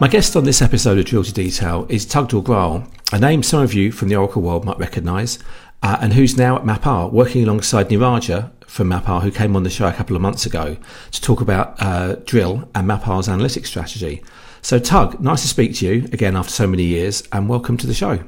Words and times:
My 0.00 0.06
guest 0.06 0.36
on 0.36 0.44
this 0.44 0.62
episode 0.62 0.96
of 0.98 1.06
Drill 1.06 1.24
to 1.24 1.32
Detail 1.32 1.84
is 1.88 2.06
Tugdual 2.06 2.44
Grall, 2.44 2.86
a 3.12 3.18
name 3.18 3.42
some 3.42 3.62
of 3.62 3.74
you 3.74 3.90
from 3.90 4.06
the 4.06 4.14
Oracle 4.14 4.40
world 4.40 4.64
might 4.64 4.78
recognise, 4.78 5.40
uh, 5.82 5.98
and 6.00 6.12
who's 6.12 6.36
now 6.36 6.54
at 6.54 6.62
MapR, 6.62 7.10
working 7.10 7.42
alongside 7.42 7.88
Neeraja 7.88 8.52
from 8.64 8.90
MapR, 8.90 9.22
who 9.22 9.32
came 9.32 9.56
on 9.56 9.64
the 9.64 9.70
show 9.70 9.88
a 9.88 9.92
couple 9.92 10.14
of 10.14 10.22
months 10.22 10.46
ago 10.46 10.76
to 11.10 11.20
talk 11.20 11.40
about 11.40 11.74
uh, 11.82 12.14
Drill 12.26 12.68
and 12.76 12.86
MapR's 12.86 13.26
analytics 13.26 13.66
strategy. 13.66 14.22
So, 14.62 14.78
Tug, 14.78 15.18
nice 15.18 15.42
to 15.42 15.48
speak 15.48 15.74
to 15.78 15.86
you 15.86 16.04
again 16.12 16.36
after 16.36 16.52
so 16.52 16.68
many 16.68 16.84
years, 16.84 17.24
and 17.32 17.48
welcome 17.48 17.76
to 17.78 17.86
the 17.88 17.92
show. 17.92 18.20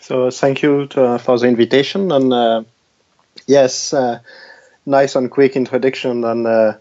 So, 0.00 0.30
thank 0.30 0.62
you 0.62 0.86
to, 0.86 1.18
for 1.18 1.36
the 1.36 1.48
invitation, 1.48 2.12
and 2.12 2.32
uh, 2.32 2.62
yes, 3.48 3.92
uh, 3.92 4.20
nice 4.86 5.16
and 5.16 5.32
quick 5.32 5.56
introduction, 5.56 6.22
and 6.22 6.46
uh, 6.46 6.74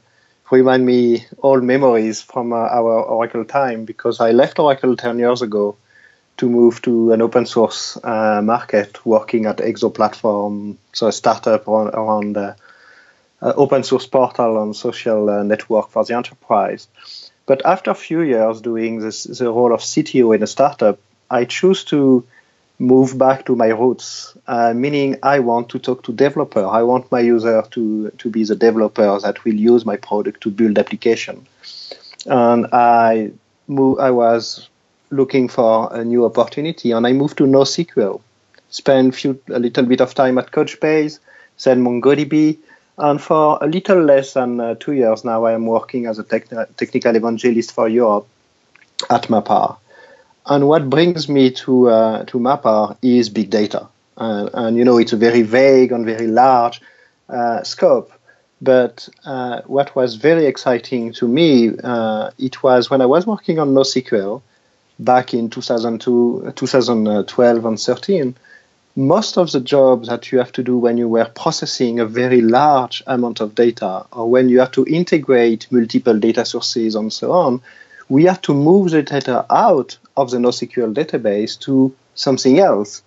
remind 0.52 0.86
me 0.86 1.26
old 1.44 1.64
memories 1.64 2.22
from 2.22 2.54
uh, 2.54 2.56
our 2.56 3.02
Oracle 3.04 3.46
time 3.46 3.86
because 3.86 4.20
I 4.20 4.32
left 4.32 4.60
Oracle 4.60 4.96
10 4.96 5.20
years 5.20 5.42
ago 5.42 5.78
to 6.38 6.50
move 6.50 6.82
to 6.84 7.12
an 7.12 7.22
open 7.22 7.46
source 7.46 7.98
uh, 8.04 8.42
market 8.44 9.06
working 9.06 9.46
at 9.46 9.58
eXo 9.58 9.94
Platform, 9.94 10.78
so 10.94 11.08
a 11.08 11.12
startup 11.12 11.68
around, 11.68 11.90
around 11.90 12.38
uh, 12.38 12.54
open 13.42 13.84
source 13.84 14.06
portal 14.06 14.62
and 14.62 14.76
social 14.76 15.30
uh, 15.30 15.44
network 15.44 15.90
for 15.90 16.04
the 16.06 16.16
enterprise. 16.16 16.88
But 17.46 17.66
after 17.66 17.92
a 17.92 17.96
few 17.96 18.22
years 18.22 18.62
doing 18.62 19.00
this, 19.00 19.24
the 19.24 19.52
role 19.52 19.74
of 19.74 19.80
CTO 19.80 20.36
in 20.36 20.44
a 20.44 20.48
startup, 20.48 21.00
I 21.30 21.46
choose 21.46 21.84
to 21.86 22.26
move 22.80 23.18
back 23.18 23.46
to 23.46 23.56
my 23.56 23.68
roots, 23.68 24.38
uh, 24.48 24.74
meaning 24.74 25.18
I 25.24 25.40
want 25.40 25.70
to 25.70 25.80
talk 25.80 26.04
to 26.04 26.14
developer. 26.14 26.66
I 26.66 26.84
want 26.84 27.12
my 27.12 27.20
user 27.20 27.64
to, 27.72 28.12
to 28.12 28.30
be 28.30 28.44
the 28.44 28.56
developer 28.56 29.20
that 29.20 29.44
will 29.44 29.56
use 29.56 29.86
my 29.86 29.98
product 29.98 30.42
to 30.42 30.52
build 30.52 30.78
application. 30.78 31.48
And 32.26 32.68
I 32.72 33.32
move, 33.68 34.00
I 34.00 34.12
was 34.12 34.70
looking 35.10 35.48
for 35.48 35.94
a 35.94 36.04
new 36.04 36.26
opportunity 36.26 36.92
and 36.92 37.08
I 37.08 37.14
moved 37.14 37.38
to 37.38 37.46
NoSQL. 37.46 38.22
Spent 38.70 39.16
few, 39.16 39.42
a 39.50 39.60
little 39.60 39.86
bit 39.86 40.02
of 40.02 40.14
time 40.14 40.38
at 40.38 40.52
Couchbase, 40.52 41.20
then 41.64 41.84
MongoDB, 41.84 42.58
and 42.98 43.22
for 43.22 43.60
a 43.62 43.68
little 43.68 44.04
less 44.04 44.34
than 44.34 44.60
uh, 44.60 44.76
two 44.76 44.94
years 44.94 45.24
now, 45.24 45.46
I 45.46 45.54
am 45.54 45.66
working 45.68 46.08
as 46.08 46.20
a 46.20 46.24
technical 46.24 47.16
evangelist 47.16 47.72
for 47.72 47.88
Europe 47.88 48.28
at 49.10 49.24
MapR. 49.30 49.78
And 50.50 50.68
what 50.68 50.90
brings 50.90 51.28
me 51.28 51.52
to 51.52 51.90
uh, 51.90 52.24
to 52.26 52.40
MapR 52.40 52.98
is 53.02 53.30
big 53.30 53.50
data, 53.50 53.88
and, 54.16 54.50
and, 54.54 54.78
you 54.78 54.86
know 54.86 54.98
it's 54.98 55.12
a 55.12 55.18
very 55.18 55.42
vague 55.42 55.92
and 55.92 56.06
very 56.06 56.28
large 56.28 56.82
uh, 57.28 57.64
scope. 57.64 58.12
But 58.62 59.10
uh, 59.26 59.62
what 59.66 59.96
was 59.96 60.16
very 60.16 60.46
exciting 60.46 61.14
to 61.14 61.28
me, 61.28 61.72
uh, 61.84 62.32
it 62.40 62.64
was 62.64 62.90
when 62.90 63.02
I 63.02 63.06
was 63.06 63.28
working 63.28 63.60
on 63.60 63.74
NoSQL 63.74 64.42
back 65.00 65.34
in 65.34 65.50
2002, 65.50 66.54
2012 66.56 67.66
and 67.66 67.80
13. 67.80 68.36
Most 68.96 69.38
of 69.38 69.52
the 69.52 69.60
jobs 69.60 70.08
that 70.08 70.32
you 70.32 70.40
have 70.40 70.52
to 70.54 70.64
do 70.64 70.78
when 70.78 70.98
you 70.98 71.08
were 71.08 71.26
processing 71.26 72.00
a 72.00 72.06
very 72.06 72.42
large 72.42 73.04
amount 73.06 73.42
of 73.42 73.54
data, 73.54 74.06
or 74.12 74.28
when 74.28 74.50
you 74.50 74.60
have 74.60 74.72
to 74.72 74.86
integrate 74.86 75.68
multiple 75.72 76.18
data 76.18 76.46
sources 76.46 76.96
and 76.96 77.14
so 77.14 77.32
on, 77.32 77.62
we 78.10 78.24
have 78.24 78.42
to 78.42 78.54
move 78.54 78.92
the 78.92 79.04
data 79.04 79.46
out 79.52 79.98
of 80.18 80.32
the 80.32 80.38
NoSQL 80.38 80.94
database 80.94 81.58
to 81.60 81.96
something 82.16 82.60
else. 82.60 83.04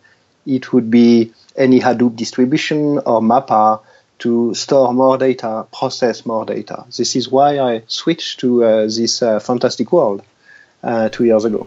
It 0.47 0.73
would 0.73 0.91
be 0.91 1.33
any 1.57 1.81
Hadoop 1.81 2.17
distribution 2.17 2.99
or 2.99 3.21
MapR 3.21 3.81
to 4.21 4.55
store 4.55 4.95
more 4.95 5.19
data, 5.19 5.67
process 5.73 6.25
more 6.25 6.47
data. 6.47 6.85
This 6.97 7.17
is 7.17 7.29
why 7.29 7.59
I 7.59 7.83
switched 7.87 8.41
to 8.41 8.65
uh, 8.65 8.83
this 8.83 9.23
uh, 9.23 9.41
fantastic 9.41 9.93
world 9.93 10.23
uh, 10.83 11.09
two 11.09 11.25
years 11.25 11.45
ago. 11.45 11.67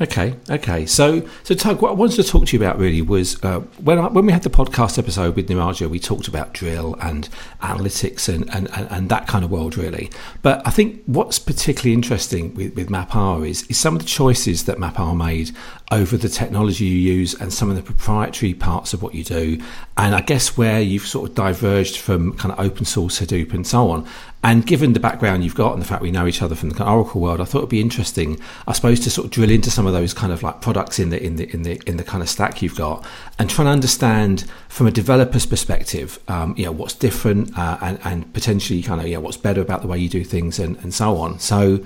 Okay, 0.00 0.36
okay. 0.48 0.86
So, 0.86 1.28
so 1.42 1.56
Tug, 1.56 1.82
what 1.82 1.90
I 1.90 1.94
wanted 1.94 2.22
to 2.22 2.24
talk 2.24 2.46
to 2.46 2.56
you 2.56 2.62
about 2.62 2.78
really 2.78 3.02
was 3.02 3.42
uh, 3.42 3.60
when 3.82 3.98
I, 3.98 4.06
when 4.06 4.26
we 4.26 4.32
had 4.32 4.44
the 4.44 4.50
podcast 4.50 4.96
episode 4.96 5.34
with 5.34 5.48
Neeraja, 5.48 5.90
we 5.90 5.98
talked 5.98 6.28
about 6.28 6.52
drill 6.52 6.94
and 7.00 7.28
analytics 7.62 8.32
and, 8.32 8.48
and, 8.54 8.70
and, 8.76 8.88
and, 8.92 9.08
that 9.08 9.26
kind 9.26 9.44
of 9.44 9.50
world 9.50 9.76
really. 9.76 10.08
But 10.42 10.64
I 10.64 10.70
think 10.70 11.02
what's 11.06 11.40
particularly 11.40 11.94
interesting 11.94 12.54
with, 12.54 12.76
with 12.76 12.90
MapR 12.90 13.48
is, 13.48 13.64
is 13.64 13.76
some 13.76 13.96
of 13.96 14.02
the 14.02 14.06
choices 14.06 14.66
that 14.66 14.78
MapR 14.78 15.16
made 15.16 15.50
over 15.90 16.16
the 16.16 16.28
technology 16.28 16.84
you 16.84 17.14
use 17.14 17.34
and 17.34 17.52
some 17.52 17.70
of 17.70 17.76
the 17.76 17.82
proprietary 17.82 18.52
parts 18.52 18.92
of 18.92 19.02
what 19.02 19.14
you 19.14 19.24
do. 19.24 19.60
And 19.96 20.14
I 20.14 20.20
guess 20.20 20.56
where 20.56 20.80
you've 20.80 21.06
sort 21.06 21.30
of 21.30 21.34
diverged 21.34 21.96
from 21.96 22.34
kind 22.34 22.52
of 22.52 22.60
open 22.60 22.84
source 22.84 23.20
Hadoop 23.20 23.54
and 23.54 23.66
so 23.66 23.90
on. 23.90 24.06
And 24.44 24.64
given 24.64 24.92
the 24.92 25.00
background 25.00 25.42
you've 25.42 25.56
got 25.56 25.72
and 25.72 25.82
the 25.82 25.86
fact 25.86 26.00
we 26.00 26.12
know 26.12 26.26
each 26.26 26.42
other 26.42 26.54
from 26.54 26.70
the 26.70 26.88
Oracle 26.88 27.20
world, 27.20 27.40
I 27.40 27.44
thought 27.44 27.58
it'd 27.58 27.70
be 27.70 27.80
interesting, 27.80 28.38
I 28.68 28.72
suppose, 28.72 29.00
to 29.00 29.10
sort 29.10 29.24
of 29.24 29.30
drill 29.32 29.50
into 29.50 29.70
some 29.70 29.84
of 29.86 29.92
those 29.92 30.14
kind 30.14 30.32
of 30.32 30.44
like 30.44 30.60
products 30.60 31.00
in 31.00 31.10
the 31.10 31.20
in 31.20 31.36
the 31.36 31.52
in 31.52 31.62
the 31.62 31.80
in 31.86 31.96
the 31.96 32.04
kind 32.04 32.22
of 32.22 32.28
stack 32.28 32.62
you've 32.62 32.76
got, 32.76 33.04
and 33.40 33.50
try 33.50 33.64
and 33.64 33.72
understand 33.72 34.44
from 34.68 34.86
a 34.86 34.92
developer's 34.92 35.44
perspective, 35.44 36.20
um, 36.28 36.54
you 36.56 36.64
know, 36.64 36.72
what's 36.72 36.94
different 36.94 37.58
uh, 37.58 37.78
and 37.80 37.98
and 38.04 38.32
potentially 38.32 38.80
kind 38.80 39.00
of 39.00 39.08
you 39.08 39.14
know 39.14 39.20
what's 39.20 39.36
better 39.36 39.60
about 39.60 39.82
the 39.82 39.88
way 39.88 39.98
you 39.98 40.08
do 40.08 40.22
things 40.22 40.60
and 40.60 40.76
and 40.78 40.94
so 40.94 41.16
on. 41.16 41.40
So. 41.40 41.84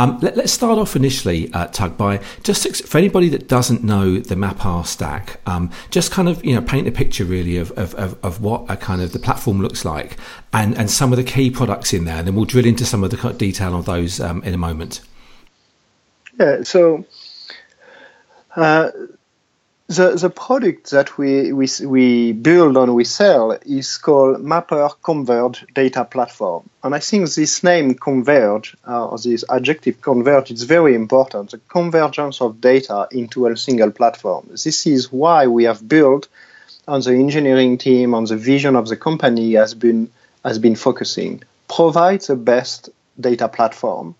Um, 0.00 0.18
let, 0.22 0.38
us 0.38 0.50
start 0.50 0.78
off 0.78 0.96
initially, 0.96 1.52
uh, 1.52 1.66
Tug, 1.66 1.98
by 1.98 2.22
just 2.42 2.86
for 2.86 2.96
anybody 2.96 3.28
that 3.28 3.48
doesn't 3.48 3.84
know 3.84 4.18
the 4.18 4.34
MapR 4.34 4.86
stack, 4.86 5.42
um, 5.44 5.70
just 5.90 6.10
kind 6.10 6.26
of 6.26 6.42
you 6.42 6.54
know 6.54 6.62
paint 6.62 6.88
a 6.88 6.90
picture 6.90 7.26
really 7.26 7.58
of, 7.58 7.70
of, 7.72 7.94
of, 7.96 8.24
of, 8.24 8.40
what 8.40 8.64
a 8.70 8.78
kind 8.78 9.02
of 9.02 9.12
the 9.12 9.18
platform 9.18 9.60
looks 9.60 9.84
like 9.84 10.16
and, 10.54 10.74
and 10.78 10.90
some 10.90 11.12
of 11.12 11.18
the 11.18 11.22
key 11.22 11.50
products 11.50 11.92
in 11.92 12.06
there, 12.06 12.16
and 12.16 12.26
then 12.26 12.34
we'll 12.34 12.46
drill 12.46 12.64
into 12.64 12.86
some 12.86 13.04
of 13.04 13.10
the 13.10 13.32
detail 13.34 13.76
of 13.76 13.84
those 13.84 14.20
um, 14.20 14.42
in 14.42 14.54
a 14.54 14.58
moment. 14.58 15.02
Yeah, 16.38 16.62
so 16.62 17.04
uh, 18.56 18.92
the 19.90 20.14
the 20.14 20.30
product 20.30 20.90
that 20.92 21.18
we, 21.18 21.52
we 21.52 21.66
we 21.84 22.32
build 22.32 22.76
and 22.76 22.94
we 22.94 23.04
sell 23.04 23.50
is 23.66 23.98
called 23.98 24.40
MapR 24.40 24.90
Converge 25.02 25.66
Data 25.74 26.04
Platform, 26.04 26.62
and 26.84 26.94
I 26.94 27.00
think 27.00 27.28
this 27.30 27.64
name 27.64 27.94
Converge 27.94 28.76
uh, 28.86 29.08
or 29.08 29.18
this 29.18 29.44
adjective 29.50 30.00
Converge 30.00 30.52
is 30.52 30.62
very 30.62 30.94
important. 30.94 31.50
The 31.50 31.58
convergence 31.68 32.40
of 32.40 32.60
data 32.60 33.08
into 33.10 33.46
a 33.46 33.56
single 33.56 33.90
platform. 33.90 34.46
This 34.50 34.86
is 34.86 35.12
why 35.12 35.48
we 35.48 35.64
have 35.64 35.86
built, 35.88 36.28
on 36.86 37.00
the 37.00 37.14
engineering 37.14 37.76
team, 37.76 38.14
on 38.14 38.26
the 38.26 38.36
vision 38.36 38.76
of 38.76 38.86
the 38.86 38.96
company 38.96 39.54
has 39.54 39.74
been 39.74 40.08
has 40.44 40.58
been 40.60 40.76
focusing 40.76 41.42
provide 41.74 42.20
the 42.22 42.36
best 42.36 42.90
data 43.18 43.48
platform 43.48 44.14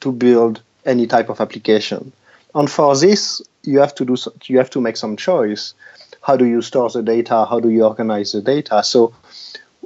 to 0.00 0.12
build 0.12 0.60
any 0.84 1.06
type 1.06 1.28
of 1.28 1.40
application. 1.40 2.12
And 2.54 2.70
for 2.70 2.96
this, 2.96 3.42
you 3.66 3.80
have 3.80 3.94
to 3.96 4.04
do 4.04 4.16
you 4.46 4.58
have 4.58 4.70
to 4.70 4.80
make 4.80 4.96
some 4.96 5.16
choice. 5.16 5.74
How 6.22 6.36
do 6.36 6.44
you 6.44 6.62
store 6.62 6.90
the 6.90 7.02
data? 7.02 7.46
How 7.48 7.60
do 7.60 7.68
you 7.70 7.84
organize 7.84 8.32
the 8.32 8.40
data? 8.40 8.82
So, 8.82 9.14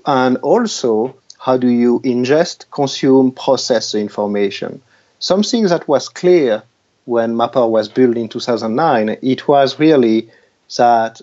and 0.07 0.37
also 0.39 1.17
how 1.39 1.57
do 1.57 1.69
you 1.69 2.01
ingest, 2.01 2.71
consume, 2.71 3.33
process 3.33 3.93
the 3.93 3.99
information? 3.99 4.83
Something 5.19 5.65
that 5.65 5.89
was 5.89 6.09
clear 6.09 6.63
when 7.05 7.35
MapR 7.35 7.69
was 7.69 7.89
built 7.89 8.17
in 8.17 8.29
2009, 8.29 9.19
it 9.23 9.49
was 9.49 9.79
really 9.79 10.31
that 10.77 11.21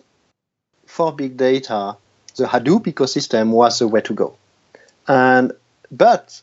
for 0.85 1.13
big 1.13 1.38
data, 1.38 1.97
the 2.35 2.45
Hadoop 2.45 2.85
ecosystem 2.85 3.51
was 3.51 3.79
the 3.79 3.88
way 3.88 4.01
to 4.01 4.13
go. 4.13 4.35
And 5.07 5.53
but 5.91 6.41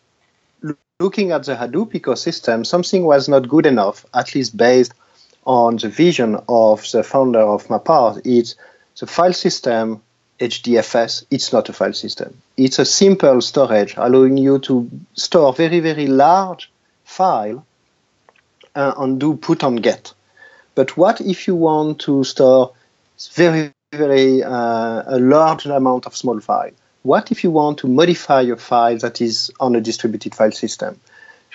looking 1.01 1.33
at 1.33 1.45
the 1.45 1.55
Hadoop 1.55 1.93
ecosystem, 1.93 2.65
something 2.65 3.05
was 3.05 3.29
not 3.29 3.49
good 3.49 3.67
enough, 3.67 4.07
at 4.15 4.35
least 4.35 4.57
based 4.57 4.95
on 5.47 5.77
the 5.77 5.89
vision 5.89 6.39
of 6.49 6.91
the 6.93 7.03
founder 7.03 7.41
of 7.41 7.67
MapR. 7.69 8.21
It's 8.25 8.57
the 8.99 9.07
file 9.07 9.33
system 9.33 10.03
HDFS. 10.41 11.25
It's 11.31 11.53
not 11.53 11.69
a 11.69 11.73
file 11.73 11.93
system. 11.93 12.41
It's 12.57 12.79
a 12.79 12.85
simple 12.85 13.41
storage 13.41 13.95
allowing 13.97 14.37
you 14.37 14.59
to 14.61 14.91
store 15.15 15.53
very, 15.53 15.81
very 15.81 16.07
large 16.07 16.71
file 17.05 17.65
uh, 18.75 18.95
and 18.97 19.21
do 19.21 19.37
put 19.37 19.63
on 19.63 19.77
get. 19.77 20.13
But 20.75 20.97
what 20.97 21.21
if 21.21 21.47
you 21.47 21.55
want 21.55 22.01
to 22.01 22.25
store 22.25 22.73
very, 23.35 23.73
very 23.93 24.43
uh, 24.43 25.03
a 25.07 25.19
large 25.21 25.67
amount 25.67 26.07
of 26.07 26.17
small 26.17 26.41
file? 26.41 26.73
What 27.03 27.31
if 27.31 27.45
you 27.45 27.51
want 27.51 27.79
to 27.79 27.87
modify 27.87 28.41
your 28.41 28.57
file 28.57 28.99
that 28.99 29.21
is 29.21 29.53
on 29.61 29.77
a 29.77 29.81
distributed 29.81 30.35
file 30.35 30.53
system? 30.53 30.99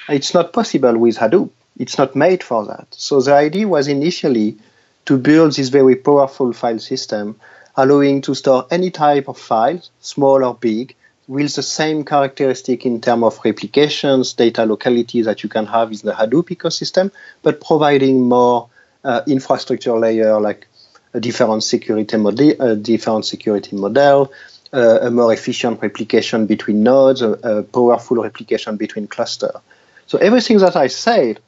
It's 0.08 0.34
not 0.34 0.54
possible 0.54 0.98
with 0.98 1.18
Hadoop. 1.18 1.50
It's 1.80 1.98
not 1.98 2.16
made 2.16 2.44
for 2.44 2.66
that. 2.66 2.88
So 2.92 3.22
the 3.22 3.34
idea 3.34 3.68
was 3.68 3.88
initially 3.88 4.58
to 5.06 5.18
build 5.18 5.54
this 5.54 5.70
very 5.70 5.96
powerful 5.96 6.54
file 6.54 6.80
system, 6.80 7.40
allowing 7.76 8.22
to 8.22 8.36
store 8.36 8.68
any 8.70 8.92
type 8.92 9.28
of 9.28 9.38
file, 9.40 9.82
small 10.02 10.44
or 10.44 10.54
big, 10.54 10.96
with 11.28 11.56
the 11.56 11.64
same 11.64 12.04
characteristic 12.04 12.86
in 12.86 13.00
terms 13.00 13.24
of 13.24 13.40
replications, 13.46 14.34
data 14.34 14.66
locality 14.66 15.22
that 15.22 15.44
you 15.44 15.50
can 15.50 15.66
have 15.66 15.92
in 15.92 16.00
the 16.04 16.12
Hadoop 16.12 16.50
ecosystem, 16.50 17.12
but 17.44 17.62
providing 17.62 18.28
more 18.28 18.68
uh, 19.04 19.22
infrastructure 19.28 19.98
layer 19.98 20.40
like 20.40 20.68
a 21.14 21.20
different 21.20 21.64
security 21.64 22.18
model, 22.18 22.54
a 22.60 22.76
different 22.76 23.26
security 23.26 23.76
model, 23.76 24.34
uh, 24.74 25.00
a 25.02 25.12
more 25.12 25.32
efficient 25.34 25.82
replication 25.82 26.46
between 26.46 26.84
nodes, 26.84 27.22
a, 27.22 27.32
a, 27.32 27.64
powerful 27.64 28.22
replication 28.22 28.76
between 28.78 29.08
cluster. 29.08 29.52
So 30.08 30.18
everything 30.18 30.58
that 30.60 30.76
I 30.76 30.88
said 30.88 31.40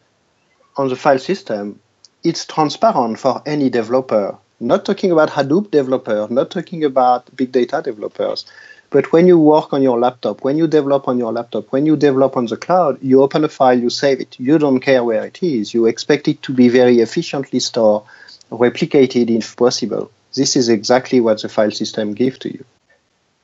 on 0.81 0.89
the 0.89 0.95
file 0.95 1.19
system, 1.19 1.80
it's 2.24 2.45
transparent 2.45 3.19
for 3.19 3.42
any 3.45 3.69
developer. 3.69 4.38
Not 4.60 4.86
talking 4.86 5.12
about 5.12 5.30
Hadoop 5.30 5.72
developer, 5.72 6.28
not 6.30 6.51
talking 6.51 6.83
about 6.83 7.36
big 7.36 7.51
data 7.51 7.81
developers, 7.83 8.45
but 8.89 9.12
when 9.13 9.25
you 9.25 9.39
work 9.39 9.72
on 9.74 9.81
your 9.81 9.98
laptop, 9.98 10.44
when 10.44 10.57
you 10.57 10.68
develop 10.68 11.07
on 11.07 11.18
your 11.18 11.31
laptop, 11.31 11.72
when 11.72 11.86
you 11.86 11.95
develop 11.95 12.36
on 12.36 12.48
the 12.48 12.57
cloud, 12.57 13.00
you 13.01 13.24
open 13.24 13.45
a 13.45 13.50
file, 13.50 13.80
you 13.80 13.89
save 13.89 14.19
it. 14.19 14.38
You 14.38 14.57
don't 14.57 14.81
care 14.81 15.04
where 15.04 15.25
it 15.25 15.42
is. 15.42 15.74
You 15.74 15.86
expect 15.86 16.28
it 16.28 16.42
to 16.44 16.54
be 16.54 16.68
very 16.68 17.00
efficiently 17.00 17.62
stored, 17.62 18.04
replicated 18.51 19.30
if 19.30 19.56
possible. 19.56 20.12
This 20.36 20.56
is 20.56 20.68
exactly 20.68 21.22
what 21.22 21.42
the 21.42 21.50
file 21.50 21.72
system 21.72 22.13
gives 22.13 22.39
to 22.39 22.51
you. 22.51 22.66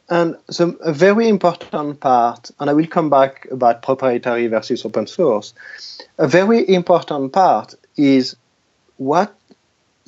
And 0.10 0.38
the, 0.48 0.78
a 0.82 0.94
very 0.94 1.28
important 1.28 2.00
part, 2.00 2.52
and 2.60 2.70
I 2.70 2.74
will 2.74 2.88
come 2.88 3.10
back 3.10 3.48
about 3.52 3.82
proprietary 3.82 4.48
versus 4.48 4.86
open 4.86 5.08
source, 5.08 5.54
a 6.18 6.28
very 6.28 6.68
important 6.70 7.34
part 7.34 7.76
is 7.98 8.36
what 8.98 9.36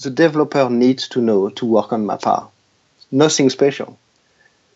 the 0.01 0.09
developer 0.09 0.69
needs 0.69 1.09
to 1.09 1.21
know 1.21 1.49
to 1.49 1.65
work 1.65 1.91
on 1.91 2.05
MapR. 2.05 2.49
Nothing 3.11 3.49
special 3.49 3.97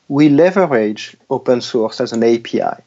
we 0.07 0.29
leverage 0.29 1.15
open 1.29 1.61
source 1.61 2.01
as 2.01 2.13
an 2.13 2.23
API. 2.23 2.81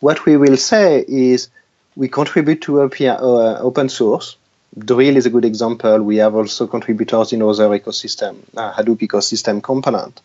What 0.00 0.24
we 0.24 0.36
will 0.36 0.56
say 0.56 1.04
is 1.06 1.48
we 1.96 2.08
contribute 2.08 2.62
to 2.62 2.82
API, 2.82 3.08
uh, 3.08 3.58
open 3.60 3.88
source. 3.88 4.36
Drill 4.76 5.16
is 5.16 5.26
a 5.26 5.30
good 5.30 5.44
example. 5.44 6.02
We 6.02 6.16
have 6.16 6.34
also 6.34 6.66
contributors 6.66 7.32
in 7.32 7.42
other 7.42 7.68
ecosystem, 7.68 8.38
uh, 8.56 8.72
Hadoop 8.72 8.98
ecosystem 8.98 9.62
component. 9.62 10.20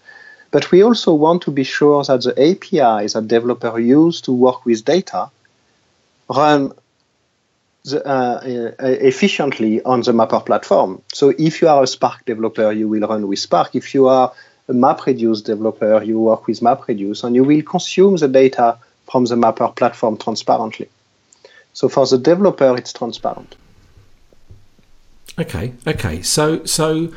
But 0.51 0.72
we 0.72 0.84
also 0.84 1.13
want 1.13 1.44
to 1.44 1.51
be 1.51 1.63
sure 1.63 2.04
that 2.04 2.24
the 2.24 2.34
APIs 2.38 3.13
that 3.13 3.28
developers 3.28 3.86
use 3.86 4.22
to 4.22 4.31
work 4.31 4.66
with 4.66 4.84
data 4.84 5.30
run 6.28 6.74
the, 7.86 8.06
uh, 8.06 8.42
efficiently 8.81 9.81
on 9.84 10.01
the 10.01 10.12
MapR 10.12 10.46
platform. 10.46 11.01
So 11.13 11.34
if 11.38 11.62
you 11.62 11.68
are 11.68 11.84
a 11.84 11.88
Spark 11.88 12.25
developer, 12.25 12.72
you 12.72 12.88
will 12.88 13.07
run 13.07 13.28
with 13.28 13.40
Spark. 13.40 13.75
If 13.75 13.94
you 13.94 14.07
are 14.07 14.34
a 14.68 14.74
MapReduce 14.74 15.44
developer, 15.44 16.04
you 16.04 16.19
work 16.19 16.48
with 16.48 16.60
MapReduce, 16.60 17.24
and 17.24 17.36
you 17.36 17.44
will 17.44 17.62
consume 17.62 18.18
the 18.18 18.28
data 18.28 18.78
from 19.12 19.25
the 19.25 19.36
MapR 19.36 19.75
platform 19.75 20.18
transparently. 20.18 20.90
So 21.74 21.90
for 21.90 22.06
the 22.06 22.18
developer, 22.18 22.75
it's 22.75 22.94
transparent. 22.94 23.56
Okay, 25.40 25.74
okay. 25.88 26.22
So, 26.22 26.66
so 26.66 27.13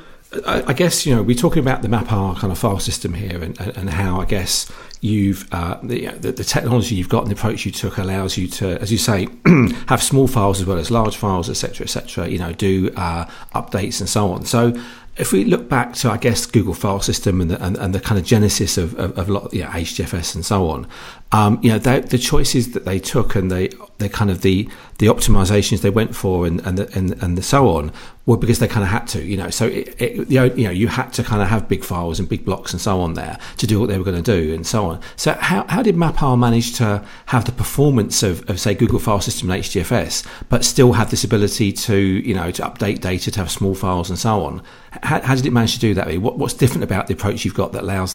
I, 0.46 0.62
I 0.68 0.72
guess 0.72 1.04
you 1.06 1.14
know 1.14 1.22
we're 1.22 1.36
talking 1.36 1.60
about 1.60 1.82
the 1.82 1.88
MapR 1.88 2.36
kind 2.38 2.52
of 2.52 2.58
file 2.58 2.78
system 2.78 3.14
here, 3.14 3.42
and, 3.42 3.58
and, 3.60 3.90
how 3.90 4.20
I 4.20 4.24
guess 4.24 4.70
you've 5.00 5.46
uh, 5.52 5.78
the, 5.82 6.06
the, 6.08 6.32
the 6.32 6.44
technology 6.44 6.94
you've 6.94 7.08
got 7.08 7.22
and 7.22 7.30
the 7.30 7.34
approach 7.34 7.66
you 7.66 7.72
took 7.72 7.98
allows 7.98 8.36
you 8.36 8.48
to, 8.48 8.80
as 8.80 8.90
you 8.90 8.98
say, 8.98 9.28
have 9.88 10.02
small 10.02 10.26
files 10.26 10.60
as 10.60 10.66
well 10.66 10.78
as 10.78 10.90
large 10.90 11.16
files, 11.16 11.50
etc., 11.50 11.84
etc. 11.84 12.28
You 12.28 12.38
know, 12.38 12.52
do 12.52 12.90
uh, 12.96 13.26
updates 13.54 14.00
and 14.00 14.08
so 14.08 14.32
on. 14.32 14.44
So 14.44 14.72
if 15.16 15.32
we 15.32 15.44
look 15.44 15.68
back 15.68 15.92
to, 15.94 16.10
I 16.10 16.16
guess, 16.16 16.46
Google 16.46 16.74
File 16.74 17.00
System 17.00 17.40
and 17.40 17.50
the, 17.50 17.62
and, 17.62 17.76
and 17.76 17.94
the 17.94 18.00
kind 18.00 18.18
of 18.18 18.24
genesis 18.24 18.78
of, 18.78 18.98
of, 18.98 19.18
of 19.18 19.50
HDFS 19.50 20.34
and 20.34 20.44
so 20.44 20.70
on, 20.70 20.88
um, 21.32 21.58
you 21.62 21.70
know, 21.70 21.78
the 21.78 22.18
choices 22.18 22.72
that 22.72 22.84
they 22.84 22.98
took 22.98 23.34
and 23.34 23.50
they, 23.50 23.70
they 23.96 24.08
kind 24.08 24.30
of 24.30 24.42
the, 24.42 24.68
the 24.98 25.06
optimizations 25.06 25.80
they 25.80 25.90
went 25.90 26.14
for 26.14 26.46
and, 26.46 26.60
and, 26.66 26.76
the, 26.76 26.96
and, 26.96 27.12
and 27.22 27.38
the 27.38 27.42
so 27.42 27.68
on 27.68 27.90
were 28.26 28.36
because 28.36 28.58
they 28.58 28.68
kind 28.68 28.84
of 28.84 28.90
had 28.90 29.06
to, 29.08 29.24
you 29.24 29.38
know, 29.38 29.48
so 29.48 29.66
it, 29.66 30.00
it, 30.00 30.30
you 30.30 30.64
know, 30.64 30.70
you 30.70 30.88
had 30.88 31.10
to 31.14 31.24
kind 31.24 31.40
of 31.40 31.48
have 31.48 31.68
big 31.68 31.82
files 31.82 32.20
and 32.20 32.28
big 32.28 32.44
blocks 32.44 32.72
and 32.72 32.82
so 32.82 33.00
on 33.00 33.14
there 33.14 33.38
to 33.56 33.66
do 33.66 33.80
what 33.80 33.88
they 33.88 33.96
were 33.96 34.04
going 34.04 34.22
to 34.22 34.40
do 34.40 34.52
and 34.54 34.66
so 34.66 34.84
on. 34.84 35.00
So 35.16 35.32
how, 35.32 35.64
how 35.68 35.82
did 35.82 35.96
MapR 35.96 36.38
manage 36.38 36.74
to 36.74 37.02
have 37.26 37.46
the 37.46 37.52
performance 37.52 38.22
of, 38.22 38.48
of, 38.50 38.60
say, 38.60 38.74
Google 38.74 38.98
File 38.98 39.22
System 39.22 39.50
and 39.50 39.62
HDFS, 39.62 40.26
but 40.50 40.66
still 40.66 40.92
have 40.92 41.10
this 41.10 41.24
ability 41.24 41.72
to, 41.72 41.96
you 41.96 42.34
know, 42.34 42.50
to 42.50 42.62
update 42.62 43.00
data, 43.00 43.30
to 43.30 43.40
have 43.40 43.50
small 43.50 43.74
files 43.74 44.10
and 44.10 44.18
so 44.18 44.44
on? 44.44 44.62
How, 45.02 45.22
how 45.22 45.34
did 45.34 45.46
it 45.46 45.52
manage 45.52 45.74
to 45.74 45.80
do 45.80 45.94
that? 45.94 46.14
What, 46.18 46.38
what's 46.38 46.54
different 46.54 46.84
about 46.84 47.06
the 47.06 47.14
approach 47.14 47.46
you've 47.46 47.54
got 47.54 47.72
that 47.72 47.84
allows? 47.84 48.14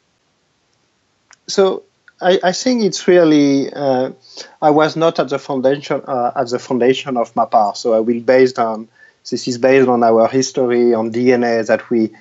So 1.48 1.84
I, 2.22 2.40
I 2.44 2.52
think 2.52 2.84
it's 2.84 3.08
really. 3.08 3.72
Uh, 3.72 4.12
I 4.62 4.72
was 4.72 4.96
not 4.96 5.20
at 5.20 5.30
the 5.30 5.40
foundation 5.40 6.02
uh, 6.08 6.32
at 6.36 6.50
the 6.50 6.60
foundation 6.60 7.18
of 7.18 7.34
MapR, 7.36 7.76
so 7.76 7.94
I 7.94 8.00
will 8.00 8.22
based 8.22 8.60
on. 8.60 8.88
This 9.30 9.48
is 9.48 9.58
based 9.58 9.90
on 9.90 10.04
our 10.04 10.28
history, 10.30 10.94
on 10.94 11.12
DNA 11.12 11.66
that 11.68 11.90
we 11.90 12.12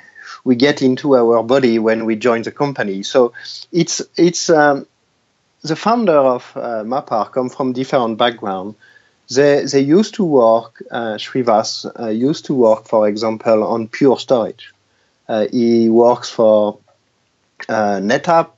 we 0.44 0.56
get 0.56 0.82
into 0.82 1.16
our 1.16 1.42
body 1.42 1.78
when 1.78 2.04
we 2.04 2.16
join 2.16 2.42
the 2.42 2.50
company. 2.50 3.02
So 3.02 3.32
it's 3.72 4.02
it's 4.16 4.50
um, 4.50 4.86
the 5.62 5.76
founder 5.76 6.18
of 6.18 6.52
uh, 6.56 6.82
MapR 6.84 7.32
come 7.32 7.48
from 7.48 7.72
different 7.72 8.18
background. 8.18 8.74
They 9.32 9.64
they 9.64 9.80
used 9.80 10.14
to 10.14 10.24
work. 10.24 10.82
Uh, 10.90 11.14
Srivas 11.14 11.86
uh, 11.98 12.08
used 12.08 12.46
to 12.46 12.54
work, 12.54 12.86
for 12.86 13.08
example, 13.08 13.64
on 13.64 13.88
pure 13.88 14.18
storage. 14.18 14.72
Uh, 15.28 15.46
he 15.50 15.88
works 15.88 16.28
for 16.28 16.78
uh, 17.68 17.98
NetApp 18.00 18.50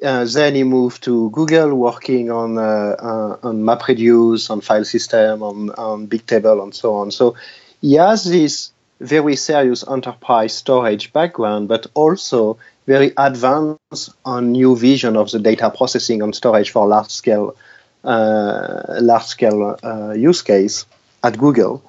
then 0.00 0.54
he 0.54 0.62
moved 0.62 1.02
to 1.04 1.30
Google, 1.30 1.74
working 1.74 2.30
on 2.30 2.58
uh, 2.58 2.96
uh, 2.98 3.36
on 3.42 3.62
MapReduce, 3.62 4.50
on 4.50 4.60
file 4.60 4.84
system, 4.84 5.42
on, 5.42 5.70
on 5.70 6.06
Bigtable, 6.06 6.62
and 6.62 6.74
so 6.74 6.96
on. 6.96 7.10
So 7.10 7.36
he 7.80 7.94
has 7.94 8.24
this 8.24 8.72
very 9.00 9.36
serious 9.36 9.84
enterprise 9.86 10.54
storage 10.54 11.12
background, 11.12 11.68
but 11.68 11.86
also 11.94 12.58
very 12.86 13.12
advanced 13.16 14.10
on 14.24 14.52
new 14.52 14.76
vision 14.76 15.16
of 15.16 15.30
the 15.30 15.38
data 15.38 15.70
processing 15.70 16.22
and 16.22 16.34
storage 16.34 16.70
for 16.70 16.86
large 16.86 17.10
scale 17.10 17.56
uh, 18.04 18.98
large 19.00 19.24
scale 19.24 19.78
uh, 19.82 20.12
use 20.12 20.42
case 20.42 20.86
at 21.24 21.36
Google. 21.36 21.82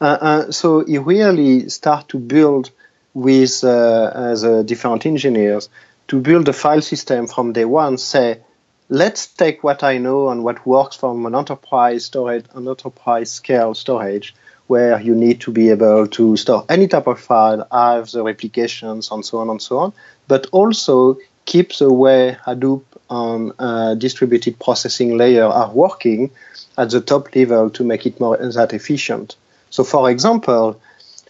Uh, 0.00 0.50
so 0.50 0.84
he 0.84 0.98
really 0.98 1.70
start 1.70 2.08
to 2.08 2.18
build 2.18 2.70
with 3.14 3.62
the 3.62 4.62
different 4.66 5.06
engineers 5.06 5.70
to 6.08 6.20
build 6.20 6.48
a 6.48 6.52
file 6.52 6.82
system 6.82 7.26
from 7.26 7.52
day 7.52 7.64
one, 7.64 7.98
say, 7.98 8.40
let's 8.88 9.26
take 9.26 9.64
what 9.64 9.82
I 9.82 9.98
know 9.98 10.28
and 10.28 10.44
what 10.44 10.66
works 10.66 10.96
from 10.96 11.26
an 11.26 11.34
enterprise 11.34 12.04
storage, 12.04 12.44
an 12.54 12.68
enterprise 12.68 13.30
scale 13.30 13.74
storage, 13.74 14.34
where 14.68 15.00
you 15.00 15.14
need 15.14 15.40
to 15.42 15.52
be 15.52 15.70
able 15.70 16.06
to 16.08 16.36
store 16.36 16.64
any 16.68 16.88
type 16.88 17.06
of 17.06 17.20
file, 17.20 17.66
have 17.70 18.10
the 18.10 18.22
replications, 18.22 19.10
and 19.10 19.24
so 19.24 19.38
on 19.38 19.50
and 19.50 19.62
so 19.62 19.78
on, 19.78 19.92
but 20.28 20.46
also 20.52 21.16
keep 21.44 21.76
the 21.76 21.92
way 21.92 22.36
Hadoop 22.44 22.82
and 23.08 23.52
uh, 23.58 23.94
distributed 23.94 24.58
processing 24.58 25.16
layer 25.16 25.44
are 25.44 25.70
working 25.70 26.30
at 26.76 26.90
the 26.90 27.00
top 27.00 27.34
level 27.34 27.70
to 27.70 27.84
make 27.84 28.04
it 28.06 28.18
more 28.20 28.36
that 28.36 28.72
efficient. 28.72 29.36
So, 29.70 29.84
for 29.84 30.10
example, 30.10 30.80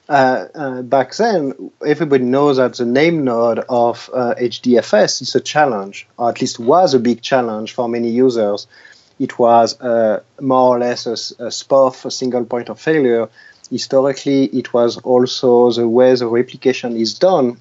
uh, 0.09 0.47
uh, 0.55 0.83
back 0.83 1.15
then, 1.17 1.73
everybody 1.85 2.23
knows 2.23 2.59
that 2.59 2.75
the 2.75 2.87
name 2.87 3.25
node 3.25 3.59
of 3.69 4.09
uh, 4.15 4.35
HDFS 4.39 5.23
is 5.23 5.35
a 5.35 5.41
challenge, 5.41 6.07
or 6.17 6.31
at 6.31 6.41
least 6.41 6.61
was 6.61 6.95
a 6.95 7.01
big 7.01 7.23
challenge 7.23 7.73
for 7.73 7.89
many 7.89 8.11
users. 8.11 8.69
It 9.19 9.39
was 9.39 9.81
uh, 9.81 10.23
more 10.41 10.77
or 10.77 10.79
less 10.79 11.07
a, 11.07 11.13
a 11.45 11.51
SPOF, 11.51 12.05
a 12.05 12.11
single 12.11 12.45
point 12.45 12.69
of 12.69 12.81
failure. 12.81 13.29
Historically, 13.69 14.45
it 14.45 14.73
was 14.73 14.99
also 14.99 15.73
the 15.73 15.89
way 15.89 16.15
the 16.15 16.29
replication 16.29 16.97
is 16.97 17.15
done 17.15 17.61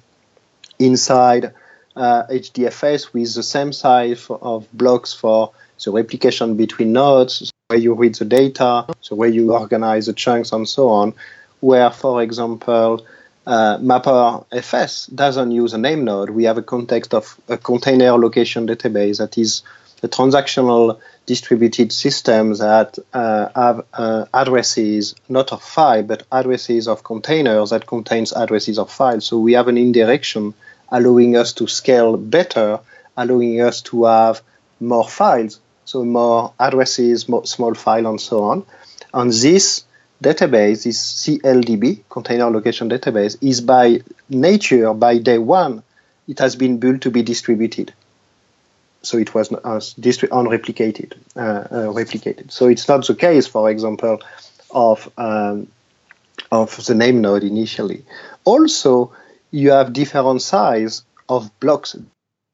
inside 0.78 1.52
HDFS 1.96 3.06
uh, 3.06 3.10
with 3.12 3.34
the 3.34 3.42
same 3.42 3.72
size 3.72 4.26
of 4.30 4.70
blocks 4.72 5.12
for 5.12 5.50
the 5.82 5.90
replication 5.90 6.56
between 6.56 6.92
nodes, 6.92 7.52
the 7.68 7.74
way 7.74 7.82
you 7.82 7.94
read 7.94 8.14
the 8.14 8.24
data, 8.24 8.86
the 9.08 9.14
way 9.16 9.30
you 9.30 9.52
organize 9.52 10.06
the 10.06 10.12
chunks, 10.12 10.52
and 10.52 10.68
so 10.68 10.90
on 10.90 11.14
where, 11.66 11.90
for 11.90 12.22
example, 12.22 13.04
uh, 13.44 13.78
MapR 13.78 14.46
FS 14.52 15.06
doesn't 15.06 15.50
use 15.50 15.72
a 15.74 15.78
name 15.78 16.04
node. 16.04 16.30
We 16.30 16.44
have 16.44 16.58
a 16.58 16.62
context 16.62 17.12
of 17.12 17.38
a 17.48 17.56
container 17.56 18.12
location 18.12 18.68
database 18.68 19.18
that 19.18 19.36
is 19.36 19.62
a 20.02 20.08
transactional 20.08 21.00
distributed 21.26 21.90
system 21.90 22.54
that 22.54 22.98
uh, 23.12 23.48
have 23.56 23.84
uh, 23.92 24.26
addresses 24.32 25.16
not 25.28 25.52
of 25.52 25.60
file 25.60 26.04
but 26.04 26.22
addresses 26.30 26.86
of 26.86 27.02
containers 27.02 27.70
that 27.70 27.86
contains 27.86 28.32
addresses 28.32 28.78
of 28.78 28.88
files. 28.90 29.26
So 29.26 29.38
we 29.38 29.54
have 29.54 29.66
an 29.66 29.76
indirection 29.76 30.54
allowing 30.88 31.36
us 31.36 31.52
to 31.54 31.66
scale 31.66 32.16
better, 32.16 32.78
allowing 33.16 33.60
us 33.60 33.82
to 33.82 34.04
have 34.04 34.40
more 34.78 35.08
files, 35.08 35.58
so 35.84 36.04
more 36.04 36.52
addresses, 36.60 37.28
more 37.28 37.44
small 37.44 37.74
file, 37.74 38.06
and 38.06 38.20
so 38.20 38.44
on. 38.44 38.66
And 39.12 39.32
this 39.32 39.85
database, 40.22 40.84
this 40.84 41.26
CLDB, 41.26 42.02
Container 42.08 42.50
Location 42.50 42.88
Database, 42.88 43.36
is 43.40 43.60
by 43.60 44.00
nature, 44.28 44.94
by 44.94 45.18
day 45.18 45.38
one, 45.38 45.82
it 46.28 46.38
has 46.38 46.56
been 46.56 46.78
built 46.78 47.02
to 47.02 47.10
be 47.10 47.22
distributed. 47.22 47.92
So 49.02 49.18
it 49.18 49.34
was 49.34 49.52
uh, 49.52 49.56
unreplicated, 49.58 51.12
uh, 51.36 51.40
uh, 51.40 51.66
replicated. 51.92 52.50
So 52.50 52.66
it's 52.66 52.88
not 52.88 53.06
the 53.06 53.14
case, 53.14 53.46
for 53.46 53.70
example, 53.70 54.20
of 54.70 55.10
um, 55.16 55.68
of 56.50 56.84
the 56.86 56.94
name 56.94 57.20
node 57.20 57.44
initially. 57.44 58.04
Also, 58.44 59.12
you 59.50 59.70
have 59.70 59.92
different 59.92 60.42
size 60.42 61.02
of 61.28 61.50
blocks, 61.60 61.96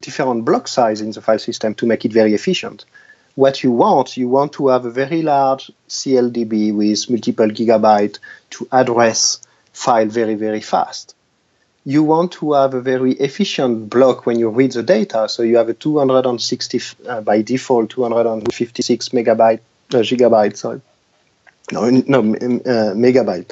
different 0.01 0.45
block 0.45 0.67
size 0.67 1.01
in 1.01 1.11
the 1.11 1.21
file 1.21 1.39
system 1.39 1.73
to 1.75 1.85
make 1.85 2.05
it 2.05 2.13
very 2.13 2.33
efficient. 2.33 2.85
What 3.35 3.63
you 3.63 3.71
want, 3.71 4.15
you 4.17 4.27
want 4.27 4.53
to 4.53 4.67
have 4.67 4.85
a 4.85 4.91
very 4.91 5.21
large 5.21 5.71
CLDB 5.89 6.75
with 6.75 7.09
multiple 7.09 7.47
gigabyte 7.47 8.19
to 8.51 8.67
address 8.71 9.41
file 9.73 10.05
very, 10.05 10.35
very 10.35 10.61
fast. 10.61 11.15
You 11.85 12.03
want 12.03 12.31
to 12.33 12.53
have 12.53 12.73
a 12.73 12.81
very 12.81 13.13
efficient 13.13 13.89
block 13.89 14.25
when 14.25 14.39
you 14.39 14.49
read 14.49 14.71
the 14.71 14.83
data. 14.83 15.27
So 15.27 15.43
you 15.43 15.57
have 15.57 15.67
a 15.67 15.73
260 15.73 16.81
uh, 17.07 17.21
by 17.21 17.41
default 17.41 17.89
256 17.89 19.09
megabyte 19.09 19.59
uh, 19.93 19.97
gigabyte. 19.97 20.55
Sorry, 20.55 20.81
no, 21.71 21.89
no 21.89 22.19
uh, 22.19 22.93
megabyte. 22.93 23.51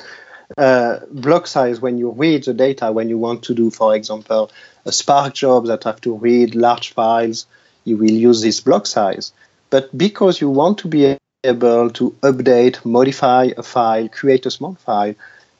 Uh, 0.57 0.99
block 1.11 1.47
size 1.47 1.79
when 1.79 1.97
you 1.97 2.11
read 2.11 2.43
the 2.43 2.53
data 2.53 2.91
when 2.91 3.09
you 3.09 3.17
want 3.17 3.43
to 3.43 3.53
do, 3.53 3.69
for 3.69 3.95
example, 3.95 4.51
a 4.85 4.91
Spark 4.91 5.33
job 5.33 5.65
that 5.67 5.83
have 5.85 5.99
to 6.01 6.15
read 6.15 6.55
large 6.55 6.93
files, 6.93 7.45
you 7.83 7.97
will 7.97 8.11
use 8.11 8.41
this 8.41 8.59
block 8.59 8.85
size. 8.85 9.31
But 9.71 9.97
because 9.97 10.41
you 10.41 10.49
want 10.49 10.77
to 10.79 10.87
be 10.87 11.17
able 11.43 11.89
to 11.91 12.11
update, 12.21 12.85
modify 12.85 13.49
a 13.57 13.63
file, 13.63 14.07
create 14.09 14.45
a 14.45 14.51
small 14.51 14.75
file, 14.75 15.15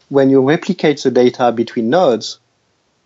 when 0.10 0.30
you 0.30 0.42
replicate 0.42 1.02
the 1.02 1.10
data 1.10 1.52
between 1.54 1.90
nodes 1.90 2.38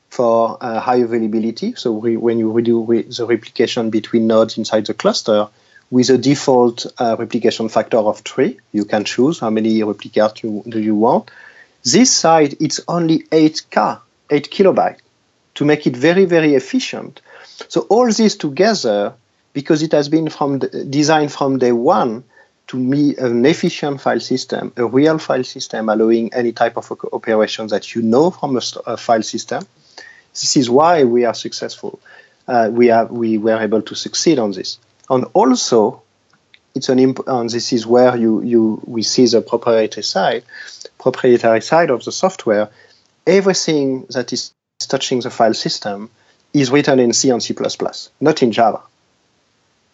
for 0.10 0.58
uh, 0.60 0.80
high 0.80 0.98
availability, 0.98 1.76
so 1.76 1.92
when 1.92 2.40
you 2.40 2.52
redo 2.52 2.88
re- 2.88 3.04
the 3.04 3.26
replication 3.26 3.92
between 3.92 4.26
nodes 4.26 4.58
inside 4.58 4.88
the 4.88 4.94
cluster, 4.96 5.48
with 5.92 6.10
a 6.10 6.18
default 6.18 6.88
uh, 6.98 7.16
replication 7.20 7.70
factor 7.70 7.98
of 7.98 8.20
three, 8.22 8.58
you 8.72 8.86
can 8.86 9.04
choose 9.04 9.40
how 9.40 9.52
many 9.52 9.80
replicators 9.82 10.42
you, 10.42 10.64
do 10.68 10.80
you 10.80 10.96
want. 10.96 11.30
This 11.84 12.10
side, 12.10 12.56
it's 12.60 12.80
only 12.88 13.20
8K, 13.24 14.00
8 14.32 14.50
kilobytes, 14.50 15.02
to 15.54 15.66
make 15.66 15.86
it 15.86 15.96
very, 15.96 16.26
very 16.26 16.56
efficient. 16.56 17.22
So 17.68 17.82
all 17.82 18.12
this 18.12 18.36
together, 18.36 19.14
because 19.56 19.82
it 19.82 19.94
has 19.94 20.10
been 20.10 20.30
from 20.30 20.60
the, 20.60 20.68
designed 20.84 21.32
from 21.32 21.58
day 21.58 21.72
one, 21.72 22.26
to 22.68 22.78
me 22.78 23.16
an 23.16 23.46
efficient 23.46 24.02
file 24.02 24.20
system, 24.20 24.74
a 24.76 24.86
real 24.86 25.18
file 25.18 25.46
system 25.46 25.88
allowing 25.88 26.34
any 26.34 26.52
type 26.52 26.78
of 26.78 26.92
operation 27.14 27.68
that 27.68 27.96
you 27.96 28.02
know 28.02 28.30
from 28.32 28.58
a, 28.58 28.62
a 28.86 28.98
file 28.98 29.24
system. 29.24 29.66
This 30.34 30.58
is 30.58 30.70
why 30.70 31.06
we 31.06 31.24
are 31.24 31.34
successful. 31.34 32.00
Uh, 32.48 32.70
we 32.72 32.92
are 32.92 33.06
we 33.06 33.38
were 33.38 33.58
able 33.58 33.82
to 33.84 33.96
succeed 33.96 34.40
on 34.40 34.52
this. 34.52 34.78
And 35.10 35.26
also, 35.34 36.02
it's 36.76 36.90
an 36.90 37.00
imp- 37.00 37.28
and 37.28 37.50
this 37.50 37.72
is 37.72 37.88
where 37.88 38.18
you 38.18 38.42
you 38.42 38.82
we 38.86 39.04
see 39.04 39.26
the 39.26 39.42
proprietary 39.42 40.04
side, 40.04 40.44
proprietary 41.00 41.62
side 41.62 41.92
of 41.92 42.04
the 42.04 42.12
software. 42.12 42.70
Everything 43.26 44.06
that 44.10 44.34
is 44.34 44.52
touching 44.80 45.22
the 45.22 45.30
file 45.30 45.54
system 45.54 46.10
is 46.54 46.72
written 46.72 47.00
in 47.00 47.14
C 47.14 47.30
and 47.30 47.42
C++, 47.42 47.56
not 48.20 48.44
in 48.44 48.52
Java 48.52 48.82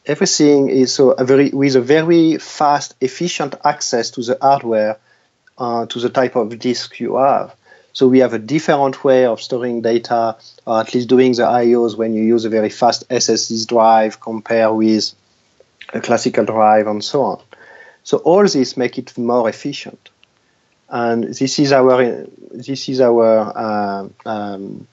everything 0.05 0.69
is 0.69 0.93
so 0.93 1.11
a 1.11 1.23
very 1.23 1.49
with 1.49 1.75
a 1.75 1.81
very 1.81 2.37
fast, 2.37 2.95
efficient 3.01 3.55
access 3.63 4.09
to 4.11 4.21
the 4.21 4.37
hardware, 4.41 4.97
uh, 5.57 5.85
to 5.87 5.99
the 5.99 6.09
type 6.09 6.35
of 6.35 6.57
disk 6.59 6.99
you 6.99 7.17
have. 7.17 7.55
So 7.93 8.07
we 8.07 8.19
have 8.19 8.33
a 8.33 8.39
different 8.39 9.03
way 9.03 9.25
of 9.25 9.41
storing 9.41 9.81
data, 9.81 10.37
or 10.65 10.79
at 10.79 10.93
least 10.93 11.09
doing 11.09 11.33
the 11.33 11.45
I/Os 11.45 11.95
when 11.95 12.13
you 12.13 12.23
use 12.23 12.45
a 12.45 12.49
very 12.49 12.69
fast 12.69 13.07
SSD 13.09 13.67
drive 13.67 14.19
compared 14.21 14.75
with 14.75 15.13
a 15.93 15.99
classical 15.99 16.45
drive 16.45 16.87
and 16.87 17.03
so 17.03 17.23
on. 17.23 17.41
So 18.03 18.17
all 18.19 18.47
this 18.47 18.77
make 18.77 18.97
it 18.97 19.17
more 19.17 19.49
efficient, 19.49 20.09
and 20.89 21.25
this 21.25 21.59
is 21.59 21.71
our 21.71 22.25
this 22.51 22.89
is 22.89 23.01
our 23.01 23.53
uh, 23.55 24.07
um, 24.25 24.87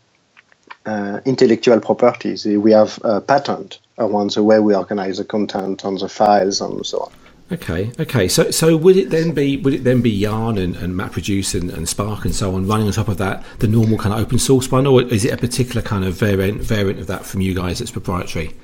uh, 0.85 1.21
intellectual 1.25 1.81
properties. 1.81 2.45
We 2.45 2.73
have 2.73 2.99
a 3.05 3.21
patent 3.21 3.79
around 3.99 4.31
the 4.31 4.43
way 4.43 4.59
we 4.61 4.75
organize 4.75 5.19
the 5.19 5.25
content 5.25 5.85
on 5.85 5.97
the 5.97 6.09
files 6.09 6.61
and 6.61 6.85
so 6.87 7.01
on. 7.01 7.13
Okay, 7.51 7.91
okay. 7.99 8.29
So, 8.29 8.51
so 8.51 8.77
would 8.77 8.97
it 8.97 9.09
then 9.09 9.33
be 9.33 9.57
would 9.57 9.73
it 9.73 9.85
then 9.85 10.03
be 10.03 10.11
Yarn 10.11 10.59
and, 10.59 10.77
and 10.77 10.95
MapReduce 10.95 11.59
and, 11.59 11.71
and, 11.71 11.89
Spark 11.89 12.27
and 12.27 12.35
so 12.35 12.55
on 12.55 12.67
running 12.67 12.87
on 12.87 12.93
top 12.93 13.09
of 13.09 13.17
that 13.19 13.43
the 13.59 13.67
normal 13.67 13.97
kind 13.97 14.15
of 14.15 14.21
open 14.21 14.39
source 14.39 14.71
one, 14.71 14.87
or 14.87 15.01
is 15.03 15.25
it 15.25 15.33
a 15.33 15.37
particular 15.39 15.81
kind 15.81 16.05
of 16.05 16.15
variant 16.15 16.61
variant 16.61 17.01
of 17.01 17.07
that 17.07 17.25
from 17.25 17.41
you 17.41 17.55
guys 17.55 17.79
that's 17.79 17.91
proprietary? 17.91 18.55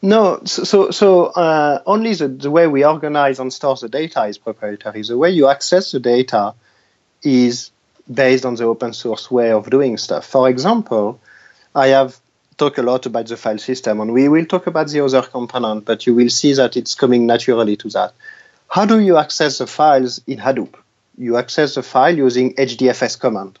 No, 0.00 0.40
so 0.44 0.90
so 0.90 1.26
uh, 1.26 1.82
only 1.84 2.14
the, 2.14 2.28
the 2.28 2.50
way 2.50 2.66
we 2.66 2.84
organize 2.84 3.40
and 3.40 3.52
store 3.52 3.76
the 3.76 3.90
data 3.90 4.24
is 4.24 4.38
proprietary. 4.38 5.02
The 5.02 5.18
way 5.18 5.30
you 5.30 5.48
access 5.48 5.92
the 5.92 6.00
data 6.00 6.54
is 7.22 7.70
based 8.12 8.46
on 8.46 8.54
the 8.54 8.64
open 8.64 8.94
source 8.94 9.30
way 9.30 9.52
of 9.52 9.68
doing 9.68 9.98
stuff. 9.98 10.24
For 10.26 10.48
example, 10.48 11.20
I 11.74 11.88
have 11.88 12.18
talk 12.58 12.78
a 12.78 12.82
lot 12.82 13.06
about 13.06 13.26
the 13.26 13.36
file 13.36 13.58
system, 13.58 14.00
and 14.00 14.12
we 14.12 14.28
will 14.28 14.46
talk 14.46 14.66
about 14.66 14.88
the 14.88 15.04
other 15.04 15.22
component, 15.22 15.84
but 15.84 16.06
you 16.06 16.14
will 16.14 16.30
see 16.30 16.54
that 16.54 16.76
it's 16.76 16.94
coming 16.94 17.26
naturally 17.26 17.76
to 17.76 17.88
that. 17.90 18.12
How 18.68 18.86
do 18.86 18.98
you 19.00 19.16
access 19.16 19.58
the 19.58 19.66
files 19.66 20.20
in 20.26 20.38
Hadoop? 20.38 20.74
You 21.18 21.36
access 21.36 21.74
the 21.74 21.82
file 21.82 22.16
using 22.16 22.54
HDFS 22.54 23.18
command. 23.18 23.58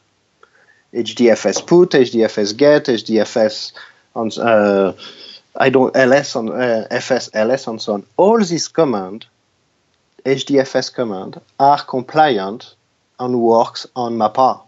HDFS 0.92 1.66
put, 1.66 1.90
HDFS 1.90 2.56
get, 2.56 2.84
HDFS 2.84 3.72
on 4.14 4.30
uh, 4.40 4.94
I 5.58 5.70
don't 5.70 5.94
ls 5.96 6.36
on 6.36 6.50
uh, 6.50 6.86
fs 6.90 7.30
ls 7.34 7.66
and 7.66 7.80
so 7.80 7.94
on. 7.94 8.06
All 8.16 8.42
these 8.42 8.68
commands, 8.68 9.26
HDFS 10.24 10.94
command, 10.94 11.40
are 11.58 11.82
compliant 11.82 12.74
and 13.18 13.40
works 13.40 13.86
on 13.94 14.16
MapR. 14.16 14.65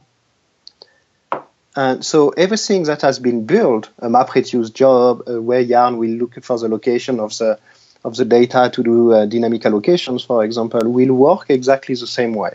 And 1.79 2.05
so 2.05 2.31
everything 2.31 2.83
that 2.91 3.03
has 3.03 3.21
been 3.21 3.47
built, 3.47 3.89
a 4.01 4.09
MapReduce 4.09 4.75
job, 4.75 5.23
uh, 5.29 5.41
where 5.41 5.61
Yarn 5.61 5.97
will 5.97 6.11
look 6.11 6.43
for 6.43 6.59
the 6.59 6.69
location 6.69 7.21
of 7.21 7.31
the 7.39 7.57
of 8.05 8.17
the 8.17 8.25
data 8.25 8.69
to 8.73 8.83
do 8.83 9.13
uh, 9.13 9.27
dynamic 9.27 9.63
allocations, 9.63 10.27
for 10.27 10.45
example, 10.45 10.81
will 10.91 11.13
work 11.13 11.51
exactly 11.51 11.95
the 11.95 12.09
same 12.09 12.35
way. 12.35 12.55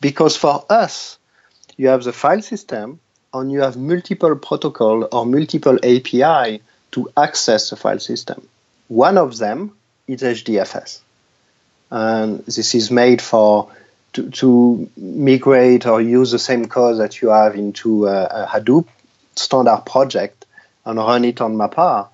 Because 0.00 0.34
for 0.38 0.64
us, 0.70 1.18
you 1.76 1.88
have 1.88 2.04
the 2.04 2.12
file 2.14 2.40
system 2.40 3.00
and 3.34 3.52
you 3.52 3.60
have 3.60 3.76
multiple 3.76 4.34
protocol 4.34 5.08
or 5.12 5.26
multiple 5.26 5.76
API 5.84 6.62
to 6.92 7.10
access 7.18 7.68
the 7.68 7.76
file 7.76 7.98
system. 7.98 8.48
One 8.88 9.18
of 9.18 9.36
them 9.36 9.76
is 10.08 10.22
HDFS. 10.22 11.00
And 11.90 12.38
this 12.46 12.74
is 12.74 12.90
made 12.90 13.20
for 13.20 13.68
to, 14.14 14.30
to 14.30 14.90
migrate 14.96 15.86
or 15.86 16.00
use 16.00 16.30
the 16.30 16.38
same 16.38 16.66
code 16.66 16.98
that 16.98 17.20
you 17.20 17.28
have 17.28 17.54
into 17.54 18.06
a, 18.06 18.24
a 18.24 18.46
Hadoop 18.46 18.86
standard 19.36 19.82
project 19.86 20.46
and 20.84 20.98
run 20.98 21.24
it 21.24 21.40
on 21.40 21.56
MapR. 21.56 22.08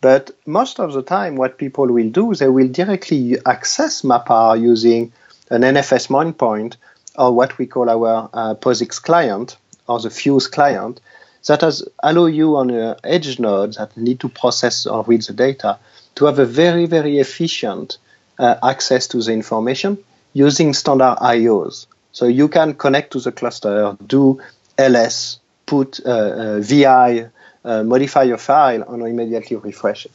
But 0.00 0.30
most 0.46 0.78
of 0.78 0.92
the 0.92 1.02
time, 1.02 1.36
what 1.36 1.58
people 1.58 1.86
will 1.86 2.10
do, 2.10 2.34
they 2.34 2.48
will 2.48 2.68
directly 2.68 3.36
access 3.44 4.02
MapR 4.02 4.60
using 4.60 5.12
an 5.50 5.62
NFS 5.62 6.08
endpoint 6.08 6.76
or 7.16 7.34
what 7.34 7.58
we 7.58 7.66
call 7.66 7.90
our 7.90 8.30
uh, 8.32 8.54
POSIX 8.54 9.02
client 9.02 9.56
or 9.88 9.98
the 9.98 10.10
Fuse 10.10 10.46
client 10.46 11.00
that 11.46 11.62
has 11.62 11.82
allow 12.02 12.26
you 12.26 12.56
on 12.56 12.70
an 12.70 12.96
edge 13.02 13.38
node 13.38 13.74
that 13.74 13.96
need 13.96 14.20
to 14.20 14.28
process 14.28 14.86
or 14.86 15.02
read 15.04 15.22
the 15.22 15.32
data 15.32 15.78
to 16.14 16.26
have 16.26 16.38
a 16.38 16.44
very, 16.44 16.86
very 16.86 17.18
efficient 17.18 17.98
uh, 18.38 18.56
access 18.62 19.08
to 19.08 19.22
the 19.22 19.32
information 19.32 19.98
using 20.32 20.74
standard 20.74 21.16
IOs. 21.20 21.86
So 22.12 22.26
you 22.26 22.48
can 22.48 22.74
connect 22.74 23.12
to 23.12 23.20
the 23.20 23.32
cluster, 23.32 23.96
do 24.06 24.40
ls, 24.76 25.40
put 25.66 26.00
uh, 26.04 26.10
uh, 26.10 26.60
vi, 26.60 27.28
uh, 27.64 27.82
modify 27.82 28.22
your 28.24 28.38
file, 28.38 28.82
and 28.82 29.02
immediately 29.02 29.56
refresh 29.56 30.06
it. 30.06 30.12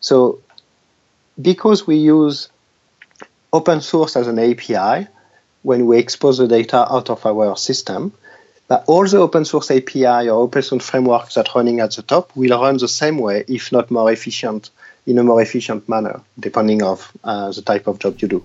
So 0.00 0.40
because 1.40 1.86
we 1.86 1.96
use 1.96 2.48
open 3.52 3.80
source 3.80 4.16
as 4.16 4.26
an 4.26 4.38
API 4.38 5.08
when 5.62 5.86
we 5.86 5.98
expose 5.98 6.38
the 6.38 6.48
data 6.48 6.92
out 6.92 7.10
of 7.10 7.24
our 7.24 7.56
system, 7.56 8.12
but 8.68 8.84
all 8.86 9.06
the 9.06 9.18
open 9.18 9.44
source 9.44 9.70
API 9.70 10.28
or 10.28 10.42
open 10.42 10.62
source 10.62 10.84
frameworks 10.84 11.34
that 11.34 11.54
running 11.54 11.80
at 11.80 11.92
the 11.92 12.02
top 12.02 12.34
will 12.34 12.58
run 12.60 12.78
the 12.78 12.88
same 12.88 13.18
way, 13.18 13.44
if 13.48 13.70
not 13.70 13.90
more 13.90 14.10
efficient, 14.10 14.70
in 15.06 15.18
a 15.18 15.22
more 15.22 15.42
efficient 15.42 15.88
manner, 15.88 16.20
depending 16.38 16.82
of 16.82 17.12
uh, 17.24 17.50
the 17.52 17.62
type 17.62 17.86
of 17.86 17.98
job 17.98 18.16
you 18.20 18.28
do. 18.28 18.44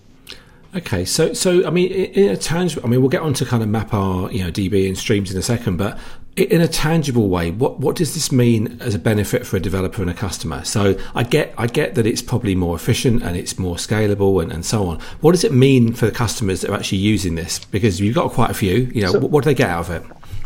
Okay, 0.78 1.06
so 1.06 1.34
so 1.34 1.66
I 1.66 1.72
mean, 1.72 1.92
in 1.92 2.30
a 2.30 2.38
tangible, 2.38 2.86
I 2.86 2.90
mean, 2.90 3.02
we'll 3.02 3.10
get 3.10 3.24
on 3.24 3.34
to 3.36 3.46
kind 3.46 3.64
of 3.64 3.70
MapR 3.70 4.32
you 4.32 4.44
know, 4.44 4.52
DB 4.52 4.88
and 4.88 4.96
streams 4.96 5.32
in 5.32 5.38
a 5.38 5.42
second, 5.42 5.78
but 5.78 5.98
in 6.36 6.62
a 6.62 6.68
tangible 6.68 7.30
way, 7.30 7.50
what 7.50 7.80
what 7.80 7.96
does 7.96 8.14
this 8.14 8.32
mean 8.32 8.78
as 8.80 8.94
a 8.94 9.00
benefit 9.00 9.48
for 9.48 9.58
a 9.58 9.60
developer 9.60 10.04
and 10.04 10.12
a 10.12 10.14
customer? 10.14 10.64
So 10.64 10.96
I 11.16 11.24
get 11.24 11.52
I 11.58 11.66
get 11.66 11.96
that 11.96 12.06
it's 12.06 12.22
probably 12.22 12.54
more 12.54 12.76
efficient 12.76 13.24
and 13.24 13.36
it's 13.36 13.58
more 13.58 13.78
scalable 13.78 14.40
and, 14.40 14.52
and 14.52 14.64
so 14.64 14.86
on. 14.86 15.00
What 15.22 15.32
does 15.32 15.44
it 15.44 15.52
mean 15.52 15.94
for 15.94 16.06
the 16.06 16.12
customers 16.12 16.62
that 16.62 16.70
are 16.70 16.76
actually 16.76 17.00
using 17.00 17.34
this? 17.34 17.58
Because 17.66 18.00
you've 18.00 18.14
got 18.14 18.32
quite 18.32 18.52
a 18.52 18.54
few, 18.54 18.92
you 18.94 19.02
know, 19.02 19.14
so, 19.14 19.20
what 19.20 19.44
do 19.44 19.50
they 19.50 19.56
get 19.56 19.72
out 19.72 19.90
of 19.90 19.90
it? 19.90 20.04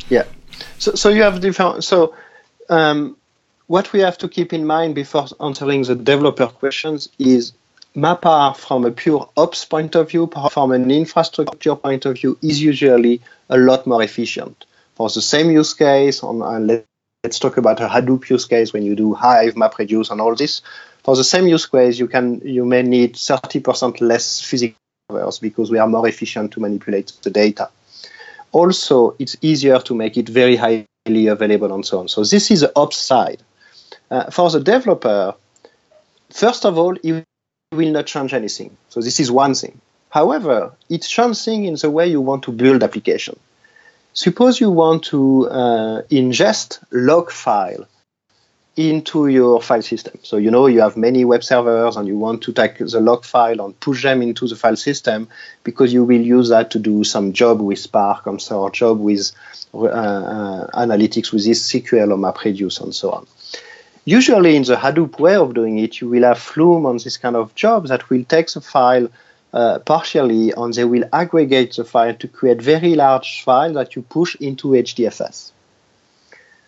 Yeah, 0.10 0.24
so 0.78 0.96
so 0.96 1.10
you 1.10 1.24
have 1.24 1.42
different 1.42 1.84
so. 1.84 2.16
Um, 2.70 3.18
what 3.68 3.92
we 3.94 4.02
have 4.02 4.18
to 4.18 4.28
keep 4.28 4.52
in 4.52 4.66
mind 4.66 4.96
before 4.96 5.28
answering 5.40 5.84
the 5.84 5.96
developer 5.96 6.48
questions 6.48 7.08
is 7.20 7.54
MapR 7.96 8.56
from 8.56 8.86
a 8.86 8.92
pure 8.92 9.30
ops 9.36 9.66
point 9.66 9.96
of 9.96 10.10
view, 10.10 10.30
from 10.52 10.72
an 10.72 10.90
infrastructure 10.90 11.76
point 11.76 12.06
of 12.06 12.16
view, 12.18 12.38
is 12.42 12.62
usually 12.62 13.22
a 13.50 13.58
lot 13.58 13.86
more 13.86 14.02
efficient. 14.02 14.66
For 14.96 15.10
the 15.10 15.22
same 15.22 15.52
use 15.52 15.74
case, 15.74 16.24
on 16.24 16.42
uh, 16.42 16.60
let, 16.60 16.86
us 17.26 17.38
talk 17.38 17.58
about 17.58 17.82
a 17.82 17.88
Hadoop 17.88 18.30
use 18.30 18.46
case 18.46 18.72
when 18.72 18.84
you 18.84 18.96
do 18.96 19.14
Hive, 19.14 19.56
MapReduce, 19.56 20.10
and 20.10 20.22
all 20.22 20.36
this. 20.36 20.62
For 21.04 21.16
the 21.16 21.24
same 21.24 21.48
use 21.48 21.66
case, 21.66 22.00
you 22.00 22.08
can 22.08 22.40
you 22.46 22.66
may 22.66 22.82
need 22.82 23.16
30% 23.16 24.00
less 24.00 24.40
physical 24.40 24.78
servers 25.10 25.40
because 25.40 25.70
we 25.70 25.78
are 25.78 25.88
more 25.88 26.08
efficient 26.08 26.54
to 26.54 26.62
manipulate 26.62 27.12
the 27.24 27.30
data. 27.30 27.70
Also, 28.54 29.16
it's 29.20 29.36
easier 29.42 29.80
to 29.80 29.94
make 29.94 30.18
it 30.18 30.30
very 30.30 30.56
highly 30.56 31.28
available 31.28 31.74
and 31.74 31.86
so 31.86 32.00
on. 32.00 32.08
So 32.08 32.24
this 32.24 32.52
is 32.52 32.62
the 32.62 32.72
upside. 32.78 33.42
Uh, 34.10 34.30
for 34.32 34.50
the 34.50 34.60
developer, 34.60 35.36
first 36.30 36.66
of 36.66 36.78
all, 36.78 36.96
it 37.04 37.26
will 37.72 37.92
not 37.92 38.06
change 38.06 38.34
anything. 38.34 38.75
So 38.90 39.00
this 39.00 39.22
is 39.22 39.32
one 39.32 39.54
thing. 39.54 39.80
However, 40.10 40.74
it's 40.90 41.10
changing 41.10 41.63
in 41.63 41.75
the 41.75 41.90
way 41.90 42.08
you 42.08 42.20
want 42.20 42.44
to 42.44 42.51
build 42.51 42.84
application. 42.84 43.40
Suppose 44.13 44.60
you 44.60 44.70
want 44.70 45.06
to 45.06 45.48
uh, 45.48 46.01
ingest 46.12 46.84
log 46.92 47.32
file 47.32 47.88
into 48.75 49.28
your 49.28 49.62
file 49.62 49.82
system. 49.82 50.20
So 50.22 50.36
you 50.36 50.51
know 50.51 50.68
you 50.68 50.82
have 50.82 50.98
many 50.98 51.24
web 51.24 51.46
servers 51.46 51.96
and 51.96 52.10
you 52.10 52.18
want 52.18 52.42
to 52.44 52.51
take 52.51 52.78
the 52.78 53.00
log 53.00 53.24
file 53.24 53.63
and 53.63 53.80
push 53.80 54.04
them 54.04 54.22
into 54.22 54.50
the 54.50 54.58
file 54.58 54.75
system 54.75 55.30
because 55.63 55.94
you 55.94 56.04
will 56.04 56.22
use 56.22 56.50
that 56.50 56.72
to 56.72 56.80
do 56.80 57.06
some 57.06 57.32
job 57.32 57.62
with 57.62 57.80
Spark 57.80 58.28
or 58.28 58.38
some 58.40 58.70
job 58.74 59.00
with 59.00 59.32
uh, 59.74 59.86
uh, 59.86 60.68
analytics 60.74 61.32
with 61.32 61.46
this 61.46 61.72
SQL 61.72 62.12
or 62.12 62.18
MapReduce 62.18 62.82
and 62.82 62.94
so 62.94 63.12
on. 63.12 63.28
Usually 64.05 64.55
in 64.55 64.63
the 64.63 64.75
Hadoop 64.75 65.20
way 65.20 65.36
of 65.36 65.53
doing 65.53 65.77
it, 65.77 66.01
you 66.01 66.10
will 66.10 66.24
have 66.24 66.39
Flume 66.39 66.88
on 66.88 66.98
this 66.98 67.17
kind 67.17 67.36
of 67.36 67.53
job 67.53 67.88
that 67.88 68.10
will 68.10 68.24
take 68.24 68.51
the 68.51 68.62
file 68.62 69.08
uh, 69.53 69.77
partially 69.79 70.51
and 70.51 70.74
they 70.74 70.86
will 70.86 71.08
aggregate 71.13 71.75
the 71.75 71.84
file 71.84 72.15
to 72.15 72.27
create 72.27 72.62
very 72.62 72.96
large 72.96 73.43
file 73.43 73.74
that 73.74 73.96
you 73.96 74.01
push 74.01 74.36
into 74.36 74.70
HDFS. 74.70 75.51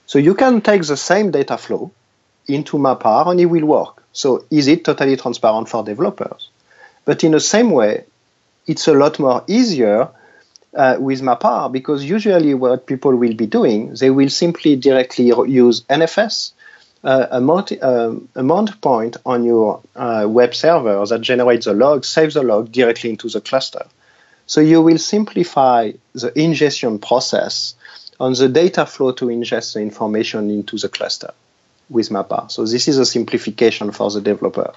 So 0.05 0.19
you 0.19 0.35
can 0.35 0.61
take 0.61 0.83
the 0.83 0.97
same 0.97 1.31
data 1.31 1.57
flow 1.57 1.91
into 2.47 2.77
MapR 2.77 3.31
and 3.31 3.39
it 3.39 3.45
will 3.45 3.65
work. 3.65 4.03
So 4.11 4.45
is 4.51 4.67
it 4.67 4.85
totally 4.85 5.17
transparent 5.17 5.69
for 5.69 5.83
developers? 5.83 6.49
But 7.05 7.23
in 7.23 7.31
the 7.31 7.39
same 7.39 7.71
way, 7.71 8.05
it's 8.67 8.87
a 8.87 8.93
lot 8.93 9.17
more 9.17 9.43
easier 9.47 10.09
uh, 10.75 10.97
with 10.99 11.21
MapR 11.21 11.71
because 11.71 12.03
usually 12.03 12.53
what 12.53 12.85
people 12.85 13.15
will 13.15 13.33
be 13.33 13.47
doing, 13.47 13.95
they 13.95 14.11
will 14.11 14.29
simply 14.29 14.75
directly 14.75 15.25
use 15.47 15.81
NFS 15.81 16.51
uh, 17.03 17.27
a, 17.31 17.41
multi, 17.41 17.79
uh, 17.81 18.13
point 18.81 19.17
on 19.25 19.43
your 19.43 19.81
uh, 19.95 20.25
web 20.27 20.55
server 20.55 21.05
that 21.05 21.21
generates 21.21 21.67
a 21.67 21.73
log, 21.73 22.05
saves 22.05 22.35
the 22.35 22.43
log 22.43 22.71
directly 22.71 23.09
into 23.09 23.29
the 23.29 23.41
cluster. 23.41 23.85
So 24.45 24.61
you 24.61 24.81
will 24.81 24.97
simplify 24.97 25.91
the 26.13 26.37
ingestion 26.39 26.99
process 26.99 27.75
on 28.19 28.33
the 28.33 28.47
data 28.47 28.85
flow 28.85 29.11
to 29.13 29.25
ingest 29.25 29.73
the 29.73 29.81
information 29.81 30.49
into 30.49 30.77
the 30.77 30.89
cluster 30.89 31.33
with 31.89 32.09
MapR. 32.09 32.49
So 32.51 32.65
this 32.65 32.87
is 32.87 32.97
a 32.97 33.05
simplification 33.05 33.91
for 33.91 34.09
the 34.11 34.21
developer. 34.21 34.73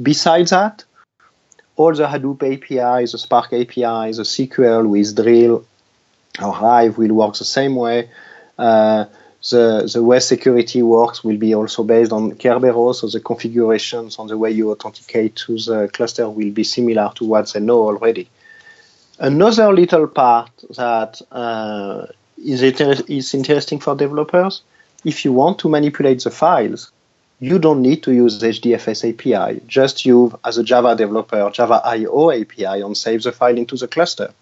Besides 0.00 0.50
that, 0.50 0.84
all 1.76 1.94
the 1.94 2.06
Hadoop 2.06 2.42
APIs, 2.42 3.12
the 3.12 3.18
Spark 3.18 3.52
APIs, 3.52 4.16
the 4.18 4.24
SQL 4.24 4.88
with 4.88 5.16
Drill 5.16 5.64
or 6.42 6.52
Hive 6.52 6.98
will 6.98 7.14
work 7.14 7.34
the 7.34 7.44
same 7.44 7.76
way. 7.76 8.10
Uh, 8.58 9.06
the, 9.50 9.90
the 9.92 10.02
way 10.02 10.20
security 10.20 10.82
works 10.82 11.24
will 11.24 11.36
be 11.36 11.54
also 11.54 11.82
based 11.82 12.12
on 12.12 12.32
Kerberos, 12.32 12.96
so 12.96 13.08
the 13.08 13.20
configurations 13.20 14.18
on 14.18 14.28
the 14.28 14.38
way 14.38 14.50
you 14.50 14.70
authenticate 14.70 15.34
to 15.36 15.58
the 15.58 15.90
cluster 15.92 16.28
will 16.30 16.52
be 16.52 16.64
similar 16.64 17.10
to 17.16 17.24
what 17.24 17.52
they 17.52 17.60
know 17.60 17.82
already. 17.82 18.28
Another 19.18 19.72
little 19.72 20.06
part 20.06 20.50
that 20.76 21.20
uh, 21.32 22.06
is, 22.38 22.62
inter- 22.62 23.02
is 23.08 23.34
interesting 23.34 23.80
for 23.80 23.96
developers, 23.96 24.62
if 25.04 25.24
you 25.24 25.32
want 25.32 25.58
to 25.60 25.68
manipulate 25.68 26.22
the 26.22 26.30
files, 26.30 26.92
you 27.40 27.58
don't 27.58 27.82
need 27.82 28.04
to 28.04 28.12
use 28.12 28.40
HDFS 28.40 29.10
API. 29.10 29.60
Just 29.66 30.06
use, 30.06 30.32
as 30.44 30.58
a 30.58 30.62
Java 30.62 30.94
developer, 30.94 31.50
Java 31.50 31.80
IO 31.84 32.30
API 32.30 32.82
and 32.82 32.96
save 32.96 33.24
the 33.24 33.32
file 33.32 33.58
into 33.58 33.76
the 33.76 33.88
cluster. 33.88 34.32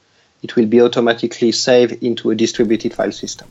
It 0.43 0.57
will 0.57 0.67
be 0.67 0.83
automatically 0.83 1.53
saved 1.53 2.03
into 2.03 2.31
a 2.31 2.35
distributed 2.35 2.93
file 2.93 3.13
system. 3.13 3.49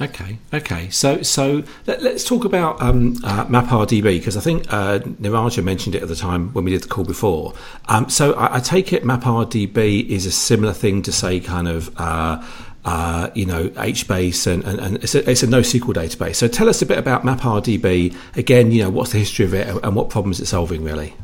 Okay, 0.00 0.38
okay. 0.54 0.90
So, 0.90 1.22
so 1.22 1.64
let, 1.86 2.00
us 2.02 2.24
talk 2.24 2.44
about 2.44 2.80
um, 2.80 3.16
uh, 3.24 3.46
MapRDB 3.46 4.02
because 4.02 4.36
I 4.36 4.40
think 4.40 4.72
uh, 4.72 5.00
Neeraja 5.00 5.64
mentioned 5.64 5.96
it 5.96 6.02
at 6.02 6.08
the 6.08 6.14
time 6.14 6.52
when 6.52 6.64
we 6.64 6.70
did 6.70 6.84
the 6.84 6.88
call 6.88 7.04
before. 7.04 7.52
Um, 7.86 8.08
so, 8.08 8.34
I, 8.34 8.56
I, 8.56 8.60
take 8.60 8.92
it 8.92 9.02
MapRDB 9.02 10.08
is 10.08 10.24
a 10.24 10.30
similar 10.30 10.72
thing 10.72 11.02
to 11.02 11.10
say, 11.10 11.40
kind 11.40 11.66
of, 11.66 11.90
uh, 11.98 12.46
uh, 12.84 13.30
you 13.34 13.44
know, 13.44 13.70
HBase, 13.70 14.46
and, 14.46 14.62
and, 14.62 14.78
and 14.78 14.96
it's, 14.98 15.16
a, 15.16 15.28
it's, 15.28 15.42
a, 15.42 15.48
NoSQL 15.48 15.94
database. 15.94 16.36
So, 16.36 16.46
tell 16.46 16.68
us 16.68 16.80
a 16.80 16.86
bit 16.86 16.98
about 16.98 17.24
MapRDB. 17.24 18.14
Again, 18.36 18.70
you 18.70 18.84
know, 18.84 18.90
what's 18.90 19.10
the 19.10 19.18
history 19.18 19.46
of 19.46 19.52
it 19.52 19.66
and 19.66 19.96
what 19.96 20.10
problems 20.10 20.38
it's 20.38 20.50
solving, 20.50 20.84
really? 20.84 21.14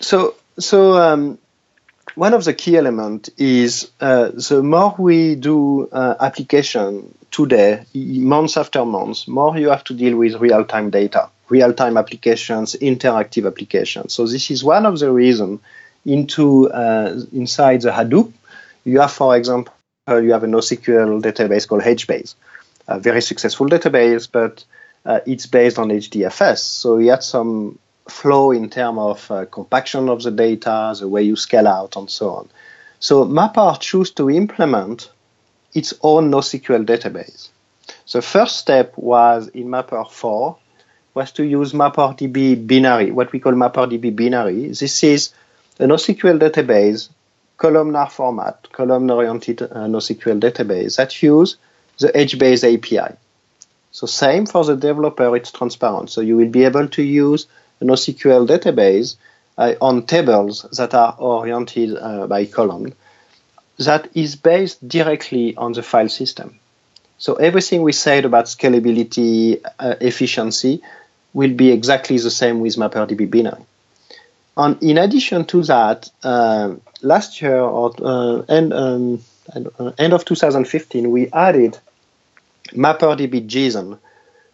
So, 0.00 0.34
so 0.58 0.94
um, 0.94 1.38
one 2.14 2.34
of 2.34 2.44
the 2.44 2.54
key 2.54 2.76
elements 2.76 3.30
is 3.36 3.90
uh, 4.00 4.28
the 4.28 4.62
more 4.62 4.94
we 4.98 5.34
do 5.34 5.88
uh, 5.90 6.14
application 6.20 7.14
today, 7.30 7.84
months 7.94 8.56
after 8.56 8.84
months, 8.84 9.28
more 9.28 9.56
you 9.58 9.70
have 9.70 9.84
to 9.84 9.94
deal 9.94 10.16
with 10.16 10.34
real-time 10.36 10.90
data, 10.90 11.28
real-time 11.48 11.96
applications, 11.96 12.74
interactive 12.80 13.46
applications. 13.46 14.12
So 14.14 14.26
this 14.26 14.50
is 14.50 14.64
one 14.64 14.86
of 14.86 14.98
the 14.98 15.10
reasons 15.10 15.60
into 16.04 16.70
uh, 16.70 17.20
inside 17.32 17.82
the 17.82 17.90
Hadoop, 17.90 18.32
you 18.84 19.00
have, 19.00 19.12
for 19.12 19.36
example, 19.36 19.74
you 20.08 20.32
have 20.32 20.44
a 20.44 20.46
NoSQL 20.46 21.20
database 21.20 21.68
called 21.68 21.82
HBase, 21.82 22.34
a 22.86 22.98
very 22.98 23.20
successful 23.20 23.68
database, 23.68 24.28
but 24.30 24.64
uh, 25.04 25.20
it's 25.26 25.46
based 25.46 25.78
on 25.78 25.90
HDFS. 25.90 26.58
So 26.58 26.98
you 26.98 27.10
had 27.10 27.22
some 27.22 27.78
flow 28.10 28.50
in 28.50 28.70
terms 28.70 28.98
of 28.98 29.30
uh, 29.30 29.44
compaction 29.46 30.08
of 30.08 30.22
the 30.22 30.30
data, 30.30 30.94
the 30.98 31.08
way 31.08 31.22
you 31.22 31.36
scale 31.36 31.68
out, 31.68 31.96
and 31.96 32.10
so 32.10 32.30
on. 32.30 32.48
So 33.00 33.24
MapR 33.24 33.78
chose 33.80 34.10
to 34.12 34.30
implement 34.30 35.10
its 35.74 35.94
own 36.02 36.30
NoSQL 36.30 36.84
database. 36.84 37.50
The 38.12 38.22
first 38.22 38.56
step 38.56 38.94
was 38.96 39.48
in 39.48 39.68
MapR 39.68 40.10
4 40.10 40.56
was 41.14 41.32
to 41.32 41.44
use 41.44 41.72
MapRDB 41.72 42.66
binary, 42.66 43.10
what 43.10 43.32
we 43.32 43.40
call 43.40 43.52
MapRDB 43.52 44.14
binary. 44.14 44.68
This 44.68 45.02
is 45.02 45.32
a 45.78 45.84
NoSQL 45.84 46.38
database, 46.38 47.08
columnar 47.56 48.08
format, 48.08 48.70
column-oriented 48.72 49.62
uh, 49.62 49.66
NoSQL 49.66 50.40
database 50.40 50.96
that 50.96 51.22
use 51.22 51.56
the 51.98 52.08
HBase 52.08 52.62
API. 52.74 53.16
So 53.90 54.06
same 54.06 54.46
for 54.46 54.64
the 54.64 54.76
developer, 54.76 55.34
it's 55.36 55.50
transparent. 55.50 56.10
So 56.10 56.20
you 56.20 56.36
will 56.36 56.50
be 56.50 56.64
able 56.64 56.88
to 56.88 57.02
use 57.02 57.46
NoSQL 57.82 58.46
database 58.46 59.16
uh, 59.56 59.74
on 59.80 60.06
tables 60.06 60.66
that 60.76 60.94
are 60.94 61.14
oriented 61.18 61.96
uh, 61.96 62.26
by 62.26 62.46
column 62.46 62.92
that 63.78 64.08
is 64.14 64.36
based 64.36 64.86
directly 64.86 65.56
on 65.56 65.72
the 65.72 65.82
file 65.82 66.08
system. 66.08 66.58
So 67.18 67.34
everything 67.34 67.82
we 67.82 67.92
said 67.92 68.24
about 68.24 68.46
scalability, 68.46 69.60
uh, 69.78 69.94
efficiency 70.00 70.82
will 71.32 71.54
be 71.54 71.70
exactly 71.70 72.18
the 72.18 72.30
same 72.30 72.60
with 72.60 72.76
MapRDB 72.76 73.30
binary. 73.30 73.64
And 74.56 74.82
in 74.82 74.98
addition 74.98 75.44
to 75.46 75.62
that, 75.64 76.10
uh, 76.22 76.74
last 77.02 77.40
year 77.40 77.60
or 77.60 77.94
uh, 78.02 78.42
end, 78.48 78.72
um, 78.72 79.22
uh, 79.54 79.92
end 79.98 80.12
of 80.12 80.24
2015, 80.24 81.10
we 81.10 81.28
added 81.32 81.78
MapRDB 82.70 83.48
JSON. 83.48 83.98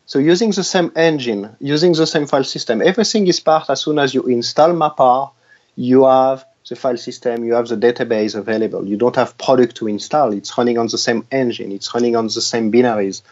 So 0.06 0.18
using 0.18 0.50
the 0.50 0.64
same 0.64 0.92
engine, 0.96 1.56
using 1.60 1.92
the 1.92 2.06
same 2.06 2.26
file 2.26 2.44
system, 2.44 2.82
everything 2.82 3.26
is 3.26 3.40
part 3.40 3.70
as 3.70 3.80
soon 3.80 3.98
as 3.98 4.14
you 4.14 4.22
install 4.24 4.70
MapR, 4.70 5.30
you 5.76 6.04
have 6.04 6.44
the 6.68 6.76
file 6.76 6.96
system, 6.96 7.44
you 7.44 7.54
have 7.54 7.68
the 7.68 7.76
database 7.76 8.34
available. 8.34 8.86
You 8.86 8.96
don't 8.96 9.16
have 9.16 9.36
product 9.38 9.76
to 9.76 9.86
install. 9.86 10.32
It's 10.32 10.56
running 10.56 10.78
on 10.78 10.88
the 10.88 10.98
same 10.98 11.26
engine. 11.30 11.72
It's 11.72 11.92
running 11.94 12.16
on 12.16 12.26
the 12.26 12.40
same 12.40 12.72
binaries. 12.72 13.22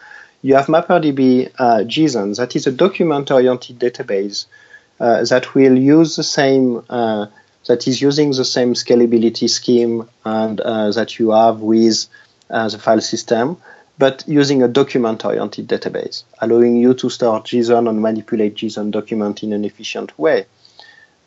You 0.41 0.55
have 0.55 0.67
MapRDB 0.67 1.51
uh, 1.57 1.77
JSON. 1.85 2.35
That 2.37 2.55
is 2.55 2.67
a 2.67 2.71
document-oriented 2.71 3.79
database 3.79 4.45
uh, 4.99 5.23
that 5.25 5.55
will 5.55 5.77
use 5.77 6.15
the 6.15 6.23
same, 6.23 6.83
uh, 6.89 7.27
that 7.67 7.87
is 7.87 8.01
using 8.01 8.31
the 8.31 8.45
same 8.45 8.73
scalability 8.73 9.49
scheme 9.49 10.09
and 10.25 10.59
uh, 10.59 10.91
that 10.91 11.17
you 11.17 11.31
have 11.31 11.61
with 11.61 12.05
uh, 12.49 12.67
the 12.67 12.77
file 12.77 13.01
system, 13.01 13.57
but 13.97 14.23
using 14.27 14.63
a 14.63 14.67
document-oriented 14.67 15.67
database, 15.67 16.23
allowing 16.39 16.77
you 16.77 16.93
to 16.95 17.09
store 17.09 17.41
JSON 17.41 17.89
and 17.89 18.01
manipulate 18.01 18.55
JSON 18.55 18.91
document 18.91 19.43
in 19.43 19.53
an 19.53 19.65
efficient 19.65 20.17
way. 20.17 20.45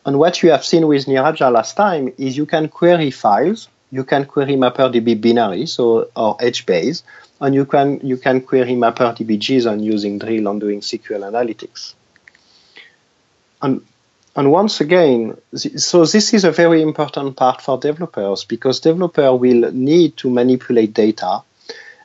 And 0.05 0.19
what 0.19 0.43
you 0.43 0.51
have 0.51 0.65
seen 0.65 0.87
with 0.87 1.07
Neeraja 1.07 1.53
last 1.53 1.77
time 1.77 2.13
is 2.19 2.37
you 2.37 2.47
can 2.47 2.69
query 2.69 3.11
files, 3.11 3.69
you 3.91 4.05
can 4.05 4.25
query 4.25 4.55
MapRDB 4.55 5.21
binary, 5.21 5.67
so 5.67 6.09
or 6.17 6.37
HBase, 6.39 7.03
and 7.41 7.55
you 7.55 7.67
can 7.67 8.01
you 8.03 8.17
can 8.17 8.41
query 8.41 8.75
MapRDB 8.75 9.39
JSON 9.39 9.83
using 9.83 10.19
Drill 10.19 10.49
and 10.49 10.61
doing 10.61 10.81
SQL 10.81 11.31
analytics. 11.31 11.95
And 13.63 13.83
and 14.35 14.53
once 14.53 14.81
again, 14.81 15.37
so 15.55 16.05
this 16.05 16.35
is 16.35 16.45
a 16.45 16.51
very 16.51 16.83
important 16.83 17.37
part 17.37 17.63
for 17.63 17.79
developers 17.79 18.45
because 18.45 18.81
developer 18.81 19.35
will 19.35 19.73
need 19.73 20.17
to 20.19 20.31
manipulate 20.31 20.93
data 20.93 21.43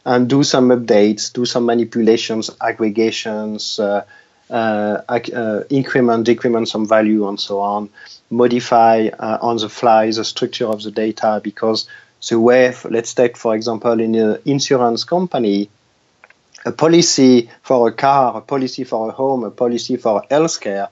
and 0.05 0.29
do 0.29 0.43
some 0.43 0.69
updates, 0.69 1.31
do 1.31 1.45
some 1.45 1.65
manipulations, 1.65 2.49
aggregations, 2.59 3.79
uh, 3.79 4.03
uh, 4.49 5.01
uh, 5.09 5.63
increment, 5.69 6.25
decrement 6.25 6.67
some 6.67 6.87
value, 6.87 7.27
and 7.27 7.39
so 7.39 7.59
on, 7.61 7.89
modify 8.29 9.07
uh, 9.07 9.37
on 9.41 9.57
the 9.57 9.69
fly 9.69 10.11
the 10.11 10.23
structure 10.23 10.67
of 10.67 10.81
the 10.83 10.91
data 10.91 11.39
because 11.43 11.87
the 12.29 12.39
way, 12.39 12.73
let's 12.89 13.13
take 13.13 13.37
for 13.37 13.55
example, 13.55 13.99
in 13.99 14.15
an 14.15 14.37
insurance 14.45 15.03
company, 15.03 15.69
a 16.65 16.71
policy 16.71 17.49
for 17.63 17.87
a 17.87 17.91
car, 17.91 18.37
a 18.37 18.41
policy 18.41 18.83
for 18.83 19.09
a 19.09 19.11
home, 19.11 19.43
a 19.43 19.51
policy 19.51 19.97
for 19.97 20.23
healthcare 20.29 20.89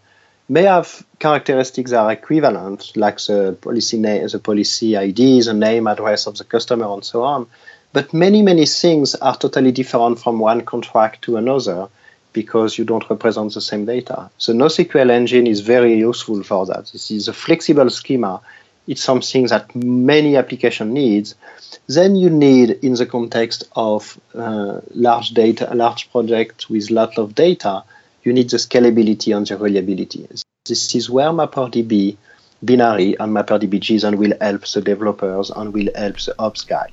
may 0.49 0.63
have 0.63 1.05
characteristics 1.19 1.91
that 1.91 1.99
are 1.99 2.11
equivalent, 2.11 2.91
like 2.95 3.19
the 3.19 3.55
policy 3.61 3.99
name, 3.99 4.27
the 4.27 4.39
policy 4.39 4.97
ID, 4.97 5.41
the 5.41 5.53
name, 5.53 5.85
address 5.85 6.25
of 6.25 6.37
the 6.37 6.43
customer, 6.43 6.91
and 6.91 7.05
so 7.05 7.23
on. 7.23 7.47
But 7.91 8.13
many, 8.13 8.43
many 8.43 8.65
things 8.67 9.15
are 9.15 9.35
totally 9.35 9.71
different 9.71 10.19
from 10.19 10.39
one 10.39 10.61
contract 10.61 11.23
to 11.23 11.37
another 11.37 11.89
because 12.33 12.77
you 12.77 12.85
don't 12.85 13.09
represent 13.09 13.53
the 13.53 13.61
same 13.61 13.85
data. 13.85 14.29
The 14.45 14.53
NoSQL 14.53 15.09
engine 15.09 15.47
is 15.47 15.61
very 15.61 15.97
useful 15.97 16.43
for 16.43 16.67
that. 16.67 16.91
This 16.93 17.09
is 17.09 17.27
a 17.27 17.33
flexible 17.33 17.89
schema. 17.89 18.41
It's 18.87 19.01
something 19.01 19.47
that 19.47 19.73
many 19.75 20.35
application 20.35 20.93
needs. 20.93 21.33
Then 21.87 22.15
you 22.15 22.29
need, 22.29 22.69
in 22.83 22.93
the 22.93 23.07
context 23.07 23.63
of 23.75 24.19
uh, 24.35 24.81
large 24.93 25.29
data, 25.31 25.71
a 25.71 25.75
large 25.75 26.11
project 26.11 26.69
with 26.69 26.91
lot 26.91 27.17
of 27.17 27.33
data, 27.33 27.83
you 28.23 28.33
need 28.33 28.51
the 28.51 28.57
scalability 28.57 29.35
and 29.35 29.47
the 29.47 29.57
reliability. 29.57 30.27
This 30.65 30.93
is 30.93 31.09
where 31.09 31.29
MapRDB, 31.29 32.17
binary, 32.61 33.17
and 33.19 33.35
MapRDB 33.35 33.79
JSON 33.79 34.17
will 34.17 34.33
help 34.39 34.67
the 34.67 34.81
developers 34.81 35.49
and 35.49 35.73
will 35.73 35.89
help 35.95 36.17
the 36.19 36.35
ops 36.37 36.63
guy. 36.63 36.89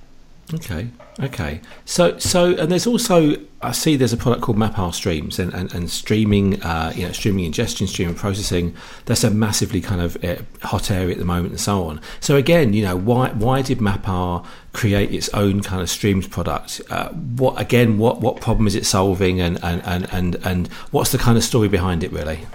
Okay, 0.54 0.88
okay. 1.20 1.60
So, 1.84 2.18
so, 2.18 2.54
and 2.54 2.70
there's 2.70 2.86
also 2.86 3.36
I 3.62 3.72
see 3.72 3.96
there's 3.96 4.12
a 4.12 4.16
product 4.16 4.42
called 4.42 4.56
MapR 4.56 4.94
Streams 4.94 5.40
and, 5.40 5.52
and, 5.52 5.74
and 5.74 5.90
streaming, 5.90 6.62
uh, 6.62 6.92
you 6.94 7.04
know, 7.04 7.10
streaming 7.10 7.46
ingestion, 7.46 7.88
streaming 7.88 8.14
processing. 8.14 8.76
That's 9.06 9.24
a 9.24 9.30
massively 9.30 9.80
kind 9.80 10.00
of 10.00 10.22
uh, 10.22 10.36
hot 10.62 10.88
area 10.88 11.10
at 11.10 11.18
the 11.18 11.24
moment, 11.24 11.50
and 11.50 11.60
so 11.60 11.84
on. 11.84 12.00
So 12.20 12.36
again, 12.36 12.74
you 12.74 12.84
know, 12.84 12.94
why 12.96 13.30
why 13.30 13.62
did 13.62 13.78
MapR 13.78 14.46
create 14.72 15.10
its 15.10 15.28
own 15.30 15.62
kind 15.62 15.82
of 15.82 15.90
streams 15.90 16.28
product? 16.28 16.80
Uh, 16.90 17.08
what 17.08 17.60
again? 17.60 17.98
What 17.98 18.20
what 18.20 18.40
problem 18.40 18.68
is 18.68 18.76
it 18.76 18.86
solving, 18.86 19.40
and 19.40 19.58
and 19.64 19.82
and 19.84 20.06
and 20.12 20.36
and 20.44 20.68
what's 20.92 21.10
the 21.10 21.18
kind 21.18 21.36
of 21.36 21.42
story 21.42 21.68
behind 21.68 22.04
it, 22.04 22.12
really? 22.12 22.46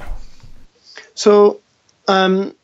So. 1.14 1.60
Um, 2.08 2.56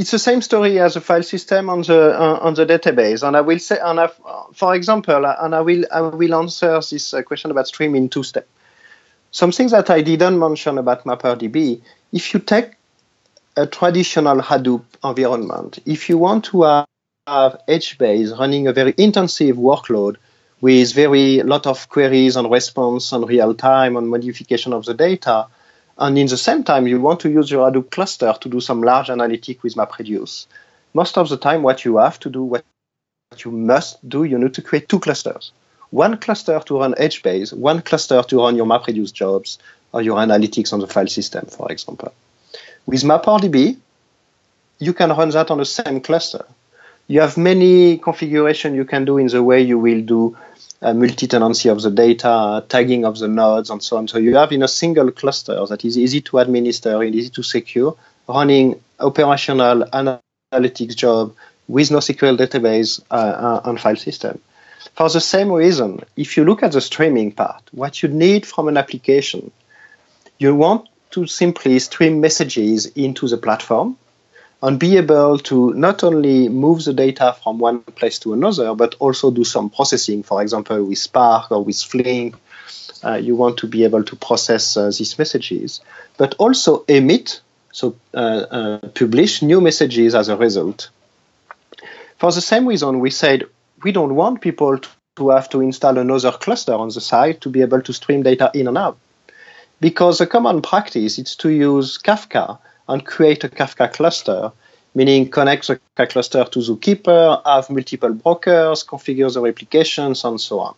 it's 0.00 0.12
the 0.12 0.18
same 0.18 0.40
story 0.40 0.80
as 0.80 0.96
a 0.96 1.00
file 1.02 1.22
system 1.22 1.68
on 1.68 1.82
the 1.82 2.18
uh, 2.18 2.38
on 2.40 2.54
the 2.54 2.64
database. 2.64 3.22
And 3.22 3.36
I 3.36 3.42
will 3.42 3.58
say, 3.58 3.78
and 3.78 4.00
I, 4.00 4.08
for 4.54 4.74
example, 4.74 5.26
and 5.26 5.54
I 5.54 5.60
will 5.60 5.84
I 5.92 6.00
will 6.00 6.34
answer 6.36 6.80
this 6.80 7.12
uh, 7.12 7.22
question 7.22 7.50
about 7.50 7.68
stream 7.68 7.94
in 7.94 8.08
two 8.08 8.22
steps. 8.22 8.48
Something 9.30 9.68
that 9.68 9.90
I 9.90 10.00
didn't 10.00 10.38
mention 10.38 10.78
about 10.78 11.04
MapRDB, 11.04 11.82
if 12.12 12.32
you 12.32 12.40
take 12.40 12.70
a 13.58 13.66
traditional 13.66 14.38
Hadoop 14.40 14.84
environment, 15.04 15.78
if 15.84 16.08
you 16.08 16.16
want 16.16 16.46
to 16.46 16.62
have, 16.62 16.86
have 17.26 17.60
HBase 17.68 18.36
running 18.38 18.68
a 18.68 18.72
very 18.72 18.94
intensive 18.96 19.56
workload 19.56 20.16
with 20.62 20.94
very 20.94 21.42
lot 21.42 21.66
of 21.66 21.90
queries 21.90 22.36
and 22.36 22.50
response 22.50 23.12
and 23.12 23.28
real 23.28 23.52
time 23.54 23.98
and 23.98 24.08
modification 24.08 24.72
of 24.72 24.86
the 24.86 24.94
data, 24.94 25.46
and 26.00 26.16
in 26.16 26.26
the 26.26 26.36
same 26.38 26.64
time, 26.64 26.86
you 26.86 26.98
want 26.98 27.20
to 27.20 27.30
use 27.30 27.50
your 27.50 27.70
Hadoop 27.70 27.90
cluster 27.90 28.34
to 28.40 28.48
do 28.48 28.58
some 28.58 28.82
large 28.82 29.10
analytic 29.10 29.62
with 29.62 29.74
MapReduce. 29.74 30.46
Most 30.94 31.18
of 31.18 31.28
the 31.28 31.36
time, 31.36 31.62
what 31.62 31.84
you 31.84 31.98
have 31.98 32.18
to 32.20 32.30
do, 32.30 32.42
what 32.42 32.64
you 33.44 33.50
must 33.50 34.08
do, 34.08 34.24
you 34.24 34.38
need 34.38 34.54
to 34.54 34.62
create 34.62 34.88
two 34.88 34.98
clusters. 34.98 35.52
One 35.90 36.16
cluster 36.16 36.58
to 36.58 36.78
run 36.78 36.94
HBase, 36.94 37.52
one 37.52 37.82
cluster 37.82 38.22
to 38.22 38.38
run 38.38 38.56
your 38.56 38.64
MapReduce 38.64 39.12
jobs 39.12 39.58
or 39.92 40.00
your 40.00 40.16
analytics 40.16 40.72
on 40.72 40.80
the 40.80 40.86
file 40.86 41.06
system, 41.06 41.44
for 41.46 41.70
example. 41.70 42.14
With 42.86 43.02
MapRDB, 43.02 43.76
you 44.78 44.92
can 44.94 45.10
run 45.10 45.30
that 45.30 45.50
on 45.50 45.58
the 45.58 45.66
same 45.66 46.00
cluster. 46.00 46.46
You 47.08 47.20
have 47.20 47.36
many 47.36 47.98
configuration 47.98 48.74
you 48.74 48.86
can 48.86 49.04
do 49.04 49.18
in 49.18 49.26
the 49.26 49.42
way 49.42 49.60
you 49.60 49.78
will 49.78 50.00
do 50.00 50.36
uh, 50.82 50.94
multi-tenancy 50.94 51.68
of 51.68 51.82
the 51.82 51.90
data, 51.90 52.64
tagging 52.68 53.04
of 53.04 53.18
the 53.18 53.28
nodes, 53.28 53.70
and 53.70 53.82
so 53.82 53.96
on. 53.96 54.08
So 54.08 54.18
you 54.18 54.36
have 54.36 54.52
in 54.52 54.62
a 54.62 54.68
single 54.68 55.10
cluster 55.10 55.66
that 55.66 55.84
is 55.84 55.98
easy 55.98 56.20
to 56.22 56.38
administer 56.38 57.02
and 57.02 57.14
easy 57.14 57.30
to 57.30 57.42
secure, 57.42 57.96
running 58.28 58.80
operational 58.98 59.84
analytics 59.84 60.96
job 60.96 61.34
with 61.68 61.90
NoSQL 61.90 62.36
database 62.36 63.00
uh, 63.10 63.60
and 63.64 63.80
file 63.80 63.96
system. 63.96 64.40
For 64.94 65.08
the 65.08 65.20
same 65.20 65.52
reason, 65.52 66.00
if 66.16 66.36
you 66.36 66.44
look 66.44 66.62
at 66.62 66.72
the 66.72 66.80
streaming 66.80 67.32
part, 67.32 67.62
what 67.72 68.02
you 68.02 68.08
need 68.08 68.46
from 68.46 68.68
an 68.68 68.76
application, 68.76 69.50
you 70.38 70.54
want 70.54 70.88
to 71.10 71.26
simply 71.26 71.78
stream 71.78 72.20
messages 72.20 72.86
into 72.86 73.28
the 73.28 73.36
platform 73.36 73.96
and 74.62 74.78
be 74.78 74.96
able 74.96 75.38
to 75.38 75.72
not 75.74 76.04
only 76.04 76.48
move 76.48 76.84
the 76.84 76.92
data 76.92 77.34
from 77.42 77.58
one 77.58 77.80
place 77.80 78.18
to 78.20 78.34
another, 78.34 78.74
but 78.74 78.94
also 78.98 79.30
do 79.30 79.44
some 79.44 79.70
processing. 79.70 80.22
For 80.22 80.42
example, 80.42 80.84
with 80.84 80.98
Spark 80.98 81.50
or 81.50 81.64
with 81.64 81.80
Flink, 81.82 82.36
uh, 83.02 83.14
you 83.14 83.34
want 83.36 83.58
to 83.58 83.66
be 83.66 83.84
able 83.84 84.04
to 84.04 84.16
process 84.16 84.76
uh, 84.76 84.86
these 84.86 85.18
messages, 85.18 85.80
but 86.18 86.34
also 86.34 86.84
emit, 86.86 87.40
so 87.72 87.96
uh, 88.12 88.18
uh 88.50 88.78
publish 88.88 89.42
new 89.42 89.60
messages 89.60 90.14
as 90.14 90.28
a 90.28 90.36
result. 90.36 90.90
For 92.18 92.30
the 92.30 92.42
same 92.42 92.66
reason, 92.66 93.00
we 93.00 93.10
said 93.10 93.44
we 93.82 93.92
don't 93.92 94.14
want 94.14 94.42
people 94.42 94.78
to, 95.16 95.28
have 95.30 95.48
to 95.50 95.60
install 95.60 95.98
another 95.98 96.32
cluster 96.32 96.74
on 96.74 96.88
the 96.88 97.00
side 97.00 97.40
to 97.42 97.48
be 97.48 97.62
able 97.62 97.80
to 97.82 97.92
stream 97.92 98.22
data 98.22 98.50
in 98.54 98.68
and 98.68 98.76
out. 98.76 98.98
Because 99.80 100.18
the 100.18 100.26
common 100.26 100.60
practice 100.60 101.18
is 101.18 101.36
to 101.36 101.50
use 101.50 101.98
Kafka 101.98 102.58
and 102.90 103.06
create 103.06 103.44
a 103.44 103.48
Kafka 103.48 103.92
cluster, 103.92 104.50
meaning 104.96 105.30
connect 105.30 105.68
the 105.68 105.78
Kafka 105.96 106.10
cluster 106.10 106.44
to 106.44 106.58
Zookeeper, 106.58 107.40
have 107.46 107.70
multiple 107.70 108.12
brokers, 108.12 108.82
configure 108.84 109.32
the 109.32 109.40
replications, 109.40 110.24
and 110.24 110.40
so 110.40 110.58
on. 110.58 110.74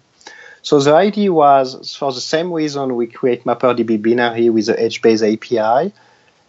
So 0.60 0.78
the 0.78 0.94
idea 0.94 1.32
was, 1.32 1.96
for 1.96 2.12
the 2.12 2.20
same 2.20 2.52
reason 2.52 2.94
we 2.94 3.06
create 3.06 3.44
MapRDB 3.44 4.00
binary 4.02 4.50
with 4.50 4.66
the 4.66 4.74
HBase 4.74 5.22
API, 5.32 5.92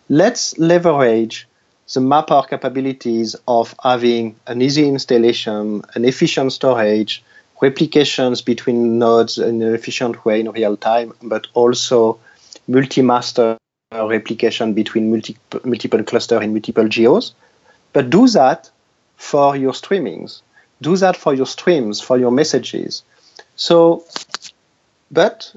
let's 0.09 0.57
leverage 0.59 1.47
the 1.93 2.01
MapR 2.01 2.47
capabilities 2.49 3.35
of 3.47 3.73
having 3.81 4.35
an 4.45 4.61
easy 4.61 4.87
installation, 4.87 5.83
an 5.95 6.05
efficient 6.05 6.51
storage, 6.51 7.23
replications 7.61 8.41
between 8.41 8.99
nodes 8.99 9.37
in 9.37 9.61
an 9.61 9.73
efficient 9.73 10.25
way 10.25 10.41
in 10.41 10.51
real 10.51 10.75
time, 10.75 11.13
but 11.23 11.47
also 11.53 12.19
multi-master 12.67 13.57
replication 13.93 14.73
between 14.73 15.11
multi- 15.11 15.37
multiple 15.63 16.03
cluster 16.03 16.41
in 16.41 16.53
multiple 16.53 16.87
geos. 16.87 17.33
But 17.93 18.09
do 18.09 18.27
that 18.29 18.69
for 19.17 19.55
your 19.55 19.73
streamings. 19.73 20.41
Do 20.81 20.97
that 20.97 21.15
for 21.15 21.33
your 21.33 21.45
streams, 21.45 22.01
for 22.01 22.17
your 22.17 22.31
messages. 22.31 23.03
So, 23.55 24.03
but 25.11 25.53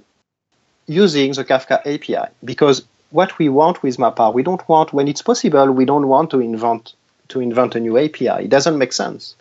using 0.87 1.33
the 1.33 1.45
Kafka 1.45 1.81
API, 1.81 2.31
because 2.45 2.83
what 3.11 3.39
we 3.39 3.49
want 3.49 3.83
with 3.83 3.97
MapR, 3.97 4.33
we 4.33 4.43
don't 4.43 4.67
want, 4.69 4.93
when 4.93 5.09
it's 5.09 5.23
possible, 5.23 5.73
we 5.73 5.85
don't 5.85 6.09
want 6.09 6.31
to 6.31 6.41
invent 6.41 6.95
to 7.29 7.41
invent 7.41 7.75
a 7.75 7.81
new 7.81 7.99
API. 7.99 8.45
It 8.45 8.51
doesn't 8.51 8.79
make 8.79 8.93
sense. 8.93 9.35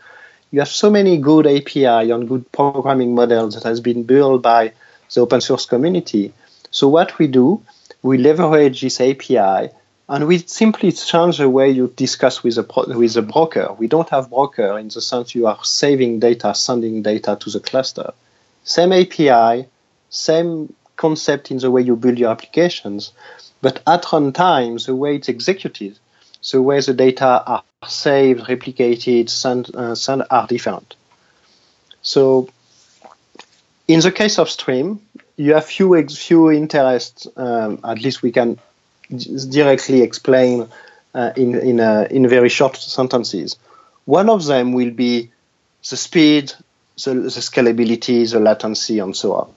You 0.51 0.59
have 0.59 0.69
so 0.69 0.89
many 0.89 1.17
good 1.17 1.45
API 1.45 2.09
and 2.11 2.27
good 2.27 2.51
programming 2.51 3.13
models 3.13 3.53
that 3.55 3.63
has 3.63 3.79
been 3.79 4.03
built 4.03 4.41
by 4.41 4.71
the 5.13 5.21
open 5.21 5.41
source 5.41 5.65
community. 5.65 6.33
So 6.71 6.87
what 6.87 7.19
we 7.19 7.27
do 7.27 7.61
we 8.05 8.19
leverage 8.19 8.81
this 8.81 9.01
API 9.01 9.71
and 10.07 10.27
we 10.27 10.37
simply 10.37 10.91
change 10.91 11.39
the 11.39 11.49
way 11.49 11.71
you 11.71 11.91
discuss 11.95 12.43
with 12.43 12.59
a 12.59 12.65
with 12.95 13.17
a 13.17 13.23
broker. 13.23 13.73
We 13.79 13.87
don't 13.87 14.09
have 14.09 14.29
broker 14.29 14.77
in 14.77 14.89
the 14.89 15.01
sense 15.01 15.33
you 15.33 15.47
are 15.47 15.57
saving 15.63 16.19
data, 16.19 16.53
sending 16.53 17.01
data 17.01 17.35
to 17.39 17.49
the 17.49 17.59
cluster. 17.59 18.13
Same 18.63 18.93
API, 18.93 19.67
same 20.11 20.71
concept 20.95 21.49
in 21.49 21.57
the 21.57 21.71
way 21.71 21.81
you 21.81 21.95
build 21.95 22.19
your 22.19 22.29
applications, 22.29 23.11
but 23.63 23.81
at 23.87 24.03
runtime, 24.03 24.85
the 24.85 24.95
way 24.95 25.15
it's 25.15 25.27
executed, 25.27 25.97
the 26.51 26.61
way 26.61 26.79
the 26.81 26.93
data 26.93 27.43
are 27.47 27.63
saved, 27.87 28.41
replicated, 28.41 29.29
sent, 29.29 29.73
uh, 29.73 29.95
sent 29.95 30.21
are 30.29 30.45
different. 30.45 30.95
So, 32.03 32.49
in 33.87 33.99
the 34.01 34.11
case 34.11 34.37
of 34.37 34.47
Stream, 34.47 35.01
you 35.37 35.53
have 35.53 35.65
few 35.65 36.07
few 36.07 36.51
interests. 36.51 37.27
Um, 37.35 37.79
at 37.83 38.01
least 38.01 38.21
we 38.21 38.31
can 38.31 38.59
directly 39.49 40.01
explain 40.01 40.67
uh, 41.13 41.31
in 41.35 41.55
in 41.55 41.79
uh, 41.79 42.07
in 42.09 42.27
very 42.27 42.49
short 42.49 42.75
sentences. 42.77 43.57
One 44.05 44.29
of 44.29 44.45
them 44.45 44.73
will 44.73 44.91
be 44.91 45.31
the 45.89 45.97
speed, 45.97 46.53
the, 47.03 47.13
the 47.13 47.41
scalability, 47.41 48.29
the 48.29 48.39
latency, 48.39 48.99
and 48.99 49.15
so 49.15 49.33
on. 49.33 49.53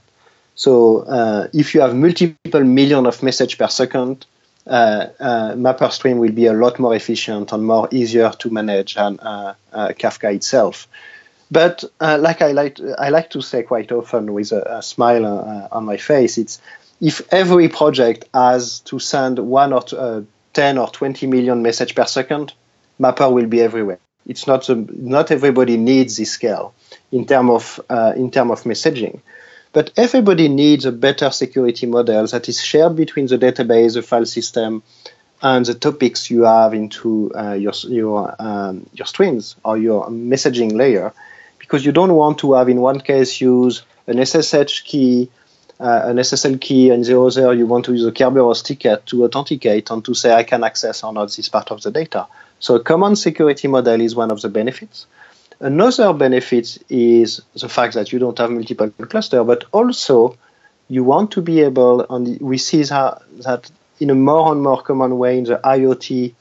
So 0.54 1.00
uh, 1.02 1.48
if 1.52 1.74
you 1.74 1.80
have 1.82 1.94
multiple 1.94 2.64
million 2.64 3.06
of 3.06 3.22
message 3.22 3.58
per 3.58 3.68
second, 3.68 4.26
uh, 4.66 5.06
uh, 5.20 5.52
MapRstream 5.54 6.18
will 6.18 6.32
be 6.32 6.46
a 6.46 6.52
lot 6.52 6.78
more 6.78 6.94
efficient 6.94 7.52
and 7.52 7.64
more 7.64 7.88
easier 7.92 8.30
to 8.38 8.50
manage 8.50 8.96
than 8.96 9.20
uh, 9.20 9.54
Kafka 9.72 10.34
itself. 10.34 10.88
But 11.50 11.84
uh, 12.00 12.18
like 12.20 12.42
I 12.42 12.52
like, 12.52 12.78
I 12.98 13.08
like 13.08 13.30
to 13.30 13.40
say 13.40 13.62
quite 13.62 13.90
often 13.90 14.34
with 14.34 14.52
a, 14.52 14.78
a 14.78 14.82
smile 14.82 15.24
uh, 15.24 15.68
on 15.72 15.84
my 15.84 15.96
face, 15.96 16.36
it's 16.36 16.60
if 17.00 17.22
every 17.32 17.68
project 17.68 18.26
has 18.34 18.80
to 18.80 18.98
send 18.98 19.38
one 19.38 19.72
or 19.72 19.82
uh, 19.96 20.22
10 20.52 20.78
or 20.78 20.88
20 20.88 21.26
million 21.26 21.62
message 21.62 21.94
per 21.94 22.04
second, 22.04 22.52
MapR 22.98 23.32
will 23.32 23.46
be 23.46 23.60
everywhere. 23.60 23.98
It's 24.26 24.46
not 24.46 24.68
a, 24.68 24.74
not 24.74 25.30
everybody 25.30 25.76
needs 25.76 26.16
this 26.16 26.32
scale 26.32 26.74
in 27.10 27.24
term 27.26 27.48
of 27.48 27.80
uh, 27.88 28.12
in 28.14 28.30
term 28.30 28.50
of 28.50 28.64
messaging, 28.64 29.20
but 29.72 29.90
everybody 29.96 30.48
needs 30.48 30.84
a 30.84 30.92
better 30.92 31.30
security 31.30 31.86
model 31.86 32.26
that 32.26 32.48
is 32.48 32.62
shared 32.62 32.94
between 32.96 33.26
the 33.26 33.38
database, 33.38 33.94
the 33.94 34.02
file 34.02 34.26
system, 34.26 34.82
and 35.40 35.64
the 35.64 35.74
topics 35.74 36.30
you 36.30 36.42
have 36.42 36.74
into 36.74 37.32
uh, 37.34 37.52
your 37.52 37.72
your 37.84 38.34
um, 38.38 38.86
your 38.92 39.06
strings 39.06 39.56
or 39.64 39.78
your 39.78 40.08
messaging 40.08 40.72
layer, 40.72 41.14
because 41.68 41.84
you 41.84 41.92
don't 41.92 42.14
want 42.14 42.38
to 42.38 42.54
have 42.54 42.70
in 42.70 42.80
one 42.80 42.98
case 42.98 43.42
use 43.42 43.82
an 44.06 44.24
SSH 44.24 44.84
key 44.84 45.28
uh, 45.80 46.02
an 46.06 46.16
SSL 46.16 46.60
key, 46.60 46.90
and 46.90 47.04
the 47.04 47.20
other 47.20 47.54
you 47.54 47.66
want 47.66 47.84
to 47.84 47.92
use 47.92 48.04
a 48.04 48.10
Kerberos 48.10 48.64
ticket 48.64 49.06
to 49.06 49.24
authenticate 49.24 49.90
and 49.90 50.04
to 50.04 50.14
say 50.14 50.32
I 50.32 50.42
can 50.42 50.64
access 50.64 51.04
or 51.04 51.12
not 51.12 51.30
this 51.30 51.48
part 51.48 51.70
of 51.70 51.82
the 51.82 51.90
data. 51.90 52.26
So 52.58 52.74
a 52.74 52.80
common 52.80 53.14
security 53.14 53.68
model 53.68 54.00
is 54.00 54.16
one 54.16 54.32
of 54.32 54.40
the 54.40 54.48
benefits. 54.48 55.06
Another 55.60 56.12
benefit 56.12 56.78
is 56.88 57.42
the 57.54 57.68
fact 57.68 57.94
that 57.94 58.12
you 58.12 58.18
don't 58.18 58.36
have 58.38 58.50
multiple 58.50 58.90
cluster, 58.90 59.44
but 59.44 59.66
also 59.70 60.36
you 60.88 61.04
want 61.04 61.30
to 61.32 61.42
be 61.42 61.60
able, 61.60 62.04
and 62.10 62.40
we 62.40 62.58
see 62.58 62.82
that, 62.82 63.70
in 64.00 64.10
a 64.10 64.14
more 64.14 64.52
and 64.52 64.62
more 64.62 64.82
common 64.82 65.18
way 65.18 65.38
in 65.38 65.44
the 65.44 65.60
IoT, 65.62 66.34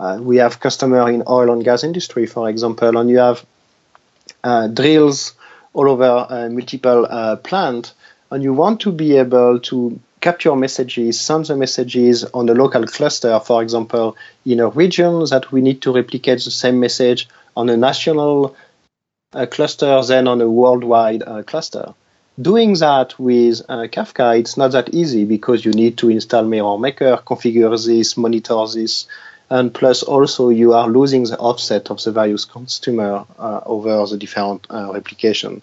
uh, 0.00 0.18
we 0.20 0.38
have 0.38 0.60
customer 0.60 1.08
in 1.10 1.22
oil 1.28 1.50
and 1.52 1.64
gas 1.64 1.84
industry, 1.84 2.26
for 2.26 2.50
example, 2.50 2.98
and 2.98 3.08
you 3.08 3.18
have 3.18 3.46
drills 4.68 5.34
all 5.72 5.90
over 5.90 6.26
uh, 6.28 6.48
multiple 6.48 7.06
uh, 7.08 7.36
plant 7.36 7.94
and 8.30 8.42
you 8.42 8.52
want 8.52 8.80
to 8.80 8.92
be 8.92 9.16
able 9.16 9.58
to 9.60 9.98
capture 10.20 10.56
messages, 10.56 11.20
send 11.20 11.44
the 11.44 11.56
messages 11.56 12.24
on 12.32 12.48
a 12.48 12.54
local 12.54 12.86
cluster, 12.86 13.38
for 13.40 13.62
example, 13.62 14.16
in 14.46 14.58
a 14.58 14.68
region 14.68 15.24
that 15.26 15.52
we 15.52 15.60
need 15.60 15.82
to 15.82 15.92
replicate 15.92 16.42
the 16.42 16.50
same 16.50 16.80
message 16.80 17.28
on 17.56 17.68
a 17.68 17.76
national 17.76 18.56
uh, 19.34 19.46
cluster, 19.46 20.02
then 20.02 20.26
on 20.26 20.40
a 20.40 20.48
worldwide 20.48 21.22
uh, 21.26 21.42
cluster. 21.42 21.92
Doing 22.40 22.74
that 22.74 23.16
with 23.18 23.60
uh, 23.68 23.86
Kafka, 23.86 24.38
it's 24.38 24.56
not 24.56 24.72
that 24.72 24.94
easy 24.94 25.24
because 25.24 25.64
you 25.64 25.72
need 25.72 25.98
to 25.98 26.08
install 26.08 26.44
Mirror 26.44 26.78
Maker, 26.78 27.20
configure 27.24 27.70
this, 27.86 28.16
monitor 28.16 28.66
this, 28.66 29.06
and 29.54 29.72
plus 29.72 30.02
also 30.02 30.48
you 30.48 30.72
are 30.72 30.88
losing 30.88 31.22
the 31.22 31.38
offset 31.38 31.88
of 31.88 32.02
the 32.02 32.10
various 32.10 32.44
consumer 32.44 33.24
uh, 33.38 33.60
over 33.66 34.04
the 34.06 34.16
different 34.16 34.66
uh, 34.68 34.90
replication 34.92 35.62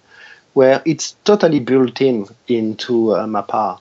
where 0.54 0.82
it's 0.86 1.16
totally 1.26 1.60
built 1.60 2.00
in 2.00 2.26
into 2.48 3.14
uh, 3.14 3.26
MapR. 3.26 3.80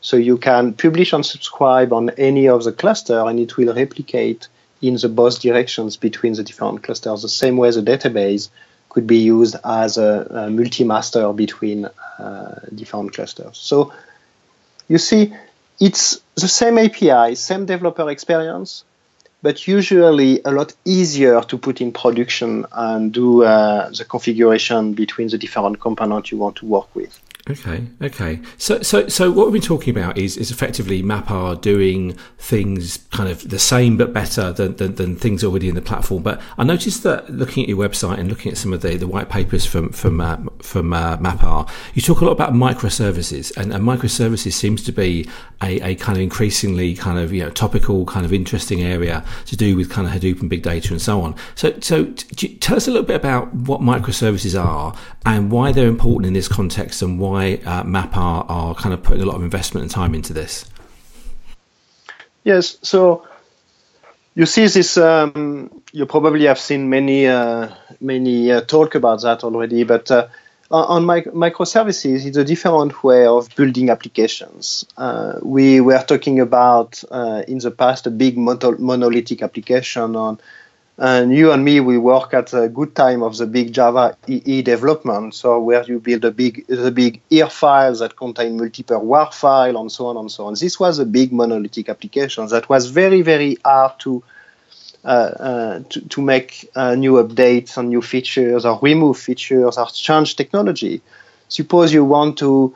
So 0.00 0.16
you 0.16 0.38
can 0.38 0.72
publish 0.72 1.12
and 1.12 1.24
subscribe 1.26 1.92
on 1.92 2.08
any 2.10 2.48
of 2.48 2.64
the 2.64 2.72
cluster, 2.72 3.20
and 3.28 3.38
it 3.38 3.56
will 3.58 3.74
replicate 3.74 4.48
in 4.80 4.94
the 4.96 5.08
both 5.10 5.42
directions 5.42 5.98
between 5.98 6.32
the 6.32 6.42
different 6.42 6.82
clusters. 6.82 7.20
The 7.20 7.28
same 7.28 7.58
way 7.58 7.70
the 7.70 7.82
database 7.82 8.48
could 8.88 9.06
be 9.06 9.18
used 9.18 9.56
as 9.62 9.98
a, 9.98 10.26
a 10.30 10.50
multi-master 10.50 11.32
between 11.34 11.84
uh, 12.18 12.60
different 12.74 13.12
clusters. 13.12 13.58
So 13.58 13.92
you 14.88 14.96
see, 14.96 15.34
it's 15.78 16.20
the 16.34 16.48
same 16.48 16.78
API, 16.78 17.34
same 17.34 17.66
developer 17.66 18.08
experience, 18.10 18.84
but 19.42 19.66
usually 19.66 20.40
a 20.44 20.50
lot 20.50 20.74
easier 20.84 21.40
to 21.42 21.58
put 21.58 21.80
in 21.80 21.92
production 21.92 22.66
and 22.72 23.12
do 23.12 23.42
uh, 23.42 23.90
the 23.90 24.04
configuration 24.04 24.92
between 24.92 25.28
the 25.28 25.38
different 25.38 25.80
components 25.80 26.30
you 26.30 26.38
want 26.38 26.56
to 26.56 26.66
work 26.66 26.94
with. 26.94 27.18
Okay, 27.48 27.86
okay. 28.02 28.38
So, 28.58 28.82
so, 28.82 29.08
so 29.08 29.30
what 29.30 29.46
we've 29.46 29.54
been 29.54 29.66
talking 29.66 29.96
about 29.96 30.18
is 30.18 30.36
is 30.36 30.50
effectively 30.50 31.02
MapR 31.02 31.58
doing 31.60 32.12
things 32.38 32.98
kind 33.12 33.30
of 33.30 33.48
the 33.48 33.58
same 33.58 33.96
but 33.96 34.12
better 34.12 34.52
than, 34.52 34.76
than, 34.76 34.96
than, 34.96 35.16
things 35.16 35.42
already 35.42 35.68
in 35.68 35.74
the 35.74 35.80
platform. 35.80 36.22
But 36.22 36.40
I 36.58 36.64
noticed 36.64 37.02
that 37.04 37.30
looking 37.30 37.62
at 37.62 37.68
your 37.70 37.78
website 37.78 38.18
and 38.18 38.28
looking 38.28 38.52
at 38.52 38.58
some 38.58 38.74
of 38.74 38.82
the, 38.82 38.96
the 38.98 39.06
white 39.06 39.30
papers 39.30 39.64
from 39.64 39.90
from 39.90 40.20
uh, 40.20 40.36
from 40.60 40.92
uh, 40.92 41.16
MapR, 41.16 41.68
you 41.94 42.02
talk 42.02 42.20
a 42.20 42.26
lot 42.26 42.32
about 42.32 42.52
microservices, 42.52 43.56
and, 43.56 43.72
and 43.72 43.84
microservices 43.84 44.52
seems 44.52 44.82
to 44.84 44.92
be 44.92 45.26
a, 45.62 45.80
a 45.80 45.94
kind 45.94 46.18
of 46.18 46.22
increasingly 46.22 46.94
kind 46.94 47.18
of 47.18 47.32
you 47.32 47.42
know 47.42 47.50
topical, 47.50 48.04
kind 48.04 48.26
of 48.26 48.34
interesting 48.34 48.82
area 48.82 49.24
to 49.46 49.56
do 49.56 49.76
with 49.76 49.88
kind 49.88 50.06
of 50.06 50.12
Hadoop 50.12 50.40
and 50.40 50.50
big 50.50 50.62
data 50.62 50.92
and 50.92 51.00
so 51.00 51.22
on. 51.22 51.34
So, 51.54 51.72
so 51.80 52.04
tell 52.60 52.76
us 52.76 52.86
a 52.86 52.90
little 52.90 53.06
bit 53.06 53.16
about 53.16 53.52
what 53.54 53.80
microservices 53.80 54.62
are 54.62 54.94
and 55.24 55.50
why 55.50 55.72
they're 55.72 55.88
important 55.88 56.26
in 56.26 56.34
this 56.34 56.48
context 56.48 57.00
and 57.00 57.18
why 57.18 57.29
why 57.30 57.54
uh, 57.64 57.82
are 58.48 58.74
kind 58.74 58.92
of 58.92 59.02
putting 59.02 59.22
a 59.22 59.26
lot 59.26 59.36
of 59.36 59.42
investment 59.42 59.82
and 59.82 59.90
time 59.90 60.14
into 60.14 60.32
this. 60.32 60.64
Yes, 62.44 62.78
so 62.82 63.26
you 64.34 64.46
see 64.46 64.66
this. 64.66 64.96
Um, 64.96 65.82
you 65.92 66.06
probably 66.06 66.46
have 66.46 66.58
seen 66.58 66.88
many 66.88 67.26
uh, 67.26 67.68
many 68.00 68.50
uh, 68.50 68.62
talk 68.62 68.94
about 68.94 69.22
that 69.22 69.44
already, 69.44 69.84
but 69.84 70.10
uh, 70.10 70.28
on 70.70 71.04
mic- 71.04 71.32
microservices, 71.32 72.24
it's 72.26 72.36
a 72.36 72.44
different 72.44 73.02
way 73.02 73.26
of 73.26 73.54
building 73.56 73.90
applications. 73.90 74.86
Uh, 74.96 75.38
we 75.42 75.80
were 75.80 76.02
talking 76.06 76.40
about 76.40 77.02
uh, 77.10 77.42
in 77.48 77.58
the 77.58 77.70
past 77.70 78.06
a 78.06 78.10
big 78.10 78.38
monolithic 78.38 79.42
application 79.42 80.16
on 80.16 80.40
and 81.00 81.34
you 81.34 81.50
and 81.50 81.64
me, 81.64 81.80
we 81.80 81.96
work 81.96 82.34
at 82.34 82.52
a 82.52 82.68
good 82.68 82.94
time 82.94 83.22
of 83.22 83.38
the 83.38 83.46
big 83.46 83.72
Java 83.72 84.18
EE 84.28 84.60
development, 84.60 85.34
so 85.34 85.58
where 85.58 85.82
you 85.84 85.98
build 85.98 86.26
a 86.26 86.30
big 86.30 86.66
the 86.66 86.90
big 86.90 87.22
EAR 87.30 87.48
files 87.48 88.00
that 88.00 88.16
contain 88.16 88.58
multiple 88.58 89.00
WAR 89.00 89.32
file 89.32 89.78
and 89.78 89.90
so 89.90 90.08
on 90.08 90.18
and 90.18 90.30
so 90.30 90.44
on. 90.44 90.54
This 90.60 90.78
was 90.78 90.98
a 90.98 91.06
big 91.06 91.32
monolithic 91.32 91.88
application 91.88 92.46
that 92.48 92.68
was 92.68 92.90
very 92.90 93.22
very 93.22 93.56
hard 93.64 93.98
to 94.00 94.22
uh, 95.02 95.08
uh, 95.08 95.80
to, 95.88 96.06
to, 96.10 96.20
make 96.20 96.68
uh, 96.76 96.94
new 96.94 97.12
updates 97.14 97.78
and 97.78 97.88
new 97.88 98.02
features 98.02 98.66
or 98.66 98.78
remove 98.82 99.18
features 99.18 99.78
or 99.78 99.86
change 99.86 100.36
technology. 100.36 101.00
Suppose 101.48 101.94
you 101.94 102.04
want 102.04 102.36
to 102.38 102.74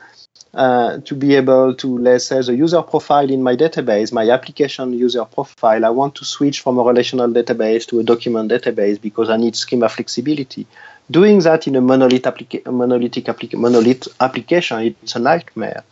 uh, 0.55 0.99
to 0.99 1.15
be 1.15 1.35
able 1.35 1.75
to, 1.75 1.97
let's 1.97 2.25
say, 2.25 2.41
the 2.41 2.55
user 2.55 2.81
profile 2.81 3.29
in 3.29 3.43
my 3.43 3.55
database, 3.55 4.13
my 4.13 4.29
application 4.29 4.93
user 4.93 5.25
profile, 5.25 5.83
I 5.83 5.89
want 5.89 6.15
to 6.15 6.25
switch 6.25 6.61
from 6.61 6.77
a 6.77 6.83
relational 6.83 7.27
database 7.27 7.85
to 7.87 7.99
a 7.99 8.03
document 8.03 8.51
database 8.51 8.99
because 9.01 9.29
I 9.29 9.37
need 9.37 9.55
schema 9.55 9.89
flexibility. 9.89 10.65
Doing 11.11 11.39
that 11.39 11.67
in 11.67 11.75
a 11.75 11.81
monolith, 11.81 12.23
applica- 12.23 12.65
monolithic 12.71 13.25
applica- 13.25 13.59
monolith 13.59 14.07
application, 14.19 14.95
it's 15.01 15.15
a 15.15 15.19
nightmare. 15.19 15.83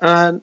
And 0.00 0.42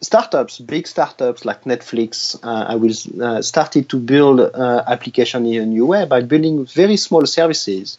startups, 0.00 0.58
big 0.58 0.86
startups 0.86 1.44
like 1.44 1.64
Netflix, 1.64 2.38
uh, 2.44 2.66
I 2.68 2.74
will 2.76 2.94
uh, 3.22 3.42
started 3.42 3.88
to 3.88 3.98
build 3.98 4.40
uh, 4.40 4.84
application 4.86 5.46
in 5.46 5.62
a 5.62 5.66
new 5.66 5.86
way 5.86 6.04
by 6.04 6.20
building 6.20 6.66
very 6.66 6.96
small 6.96 7.24
services 7.26 7.98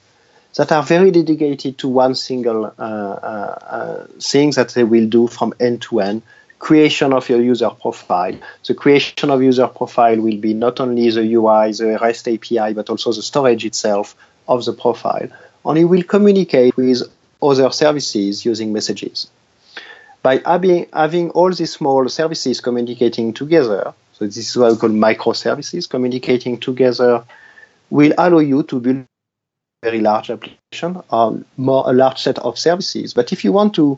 that 0.55 0.71
are 0.71 0.83
very 0.83 1.11
dedicated 1.11 1.77
to 1.77 1.87
one 1.87 2.15
single 2.15 2.65
uh, 2.65 2.69
uh, 2.79 3.59
uh, 3.61 4.07
thing 4.19 4.51
that 4.51 4.69
they 4.69 4.83
will 4.83 5.07
do 5.07 5.27
from 5.27 5.53
end 5.59 5.81
to 5.83 5.99
end 5.99 6.21
creation 6.59 7.13
of 7.13 7.27
your 7.29 7.41
user 7.41 7.69
profile. 7.69 8.37
The 8.67 8.75
creation 8.75 9.29
of 9.29 9.41
user 9.41 9.67
profile 9.67 10.19
will 10.19 10.37
be 10.37 10.53
not 10.53 10.79
only 10.79 11.09
the 11.09 11.21
UI, 11.33 11.71
the 11.71 11.97
REST 11.99 12.27
API, 12.27 12.73
but 12.73 12.89
also 12.89 13.13
the 13.13 13.21
storage 13.21 13.65
itself 13.65 14.15
of 14.47 14.65
the 14.65 14.73
profile. 14.73 15.27
And 15.65 15.77
it 15.77 15.85
will 15.85 16.03
communicate 16.03 16.75
with 16.75 17.01
other 17.41 17.71
services 17.71 18.45
using 18.45 18.73
messages. 18.73 19.27
By 20.21 20.41
having, 20.45 20.87
having 20.91 21.29
all 21.31 21.51
these 21.51 21.71
small 21.71 22.07
services 22.09 22.59
communicating 22.59 23.33
together, 23.33 23.93
so 24.13 24.25
this 24.25 24.37
is 24.37 24.57
what 24.57 24.73
we 24.73 24.77
call 24.77 24.89
microservices, 24.89 25.89
communicating 25.89 26.59
together 26.59 27.23
will 27.89 28.13
allow 28.17 28.39
you 28.39 28.63
to 28.63 28.79
build 28.81 29.05
very 29.81 30.01
large 30.01 30.29
application 30.29 31.01
or 31.09 31.39
more 31.55 31.89
a 31.89 31.93
large 31.93 32.19
set 32.19 32.37
of 32.39 32.59
services. 32.59 33.13
But 33.13 33.31
if 33.31 33.45
you 33.45 33.53
want 33.53 33.75
to 33.75 33.97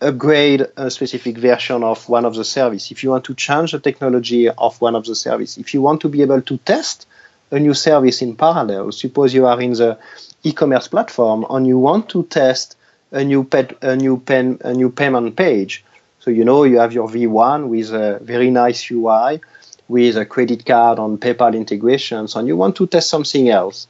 upgrade 0.00 0.66
a 0.76 0.88
specific 0.90 1.36
version 1.36 1.82
of 1.82 2.08
one 2.08 2.24
of 2.24 2.36
the 2.36 2.44
service, 2.44 2.92
if 2.92 3.02
you 3.02 3.10
want 3.10 3.24
to 3.24 3.34
change 3.34 3.72
the 3.72 3.80
technology 3.80 4.48
of 4.48 4.80
one 4.80 4.94
of 4.94 5.04
the 5.04 5.16
service, 5.16 5.58
if 5.58 5.74
you 5.74 5.82
want 5.82 6.00
to 6.02 6.08
be 6.08 6.22
able 6.22 6.42
to 6.42 6.56
test 6.58 7.08
a 7.50 7.58
new 7.58 7.74
service 7.74 8.22
in 8.22 8.36
parallel, 8.36 8.92
suppose 8.92 9.34
you 9.34 9.46
are 9.46 9.60
in 9.60 9.72
the 9.72 9.98
e-commerce 10.44 10.86
platform 10.86 11.44
and 11.50 11.66
you 11.66 11.78
want 11.78 12.08
to 12.10 12.22
test 12.24 12.76
a 13.10 13.24
new 13.24 13.42
pet, 13.42 13.76
a 13.82 13.96
new 13.96 14.18
pen, 14.18 14.58
a 14.64 14.72
new 14.72 14.90
payment 14.90 15.34
page. 15.34 15.84
So 16.20 16.30
you 16.30 16.44
know 16.44 16.62
you 16.62 16.78
have 16.78 16.92
your 16.92 17.08
V1 17.08 17.68
with 17.68 17.92
a 17.92 18.20
very 18.22 18.50
nice 18.50 18.88
UI, 18.90 19.40
with 19.88 20.16
a 20.16 20.24
credit 20.24 20.64
card 20.64 20.98
and 20.98 21.20
PayPal 21.20 21.54
integrations, 21.54 22.36
and 22.36 22.46
you 22.46 22.56
want 22.56 22.76
to 22.76 22.86
test 22.86 23.10
something 23.10 23.48
else 23.48 23.88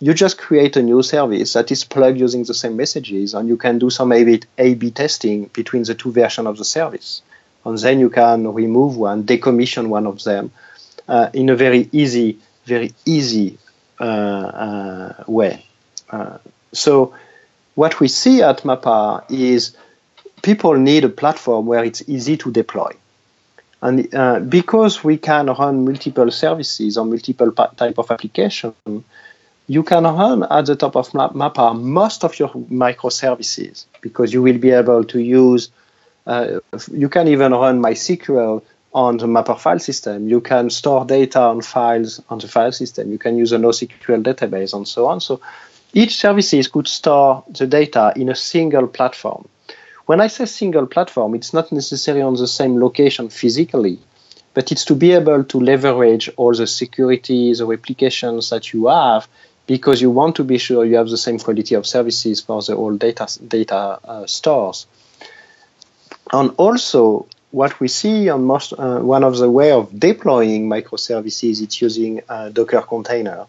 you 0.00 0.14
just 0.14 0.38
create 0.38 0.76
a 0.76 0.82
new 0.82 1.02
service 1.02 1.52
that 1.52 1.70
is 1.70 1.84
plugged 1.84 2.18
using 2.18 2.44
the 2.44 2.54
same 2.54 2.76
messages, 2.76 3.34
and 3.34 3.48
you 3.48 3.56
can 3.56 3.78
do 3.78 3.90
some 3.90 4.12
A/B 4.12 4.90
testing 4.90 5.44
between 5.52 5.84
the 5.84 5.94
two 5.94 6.10
versions 6.10 6.48
of 6.48 6.56
the 6.56 6.64
service, 6.64 7.22
and 7.64 7.78
then 7.78 8.00
you 8.00 8.08
can 8.08 8.52
remove 8.52 8.96
one, 8.96 9.24
decommission 9.24 9.88
one 9.88 10.06
of 10.06 10.24
them 10.24 10.50
uh, 11.06 11.28
in 11.34 11.50
a 11.50 11.56
very 11.56 11.88
easy, 11.92 12.38
very 12.64 12.94
easy 13.04 13.58
uh, 14.00 14.04
uh, 14.04 15.24
way. 15.26 15.64
Uh, 16.08 16.38
so, 16.72 17.14
what 17.74 18.00
we 18.00 18.08
see 18.08 18.42
at 18.42 18.62
MapR 18.62 19.24
is 19.30 19.76
people 20.42 20.74
need 20.74 21.04
a 21.04 21.08
platform 21.10 21.66
where 21.66 21.84
it's 21.84 22.08
easy 22.08 22.36
to 22.38 22.50
deploy. 22.50 22.90
And 23.82 24.14
uh, 24.14 24.40
because 24.40 25.02
we 25.02 25.16
can 25.16 25.46
run 25.46 25.84
multiple 25.84 26.30
services 26.30 26.98
or 26.98 27.04
multiple 27.06 27.52
type 27.52 27.98
of 27.98 28.10
application, 28.10 28.74
you 29.70 29.84
can 29.84 30.02
run 30.02 30.42
at 30.50 30.66
the 30.66 30.74
top 30.74 30.96
of 30.96 31.10
MapR 31.10 31.80
most 31.80 32.24
of 32.24 32.36
your 32.40 32.48
microservices 32.48 33.86
because 34.00 34.32
you 34.32 34.42
will 34.42 34.58
be 34.58 34.70
able 34.70 35.04
to 35.04 35.20
use. 35.20 35.70
Uh, 36.26 36.58
you 36.90 37.08
can 37.08 37.28
even 37.28 37.52
run 37.52 37.80
MySQL 37.80 38.62
on 38.92 39.18
the 39.18 39.26
MapR 39.26 39.60
file 39.60 39.78
system. 39.78 40.28
You 40.28 40.40
can 40.40 40.70
store 40.70 41.04
data 41.04 41.40
on 41.40 41.62
files 41.62 42.20
on 42.30 42.38
the 42.38 42.48
file 42.48 42.72
system. 42.72 43.12
You 43.12 43.18
can 43.18 43.38
use 43.38 43.52
a 43.52 43.58
NoSQL 43.58 44.24
database 44.24 44.74
and 44.74 44.88
so 44.88 45.06
on. 45.06 45.20
So 45.20 45.40
each 45.92 46.16
services 46.16 46.66
could 46.66 46.88
store 46.88 47.44
the 47.48 47.68
data 47.68 48.12
in 48.16 48.28
a 48.28 48.34
single 48.34 48.88
platform. 48.88 49.48
When 50.06 50.20
I 50.20 50.26
say 50.26 50.46
single 50.46 50.88
platform, 50.88 51.36
it's 51.36 51.52
not 51.52 51.70
necessarily 51.70 52.22
on 52.22 52.34
the 52.34 52.48
same 52.48 52.80
location 52.80 53.28
physically, 53.28 54.00
but 54.52 54.72
it's 54.72 54.84
to 54.86 54.96
be 54.96 55.12
able 55.12 55.44
to 55.44 55.60
leverage 55.60 56.28
all 56.36 56.52
the 56.52 56.66
security, 56.66 57.54
the 57.54 57.66
replications 57.66 58.50
that 58.50 58.72
you 58.72 58.88
have 58.88 59.28
because 59.66 60.00
you 60.00 60.10
want 60.10 60.36
to 60.36 60.44
be 60.44 60.58
sure 60.58 60.84
you 60.84 60.96
have 60.96 61.08
the 61.08 61.16
same 61.16 61.38
quality 61.38 61.74
of 61.74 61.86
services 61.86 62.40
for 62.40 62.60
the 62.62 62.74
whole 62.74 62.96
data, 62.96 63.26
data 63.46 63.76
uh, 64.04 64.26
stores. 64.26 64.86
And 66.32 66.52
also, 66.56 67.26
what 67.50 67.80
we 67.80 67.88
see 67.88 68.28
on 68.28 68.44
most, 68.44 68.72
uh, 68.72 69.00
one 69.00 69.24
of 69.24 69.36
the 69.38 69.50
way 69.50 69.72
of 69.72 69.98
deploying 69.98 70.68
microservices 70.68 71.62
is 71.62 71.80
using 71.80 72.22
a 72.28 72.50
Docker 72.50 72.82
container. 72.82 73.46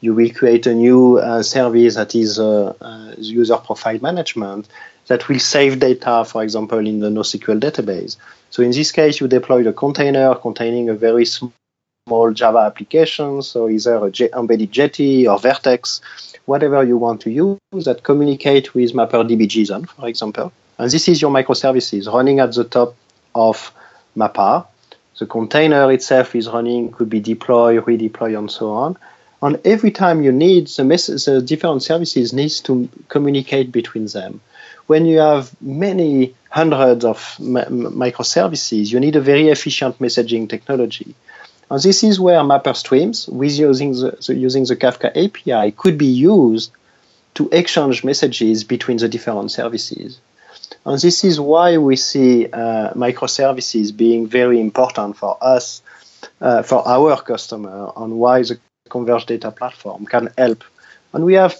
You 0.00 0.14
will 0.14 0.30
create 0.30 0.66
a 0.66 0.74
new 0.74 1.18
uh, 1.18 1.42
service 1.42 1.94
that 1.94 2.14
is 2.14 2.38
uh, 2.38 2.74
uh, 2.80 3.14
user 3.18 3.56
profile 3.56 3.98
management, 4.00 4.68
that 5.08 5.28
will 5.28 5.38
save 5.38 5.80
data, 5.80 6.24
for 6.24 6.42
example, 6.42 6.78
in 6.78 7.00
the 7.00 7.08
NoSQL 7.08 7.60
database. 7.60 8.16
So 8.50 8.62
in 8.62 8.70
this 8.70 8.92
case, 8.92 9.20
you 9.20 9.28
deploy 9.28 9.62
the 9.62 9.72
container 9.72 10.34
containing 10.34 10.88
a 10.88 10.94
very 10.94 11.24
small 11.24 11.52
Java 12.32 12.58
application, 12.58 13.42
so 13.42 13.68
either 13.68 14.06
a 14.06 14.10
J- 14.10 14.30
embedded 14.36 14.72
Jetty 14.72 15.28
or 15.28 15.38
Vert.x, 15.38 16.00
whatever 16.46 16.82
you 16.82 16.96
want 16.96 17.20
to 17.22 17.30
use 17.30 17.58
that 17.84 18.02
communicate 18.02 18.74
with 18.74 18.92
MapRDB 18.92 19.46
JSON, 19.46 19.88
for 19.88 20.08
example. 20.08 20.52
And 20.78 20.90
this 20.90 21.06
is 21.08 21.22
your 21.22 21.30
microservices 21.30 22.12
running 22.12 22.40
at 22.40 22.54
the 22.54 22.64
top 22.64 22.96
of 23.36 23.72
MapR. 24.16 24.66
The 25.18 25.26
container 25.26 25.92
itself 25.92 26.34
is 26.34 26.48
running, 26.48 26.90
could 26.90 27.08
be 27.08 27.20
deployed, 27.20 27.84
redeployed, 27.84 28.36
and 28.36 28.50
so 28.50 28.72
on. 28.72 28.98
And 29.40 29.60
every 29.64 29.92
time 29.92 30.22
you 30.22 30.32
need, 30.32 30.66
the, 30.68 30.84
mess- 30.84 31.06
the 31.06 31.40
different 31.40 31.84
services 31.84 32.32
needs 32.32 32.60
to 32.62 32.88
communicate 33.08 33.70
between 33.70 34.06
them 34.06 34.40
when 34.86 35.06
you 35.06 35.18
have 35.20 35.50
many 35.62 36.34
hundreds 36.50 37.04
of 37.04 37.16
microservices, 37.38 38.92
you 38.92 39.00
need 39.00 39.16
a 39.16 39.20
very 39.20 39.48
efficient 39.48 39.98
messaging 40.00 40.48
technology. 40.48 41.14
And 41.72 41.80
this 41.80 42.04
is 42.04 42.20
where 42.20 42.40
MapR 42.40 42.76
Streams, 42.76 43.26
with 43.28 43.52
using 43.52 43.92
the, 43.92 44.10
the, 44.26 44.34
using 44.34 44.64
the 44.64 44.76
Kafka 44.76 45.08
API, 45.16 45.72
could 45.72 45.96
be 45.96 46.04
used 46.04 46.70
to 47.36 47.48
exchange 47.50 48.04
messages 48.04 48.62
between 48.62 48.98
the 48.98 49.08
different 49.08 49.50
services. 49.50 50.20
And 50.84 51.00
this 51.00 51.24
is 51.24 51.40
why 51.40 51.78
we 51.78 51.96
see 51.96 52.44
uh, 52.44 52.92
microservices 52.92 53.96
being 53.96 54.26
very 54.26 54.60
important 54.60 55.16
for 55.16 55.38
us, 55.40 55.80
uh, 56.42 56.62
for 56.62 56.86
our 56.86 57.18
customer, 57.22 57.90
and 57.96 58.18
why 58.18 58.42
the 58.42 58.60
Converged 58.90 59.28
Data 59.28 59.50
Platform 59.50 60.04
can 60.04 60.28
help. 60.36 60.64
And 61.14 61.24
we 61.24 61.32
have 61.34 61.54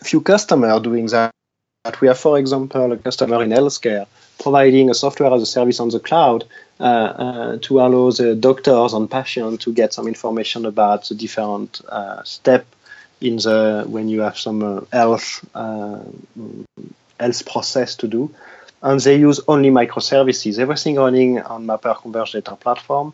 a 0.00 0.04
few 0.04 0.20
customers 0.20 0.82
doing 0.82 1.06
that 1.06 1.30
we 2.00 2.08
have, 2.08 2.18
for 2.18 2.40
example, 2.40 2.90
a 2.90 2.96
customer 2.96 3.40
in 3.44 3.50
healthcare 3.50 4.08
providing 4.42 4.90
a 4.90 4.94
software 4.94 5.32
as 5.32 5.42
a 5.42 5.46
service 5.46 5.78
on 5.78 5.90
the 5.90 6.00
cloud 6.00 6.44
to 6.78 7.80
allow 7.80 8.10
the 8.10 8.36
doctors 8.38 8.92
and 8.92 9.10
patients 9.10 9.64
to 9.64 9.72
get 9.72 9.92
some 9.92 10.06
information 10.06 10.66
about 10.66 11.08
the 11.08 11.14
different 11.14 11.80
uh, 11.88 12.22
step 12.22 12.66
in 13.20 13.36
the 13.36 13.84
when 13.88 14.08
you 14.08 14.20
have 14.20 14.38
some 14.38 14.62
uh, 14.62 14.80
health 14.92 15.44
uh, 15.54 15.98
health 17.18 17.46
process 17.46 17.96
to 17.96 18.06
do. 18.06 18.30
And 18.80 19.00
they 19.00 19.16
use 19.16 19.40
only 19.48 19.70
microservices, 19.70 20.60
everything 20.60 20.96
running 20.96 21.40
on 21.40 21.66
MapR 21.66 22.00
Converged 22.00 22.34
Data 22.34 22.54
Platform, 22.54 23.12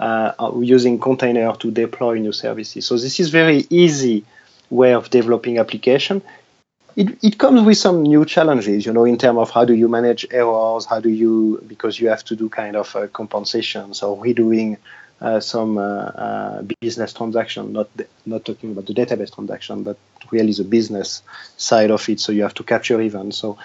uh, 0.00 0.52
using 0.60 0.98
container 0.98 1.54
to 1.56 1.70
deploy 1.70 2.14
new 2.14 2.32
services. 2.32 2.86
So 2.86 2.96
this 2.96 3.20
is 3.20 3.28
very 3.28 3.66
easy 3.68 4.24
way 4.70 4.94
of 4.94 5.10
developing 5.10 5.58
application 5.58 6.22
it, 6.96 7.18
it 7.22 7.38
comes 7.38 7.62
with 7.62 7.78
some 7.78 8.02
new 8.02 8.24
challenges, 8.24 8.84
you 8.86 8.92
know, 8.92 9.04
in 9.04 9.18
terms 9.18 9.38
of 9.38 9.50
how 9.50 9.64
do 9.64 9.74
you 9.74 9.88
manage 9.88 10.26
errors, 10.30 10.86
how 10.86 11.00
do 11.00 11.08
you, 11.08 11.62
because 11.66 11.98
you 11.98 12.08
have 12.08 12.24
to 12.24 12.36
do 12.36 12.48
kind 12.48 12.76
of 12.76 12.94
uh, 12.94 13.06
compensations 13.08 14.02
or 14.02 14.16
redoing 14.22 14.76
uh, 15.20 15.38
some 15.38 15.78
uh, 15.78 15.82
uh 15.82 16.62
business 16.80 17.12
transaction, 17.12 17.72
not 17.72 17.88
not 18.26 18.44
talking 18.44 18.72
about 18.72 18.86
the 18.86 18.92
database 18.92 19.32
transaction, 19.32 19.84
but 19.84 19.96
really 20.32 20.52
the 20.52 20.64
business 20.64 21.22
side 21.56 21.92
of 21.92 22.08
it. 22.08 22.18
So 22.18 22.32
you 22.32 22.42
have 22.42 22.54
to 22.54 22.64
capture 22.64 23.00
events. 23.00 23.36
So 23.36 23.56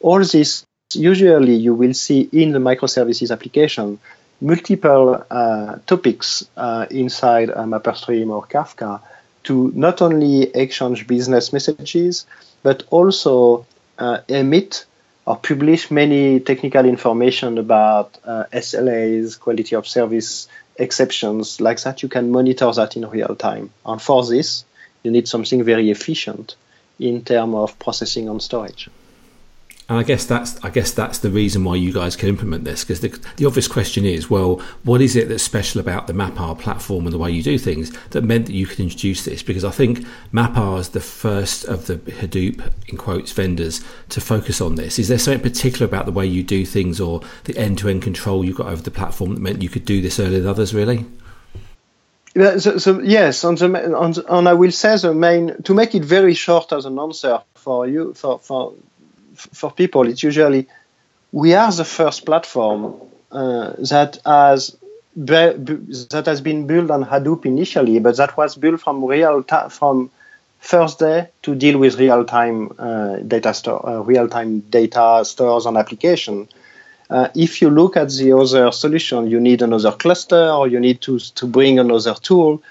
all 0.00 0.18
this, 0.18 0.66
usually 0.92 1.54
you 1.54 1.72
will 1.74 1.94
see 1.94 2.28
in 2.32 2.50
the 2.50 2.58
microservices 2.58 3.30
application, 3.30 4.00
multiple 4.40 5.24
uh, 5.30 5.76
topics 5.86 6.48
uh, 6.56 6.86
inside 6.90 7.48
a 7.50 7.62
MapRstream 7.62 8.30
or 8.30 8.44
Kafka 8.46 9.00
to 9.44 9.70
not 9.74 10.02
only 10.02 10.42
exchange 10.42 11.06
business 11.06 11.52
messages, 11.52 12.26
but 12.64 12.82
also 12.90 13.64
uh, 13.98 14.18
emit 14.26 14.86
or 15.26 15.36
publish 15.36 15.90
many 15.90 16.40
technical 16.40 16.84
information 16.84 17.58
about 17.58 18.18
uh, 18.24 18.44
SLAs, 18.52 19.38
quality 19.38 19.76
of 19.76 19.86
service 19.86 20.48
exceptions, 20.76 21.60
like 21.60 21.80
that. 21.82 22.02
You 22.02 22.08
can 22.08 22.32
monitor 22.32 22.72
that 22.72 22.96
in 22.96 23.08
real 23.08 23.36
time. 23.36 23.70
And 23.86 24.02
for 24.02 24.26
this, 24.26 24.64
you 25.04 25.12
need 25.12 25.28
something 25.28 25.62
very 25.62 25.90
efficient 25.90 26.56
in 26.98 27.24
terms 27.24 27.54
of 27.54 27.78
processing 27.78 28.28
and 28.28 28.42
storage. 28.42 28.90
And 29.86 29.98
I 29.98 30.02
guess 30.02 30.24
that's 30.24 30.62
I 30.64 30.70
guess 30.70 30.92
that's 30.92 31.18
the 31.18 31.28
reason 31.28 31.62
why 31.62 31.76
you 31.76 31.92
guys 31.92 32.16
can 32.16 32.30
implement 32.30 32.64
this 32.64 32.84
because 32.84 33.00
the, 33.00 33.08
the 33.36 33.44
obvious 33.44 33.68
question 33.68 34.06
is, 34.06 34.30
well, 34.30 34.62
what 34.82 35.02
is 35.02 35.14
it 35.14 35.28
that's 35.28 35.42
special 35.42 35.78
about 35.78 36.06
the 36.06 36.14
MapR 36.14 36.58
platform 36.58 37.04
and 37.04 37.12
the 37.12 37.18
way 37.18 37.30
you 37.30 37.42
do 37.42 37.58
things 37.58 37.94
that 38.10 38.22
meant 38.22 38.46
that 38.46 38.54
you 38.54 38.66
could 38.66 38.80
introduce 38.80 39.26
this? 39.26 39.42
Because 39.42 39.62
I 39.62 39.70
think 39.70 40.06
MapR 40.32 40.78
is 40.78 40.88
the 40.90 41.00
first 41.00 41.66
of 41.66 41.86
the 41.86 41.96
Hadoop 41.96 42.72
in 42.88 42.96
quotes 42.96 43.32
vendors 43.32 43.84
to 44.08 44.22
focus 44.22 44.62
on 44.62 44.76
this. 44.76 44.98
Is 44.98 45.08
there 45.08 45.18
something 45.18 45.42
particular 45.42 45.84
about 45.84 46.06
the 46.06 46.12
way 46.12 46.24
you 46.24 46.42
do 46.42 46.64
things 46.64 46.98
or 46.98 47.20
the 47.44 47.56
end-to-end 47.58 48.02
control 48.02 48.42
you 48.42 48.54
got 48.54 48.68
over 48.68 48.80
the 48.80 48.90
platform 48.90 49.34
that 49.34 49.40
meant 49.40 49.60
you 49.60 49.68
could 49.68 49.84
do 49.84 50.00
this 50.00 50.18
earlier 50.18 50.40
than 50.40 50.48
others? 50.48 50.72
Really? 50.72 51.04
So, 52.34 52.78
so, 52.78 53.00
yes, 53.00 53.44
on 53.44 53.54
the, 53.54 54.24
on 54.28 54.46
I 54.46 54.54
will 54.54 54.72
say 54.72 54.96
the 54.96 55.14
main 55.14 55.62
to 55.62 55.74
make 55.74 55.94
it 55.94 56.04
very 56.04 56.34
short 56.34 56.72
as 56.72 56.84
an 56.84 56.98
answer 56.98 57.40
for 57.54 57.86
you 57.86 58.12
for 58.14 58.40
for 58.40 58.74
for 59.34 59.70
people, 59.70 60.08
it's 60.08 60.22
usually 60.22 60.66
we 61.32 61.54
are 61.54 61.72
the 61.72 61.84
first 61.84 62.24
platform 62.24 62.94
uh, 63.32 63.72
that 63.90 64.18
has 64.24 64.76
be, 65.16 65.34
that 66.10 66.24
has 66.26 66.40
been 66.40 66.66
built 66.66 66.90
on 66.90 67.04
Hadoop 67.04 67.46
initially, 67.46 67.98
but 67.98 68.16
that 68.16 68.36
was 68.36 68.56
built 68.56 68.80
from 68.80 69.04
real 69.04 69.42
ta- 69.42 69.68
from 69.68 70.10
first 70.60 70.98
day 70.98 71.28
to 71.42 71.54
deal 71.54 71.78
with 71.78 71.98
real 71.98 72.24
time 72.24 72.72
uh, 72.78 73.16
data 73.16 73.52
store, 73.52 73.86
uh, 73.88 74.00
real 74.00 74.28
time 74.28 74.60
data 74.60 75.22
stores 75.24 75.66
and 75.66 75.76
application. 75.76 76.48
Uh, 77.10 77.28
if 77.34 77.60
you 77.60 77.68
look 77.68 77.96
at 77.96 78.10
the 78.10 78.32
other 78.32 78.72
solution, 78.72 79.28
you 79.30 79.38
need 79.38 79.60
another 79.62 79.92
cluster 79.92 80.50
or 80.50 80.66
you 80.68 80.80
need 80.80 81.00
to 81.00 81.18
to 81.18 81.46
bring 81.46 81.78
another 81.78 82.14
tool. 82.14 82.62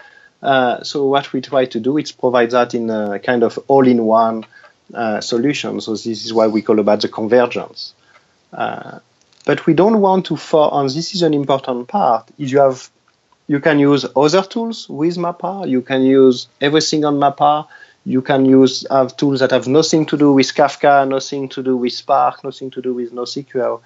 Uh, 0.41 0.84
so 0.84 1.05
what 1.05 1.32
we 1.32 1.39
try 1.39 1.66
to 1.66 1.80
do 1.80 1.97
is 1.97 2.11
provide 2.11 2.51
that 2.51 2.74
in 2.74 2.89
a 2.89 3.20
kind 3.20 3.43
of 3.43 3.57
all-in-one 3.68 4.43
uh, 4.94 5.22
solution. 5.22 5.82
So 5.82 5.92
this 5.92 6.26
is 6.26 6.34
why 6.34 6.48
we 6.48 6.62
call 6.62 6.80
about 6.80 7.02
the 7.02 7.10
convergence. 7.10 7.94
Uh, 8.52 9.00
but 9.46 9.66
we 9.66 9.74
don't 9.74 10.00
want 10.00 10.26
to 10.28 10.38
for 10.38 10.70
and 10.74 10.90
this 10.90 11.16
is 11.16 11.22
an 11.22 11.34
important 11.34 11.88
part 11.88 12.30
is 12.38 12.52
you 12.52 12.60
have 12.60 12.90
you 13.48 13.60
can 13.60 13.78
use 13.80 14.06
other 14.16 14.42
tools 14.42 14.88
with 14.88 15.18
MapR, 15.18 15.68
you 15.68 15.82
can 15.82 16.04
use 16.04 16.48
everything 16.62 17.04
on 17.04 17.20
MapR, 17.20 17.68
you 18.06 18.22
can 18.22 18.46
use 18.46 18.86
have 18.90 19.18
tools 19.18 19.40
that 19.42 19.52
have 19.52 19.68
nothing 19.68 20.06
to 20.08 20.18
do 20.18 20.34
with 20.34 20.54
Kafka, 20.54 21.08
nothing 21.08 21.50
to 21.50 21.62
do 21.62 21.76
with 21.76 21.94
Spark, 21.94 22.44
nothing 22.44 22.72
to 22.72 22.82
do 22.82 22.94
with 22.94 23.12
NoSQL. 23.12 23.82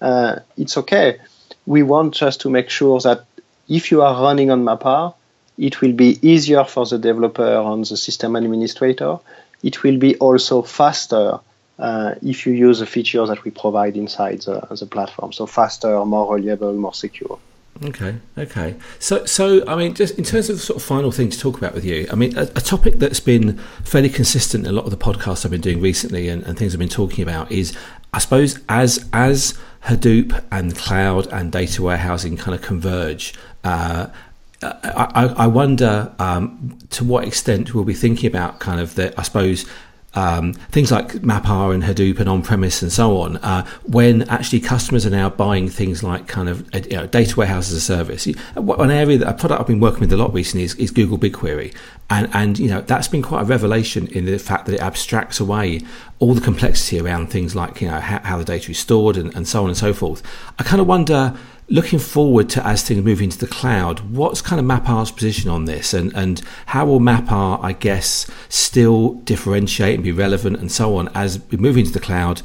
Uh, 0.00 0.36
it's 0.56 0.76
okay. 0.76 1.18
We 1.66 1.82
want 1.82 2.14
just 2.14 2.40
to 2.42 2.50
make 2.50 2.68
sure 2.68 2.98
that 3.00 3.24
if 3.68 3.90
you 3.90 4.02
are 4.02 4.20
running 4.22 4.50
on 4.50 4.64
MapR, 4.64 5.14
it 5.58 5.80
will 5.80 5.92
be 5.92 6.18
easier 6.26 6.64
for 6.64 6.84
the 6.84 6.98
developer 6.98 7.56
and 7.60 7.84
the 7.84 7.96
system 7.96 8.36
administrator 8.36 9.18
it 9.62 9.82
will 9.82 9.98
be 9.98 10.16
also 10.16 10.62
faster 10.62 11.40
uh, 11.78 12.14
if 12.22 12.46
you 12.46 12.52
use 12.52 12.78
the 12.78 12.86
features 12.86 13.28
that 13.28 13.44
we 13.44 13.50
provide 13.50 13.96
inside 13.96 14.40
the, 14.42 14.60
the 14.78 14.86
platform. 14.86 15.32
So 15.32 15.46
faster, 15.46 16.04
more 16.04 16.34
reliable, 16.34 16.72
more 16.74 16.94
secure. 16.94 17.38
Okay, 17.84 18.16
okay. 18.38 18.76
So, 18.98 19.26
so 19.26 19.62
I 19.66 19.76
mean, 19.76 19.94
just 19.94 20.16
in 20.16 20.24
terms 20.24 20.48
of 20.48 20.60
sort 20.60 20.78
of 20.78 20.82
final 20.82 21.10
thing 21.10 21.28
to 21.28 21.38
talk 21.38 21.58
about 21.58 21.74
with 21.74 21.84
you, 21.84 22.06
I 22.10 22.14
mean, 22.14 22.36
a, 22.38 22.42
a 22.42 22.60
topic 22.60 22.94
that's 22.94 23.20
been 23.20 23.58
fairly 23.84 24.08
consistent 24.08 24.64
in 24.64 24.70
a 24.70 24.72
lot 24.72 24.86
of 24.86 24.90
the 24.90 24.96
podcasts 24.96 25.44
I've 25.44 25.50
been 25.50 25.60
doing 25.60 25.80
recently 25.82 26.28
and, 26.28 26.42
and 26.44 26.58
things 26.58 26.74
I've 26.74 26.78
been 26.78 26.88
talking 26.88 27.22
about 27.22 27.52
is, 27.52 27.76
I 28.14 28.18
suppose, 28.18 28.58
as 28.68 29.06
as 29.12 29.58
Hadoop 29.84 30.42
and 30.50 30.74
cloud 30.74 31.26
and 31.28 31.52
data 31.52 31.82
warehousing 31.82 32.36
kind 32.36 32.54
of 32.54 32.62
converge. 32.62 33.34
Uh, 33.62 34.06
I, 34.82 35.26
I, 35.36 35.46
wonder 35.46 36.12
um, 36.18 36.78
to 36.90 37.04
what 37.04 37.26
extent 37.26 37.74
we'll 37.74 37.84
be 37.84 37.94
thinking 37.94 38.26
about 38.26 38.60
kind 38.60 38.80
of 38.80 38.94
the, 38.94 39.18
I 39.18 39.22
suppose, 39.22 39.66
um, 40.16 40.54
things 40.54 40.90
like 40.90 41.08
MapR 41.22 41.74
and 41.74 41.82
Hadoop 41.82 42.18
and 42.18 42.28
on-premise 42.28 42.80
and 42.80 42.90
so 42.90 43.20
on, 43.20 43.36
uh, 43.38 43.66
when 43.84 44.22
actually 44.30 44.60
customers 44.60 45.04
are 45.04 45.10
now 45.10 45.28
buying 45.28 45.68
things 45.68 46.02
like 46.02 46.26
kind 46.26 46.48
of 46.48 46.62
uh, 46.74 46.80
you 46.90 46.96
know, 46.96 47.06
data 47.06 47.36
warehouse 47.36 47.68
as 47.68 47.74
a 47.74 47.80
service. 47.80 48.26
An 48.26 48.90
area 48.90 49.18
that 49.18 49.28
a 49.28 49.34
product 49.34 49.60
I've 49.60 49.66
been 49.66 49.78
working 49.78 50.00
with 50.00 50.12
a 50.12 50.16
lot 50.16 50.32
recently 50.32 50.64
is, 50.64 50.74
is 50.76 50.90
Google 50.90 51.18
BigQuery, 51.18 51.74
and 52.08 52.30
and 52.32 52.58
you 52.58 52.68
know 52.68 52.80
that's 52.80 53.08
been 53.08 53.22
quite 53.22 53.42
a 53.42 53.44
revelation 53.44 54.06
in 54.08 54.24
the 54.24 54.38
fact 54.38 54.66
that 54.66 54.74
it 54.74 54.80
abstracts 54.80 55.38
away 55.38 55.82
all 56.18 56.32
the 56.32 56.40
complexity 56.40 56.98
around 56.98 57.30
things 57.30 57.54
like 57.54 57.82
you 57.82 57.88
know 57.88 58.00
how, 58.00 58.20
how 58.20 58.38
the 58.38 58.44
data 58.44 58.70
is 58.70 58.78
stored 58.78 59.18
and, 59.18 59.34
and 59.34 59.46
so 59.46 59.62
on 59.62 59.68
and 59.68 59.76
so 59.76 59.92
forth. 59.92 60.22
I 60.58 60.62
kind 60.62 60.80
of 60.80 60.86
wonder 60.86 61.36
looking 61.68 61.98
forward 61.98 62.48
to 62.50 62.64
as 62.66 62.82
things 62.82 63.04
move 63.04 63.20
into 63.20 63.38
the 63.38 63.46
cloud, 63.46 64.00
what's 64.00 64.40
kind 64.40 64.60
of 64.60 64.66
MapR's 64.66 65.10
position 65.10 65.50
on 65.50 65.64
this, 65.64 65.92
and 65.92 66.12
and 66.14 66.42
how 66.66 66.86
will 66.86 67.00
MapR, 67.00 67.62
I 67.62 67.72
guess, 67.72 68.30
still 68.48 69.14
differentiate 69.24 69.94
and 69.94 70.04
be 70.04 70.12
relevant 70.12 70.58
and 70.58 70.70
so 70.70 70.96
on 70.96 71.08
as 71.14 71.40
we 71.50 71.58
move 71.58 71.76
into 71.76 71.92
the 71.92 72.00
cloud? 72.00 72.42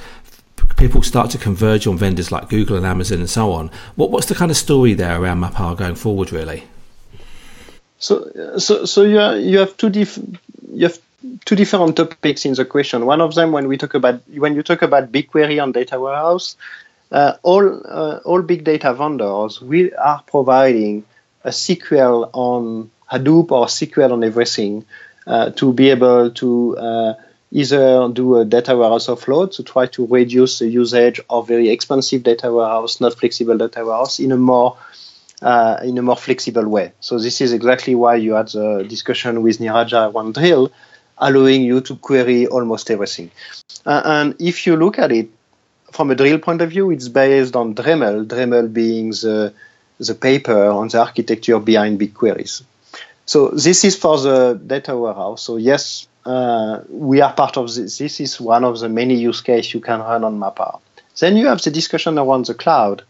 People 0.78 1.04
start 1.04 1.32
to 1.32 1.38
converge 1.38 1.88
on 1.88 1.98
vendors 1.98 2.32
like 2.32 2.50
Google 2.50 2.78
and 2.78 2.86
Amazon 2.86 3.20
and 3.20 3.30
so 3.30 3.52
on. 3.52 3.70
What 3.96 4.12
what's 4.12 4.28
the 4.28 4.36
kind 4.36 4.52
of 4.52 4.58
story 4.58 4.94
there 4.94 5.22
around 5.22 5.40
MapR 5.40 5.76
going 5.78 5.96
forward, 5.96 6.32
really? 6.32 6.64
So 8.00 8.58
so 8.58 8.86
so 8.86 9.04
you 9.04 9.20
are, 9.20 9.38
you 9.38 9.60
have 9.60 9.78
two 9.78 9.90
diff, 9.90 10.18
you 10.74 10.88
have 10.88 11.00
two 11.46 11.56
different 11.56 11.96
topics 11.96 12.46
in 12.46 12.54
the 12.54 12.66
question. 12.66 13.06
One 13.06 13.22
of 13.22 13.36
them, 13.36 13.52
when 13.52 13.68
we 13.68 13.78
talk 13.78 13.94
about 13.94 14.22
when 14.30 14.56
you 14.56 14.64
talk 14.64 14.82
about 14.82 15.12
BigQuery 15.12 15.62
on 15.62 15.72
data 15.72 16.00
warehouse, 16.00 16.56
uh, 17.12 17.34
all 17.44 17.82
uh, 17.86 18.20
all 18.26 18.42
big 18.42 18.64
data 18.64 18.94
vendors 18.94 19.62
we 19.62 19.94
are 19.94 20.24
providing 20.26 21.04
a 21.44 21.50
SQL 21.50 22.30
on 22.34 22.92
Hadoop 23.12 23.52
or 23.52 23.66
SQL 23.66 24.12
on 24.14 24.24
everything 24.24 24.86
uh, 25.28 25.50
to 25.52 25.74
be 25.74 25.90
able 25.90 26.32
to 26.32 26.78
uh, 26.78 27.14
either 27.52 28.10
do 28.10 28.38
a 28.38 28.46
data 28.46 28.76
warehouse 28.78 29.08
offload 29.08 29.54
to 29.56 29.64
try 29.64 29.86
to 29.88 30.08
reduce 30.08 30.60
the 30.60 30.68
usage 30.68 31.20
of 31.30 31.48
very 31.48 31.70
expensive 31.70 32.24
data 32.24 32.52
warehouse, 32.52 33.02
not 33.02 33.14
flexible 33.14 33.58
data 33.58 33.86
warehouse, 33.86 34.20
in 34.20 34.32
a 34.32 34.38
more 34.38 34.78
uh, 35.42 35.80
in 35.84 35.98
a 35.98 36.02
more 36.02 36.16
flexible 36.16 36.68
way. 36.68 36.94
So 37.00 37.20
this 37.20 37.42
is 37.42 37.52
exactly 37.52 37.96
why 37.96 38.16
you 38.16 38.34
had 38.34 38.50
the 38.50 38.86
discussion 38.88 39.42
with 39.42 39.58
Neeraja 39.58 40.14
around 40.14 40.36
Drill, 40.36 40.72
allowing 41.18 41.64
you 41.64 41.82
to 41.82 41.96
query 41.96 42.48
almost 42.48 42.90
everything. 42.92 43.32
Uh, 43.86 44.02
and 44.06 44.36
if 44.40 44.68
you 44.68 44.76
look 44.76 45.00
at 45.00 45.12
it, 45.12 45.30
from 45.92 46.12
a 46.12 46.16
drill 46.16 46.40
point 46.40 46.62
of 46.62 46.70
view, 46.70 46.92
it's 46.92 47.08
based 47.08 47.56
on 47.56 47.76
Dremel, 47.76 48.26
Dremel 48.26 48.72
being 48.72 49.10
the, 49.10 49.54
the 50.00 50.16
paper 50.16 50.70
on 50.70 50.88
the 50.88 51.00
architecture 51.00 51.60
behind 51.60 52.00
BigQueries. 52.00 52.64
So 53.26 53.50
this 53.50 53.84
is 53.86 53.96
for 53.96 54.18
the 54.18 54.60
data 54.66 54.98
warehouse. 54.98 55.44
So 55.44 55.58
yes, 55.58 56.08
uh, 56.26 56.82
we 56.90 57.22
are 57.22 57.34
part 57.34 57.58
of 57.58 57.74
this. 57.74 57.98
This 57.98 58.20
is 58.20 58.40
one 58.40 58.64
of 58.64 58.80
the 58.80 58.90
many 58.90 59.16
use 59.16 59.42
cases 59.42 59.74
you 59.74 59.82
can 59.82 60.00
run 60.00 60.24
on 60.24 60.40
MapR. 60.40 60.80
Then 61.20 61.38
you 61.38 61.48
have 61.48 61.62
the 61.62 61.72
discussion 61.72 62.18
around 62.18 62.46
the 62.46 62.54
cloud. 62.54 63.04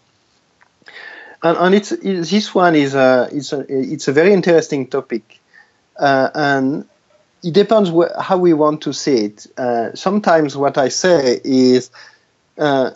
And, 1.43 1.57
and 1.57 1.75
it's, 1.75 1.91
it, 1.91 2.23
this 2.25 2.53
one 2.53 2.75
is 2.75 2.93
a, 2.93 3.29
it's, 3.31 3.53
a, 3.53 3.65
it's 3.67 4.07
a 4.07 4.13
very 4.13 4.33
interesting 4.33 4.87
topic. 4.87 5.39
Uh, 5.97 6.29
and 6.33 6.85
it 7.43 7.53
depends 7.53 7.89
wh- 7.89 8.19
how 8.19 8.37
we 8.37 8.53
want 8.53 8.81
to 8.81 8.93
see 8.93 9.25
it. 9.25 9.47
Uh, 9.57 9.93
sometimes 9.95 10.55
what 10.55 10.77
I 10.77 10.89
say 10.89 11.39
is 11.43 11.89
uh, 12.61 12.91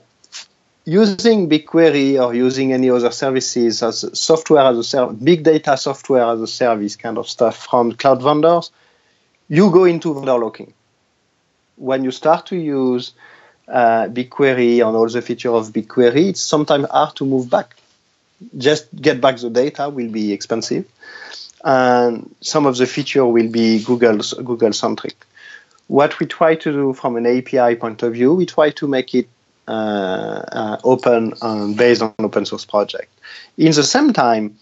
using 0.86 1.50
BigQuery 1.50 2.24
or 2.24 2.36
using 2.36 2.72
any 2.72 2.92
other 2.92 3.10
services 3.10 3.82
as 3.82 4.06
software 4.18 4.64
as 4.64 4.78
a 4.78 4.84
service, 4.84 5.18
big 5.18 5.44
data 5.44 5.76
software 5.76 6.24
as 6.24 6.40
a 6.40 6.48
service 6.48 6.96
kind 6.96 7.18
of 7.18 7.28
stuff 7.28 7.66
from 7.66 7.94
cloud 7.94 8.22
vendors, 8.22 8.72
you 9.50 9.72
go 9.72 9.86
into 9.86 10.14
vendor 10.14 10.38
locking. 10.38 10.72
When 11.78 12.04
you 12.04 12.12
start 12.12 12.46
to 12.48 12.56
use 12.56 13.14
uh, 13.68 14.08
BigQuery 14.08 14.86
and 14.86 14.96
all 14.96 15.10
the 15.10 15.24
features 15.24 15.52
of 15.52 15.74
BigQuery, 15.74 16.30
it's 16.30 16.42
sometimes 16.42 16.86
hard 16.90 17.16
to 17.16 17.26
move 17.26 17.50
back. 17.50 17.76
Just 18.56 18.96
get 18.96 19.20
back 19.20 19.38
the 19.38 19.50
data 19.50 19.90
will 19.90 20.12
be 20.12 20.32
expensive, 20.32 20.86
and 21.64 22.36
some 22.42 22.68
of 22.68 22.78
the 22.78 22.86
feature 22.86 23.26
will 23.26 23.50
be 23.50 23.84
Google 23.84 24.20
Google 24.44 24.74
centric. 24.74 25.16
What 25.88 26.20
we 26.20 26.26
try 26.26 26.56
to 26.56 26.72
do 26.72 26.94
from 26.94 27.16
an 27.16 27.26
API 27.26 27.76
point 27.76 28.04
of 28.04 28.14
view, 28.14 28.34
we 28.34 28.46
try 28.46 28.72
to 28.72 28.88
make 28.88 29.16
it 29.16 29.30
open 29.68 31.34
um, 31.42 31.74
based 31.74 32.02
on 32.02 32.14
open 32.20 32.46
source 32.46 32.66
project. 32.66 33.12
In 33.58 33.72
the 33.72 33.84
same 33.84 34.14
time, 34.14 34.58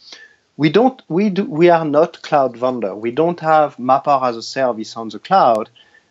we 0.58 0.70
don't 0.70 1.02
we 1.10 1.30
do 1.30 1.46
we 1.46 1.70
are 1.70 1.86
not 1.86 2.22
cloud 2.22 2.56
vendor. 2.58 2.96
We 2.96 3.12
don't 3.12 3.40
have 3.40 3.78
MapR 3.78 4.30
as 4.30 4.38
a 4.38 4.44
service 4.44 4.96
on 4.96 5.10
the 5.10 5.20
cloud, 5.20 5.70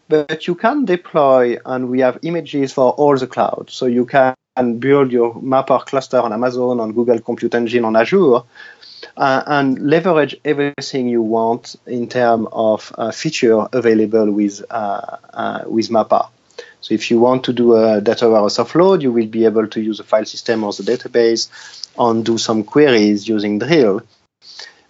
but 0.09 0.47
you 0.47 0.55
can 0.55 0.84
deploy 0.84 1.59
and 1.64 1.88
we 1.88 2.01
have 2.01 2.18
images 2.22 2.72
for 2.72 2.93
all 2.93 3.16
the 3.16 3.26
cloud. 3.26 3.66
So 3.70 3.86
you 3.86 4.05
can 4.05 4.34
build 4.78 5.12
your 5.12 5.34
MapR 5.34 5.86
cluster 5.86 6.18
on 6.18 6.32
Amazon, 6.32 6.80
on 6.80 6.93
Google 6.93 7.20
Compute 7.20 7.55
Engine, 7.55 7.84
on 7.84 7.97
Azure, 7.97 8.40
uh, 9.16 9.43
and 9.47 9.78
leverage 9.78 10.36
everything 10.45 11.09
you 11.09 11.22
want 11.22 11.76
in 11.86 12.09
terms 12.09 12.49
of 12.53 12.93
uh, 12.99 13.11
feature 13.11 13.66
available 13.72 14.30
with 14.30 14.62
uh, 14.70 15.16
uh 15.32 15.64
with 15.66 15.88
MapR. 15.88 16.28
So 16.83 16.95
if 16.95 17.11
you 17.11 17.20
want 17.20 17.45
to 17.45 17.53
do 17.53 17.76
a 17.76 18.01
data 18.01 18.28
warehouse 18.28 18.59
offload, 18.59 19.03
you 19.03 19.12
will 19.12 19.28
be 19.28 19.45
able 19.45 19.68
to 19.68 19.80
use 19.80 20.01
a 20.01 20.05
file 20.05 20.24
system 20.24 20.64
or 20.64 20.72
the 20.72 20.83
database 20.83 21.49
and 21.97 22.24
do 22.24 22.39
some 22.39 22.64
queries 22.64 23.26
using 23.26 23.59
Drill. 23.61 24.03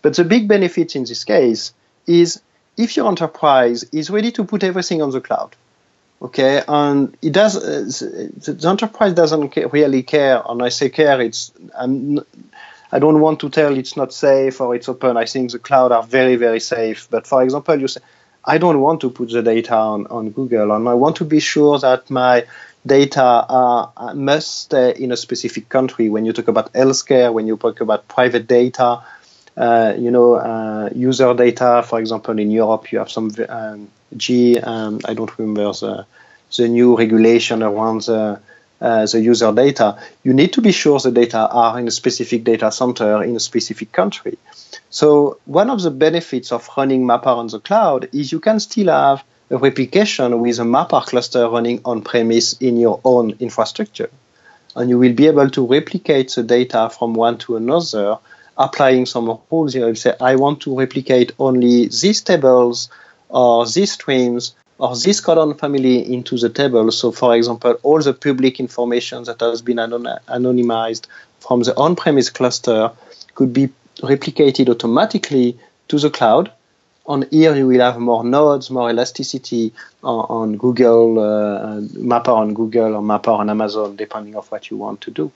But 0.00 0.16
the 0.16 0.24
big 0.24 0.48
benefit 0.48 0.96
in 0.96 1.04
this 1.04 1.22
case 1.24 1.74
is 2.06 2.40
if 2.78 2.96
your 2.96 3.08
enterprise 3.08 3.84
is 3.92 4.10
ready 4.10 4.32
to 4.32 4.44
put 4.44 4.64
everything 4.64 5.02
on 5.02 5.10
the 5.10 5.20
cloud, 5.20 5.54
okay, 6.22 6.62
and 6.66 7.14
it 7.20 7.32
does, 7.32 7.56
uh, 7.56 7.84
the 8.36 8.68
enterprise 8.68 9.12
doesn't 9.12 9.54
really 9.72 10.02
care. 10.02 10.42
And 10.48 10.62
I 10.62 10.70
say 10.70 10.88
care, 10.88 11.20
it's 11.20 11.52
I'm, 11.78 12.20
I 12.90 12.98
don't 12.98 13.20
want 13.20 13.40
to 13.40 13.50
tell 13.50 13.76
it's 13.76 13.96
not 13.96 14.14
safe 14.14 14.60
or 14.62 14.74
it's 14.74 14.88
open. 14.88 15.18
I 15.18 15.26
think 15.26 15.52
the 15.52 15.58
cloud 15.58 15.92
are 15.92 16.02
very 16.02 16.36
very 16.36 16.60
safe. 16.60 17.06
But 17.10 17.26
for 17.26 17.42
example, 17.42 17.78
you 17.78 17.88
say 17.88 18.00
I 18.44 18.58
don't 18.58 18.80
want 18.80 19.00
to 19.02 19.10
put 19.10 19.30
the 19.30 19.42
data 19.42 19.74
on, 19.74 20.06
on 20.08 20.30
Google, 20.30 20.72
and 20.72 20.88
I 20.88 20.94
want 20.94 21.16
to 21.16 21.24
be 21.24 21.40
sure 21.40 21.78
that 21.78 22.10
my 22.10 22.44
data 22.84 23.22
are, 23.48 24.14
must 24.14 24.62
stay 24.62 24.94
in 24.96 25.12
a 25.12 25.16
specific 25.16 25.68
country. 25.68 26.10
When 26.10 26.24
you 26.24 26.32
talk 26.32 26.48
about 26.48 26.72
healthcare, 26.72 27.32
when 27.32 27.46
you 27.46 27.56
talk 27.56 27.80
about 27.80 28.08
private 28.08 28.48
data, 28.48 29.02
uh, 29.56 29.94
you 29.96 30.10
know, 30.10 30.34
uh, 30.34 30.90
user 30.94 31.34
data, 31.34 31.84
for 31.86 32.00
example, 32.00 32.38
in 32.38 32.50
Europe, 32.50 32.90
you 32.90 32.98
have 32.98 33.10
some 33.10 33.30
um, 33.48 33.88
G, 34.16 34.58
um, 34.58 35.00
I 35.04 35.14
don't 35.14 35.38
remember 35.38 35.72
the, 35.72 36.06
the 36.56 36.68
new 36.68 36.96
regulation 36.96 37.62
around 37.62 38.02
the, 38.02 38.40
uh, 38.82 39.06
the 39.06 39.20
user 39.20 39.52
data. 39.52 39.96
You 40.24 40.34
need 40.34 40.52
to 40.54 40.60
be 40.60 40.72
sure 40.72 40.98
the 40.98 41.12
data 41.12 41.48
are 41.48 41.78
in 41.78 41.86
a 41.86 41.90
specific 41.90 42.42
data 42.42 42.72
center 42.72 43.22
in 43.22 43.36
a 43.36 43.40
specific 43.40 43.92
country. 43.92 44.36
So 44.90 45.38
one 45.46 45.70
of 45.70 45.80
the 45.82 45.90
benefits 45.90 46.52
of 46.52 46.68
running 46.76 47.06
MapR 47.06 47.36
on 47.42 47.46
the 47.46 47.60
cloud 47.60 48.08
is 48.12 48.32
you 48.32 48.40
can 48.40 48.58
still 48.60 48.88
have 48.88 49.24
a 49.50 49.56
replication 49.56 50.40
with 50.40 50.58
a 50.58 50.64
MapR 50.64 51.06
cluster 51.06 51.48
running 51.48 51.80
on 51.84 52.02
premise 52.02 52.54
in 52.54 52.76
your 52.76 53.00
own 53.04 53.36
infrastructure. 53.38 54.10
And 54.74 54.90
you 54.90 54.98
will 54.98 55.12
be 55.12 55.28
able 55.28 55.50
to 55.50 55.66
replicate 55.66 56.32
the 56.34 56.42
data 56.42 56.90
from 56.90 57.14
one 57.14 57.38
to 57.38 57.56
another, 57.56 58.18
applying 58.58 59.06
some 59.06 59.38
rules. 59.50 59.74
You 59.74 59.82
will 59.82 59.94
say, 59.94 60.14
I 60.20 60.36
want 60.36 60.62
to 60.62 60.76
replicate 60.76 61.32
only 61.38 61.86
these 61.88 62.22
tables 62.22 62.88
or 63.28 63.64
these 63.66 63.92
streams 63.92 64.54
or 64.78 64.96
this 64.96 65.20
column 65.20 65.56
family 65.56 66.12
into 66.12 66.36
the 66.36 66.48
table. 66.48 66.90
So, 66.90 67.12
for 67.12 67.36
example, 67.36 67.78
all 67.82 68.00
the 68.00 68.14
public 68.14 68.58
information 68.58 69.24
that 69.24 69.40
has 69.40 69.62
been 69.62 69.76
anonymized 69.76 71.06
from 71.40 71.62
the 71.62 71.76
on 71.76 71.96
premise 71.96 72.30
cluster 72.30 72.90
could 73.34 73.52
be 73.52 73.68
replicated 74.00 74.68
automatically 74.68 75.58
to 75.88 75.98
the 75.98 76.10
cloud. 76.10 76.50
On 77.06 77.24
here, 77.30 77.54
you 77.56 77.66
will 77.66 77.80
have 77.80 77.98
more 77.98 78.24
nodes, 78.24 78.70
more 78.70 78.90
elasticity 78.90 79.72
on, 80.04 80.26
on 80.28 80.56
Google, 80.56 81.18
uh, 81.18 81.80
MapR 81.80 82.28
on 82.28 82.54
Google 82.54 82.94
or 82.94 83.02
MapR 83.02 83.38
on 83.38 83.50
Amazon, 83.50 83.96
depending 83.96 84.36
on 84.36 84.42
what 84.44 84.70
you 84.70 84.76
want 84.76 85.00
to 85.02 85.10
do. 85.10 85.32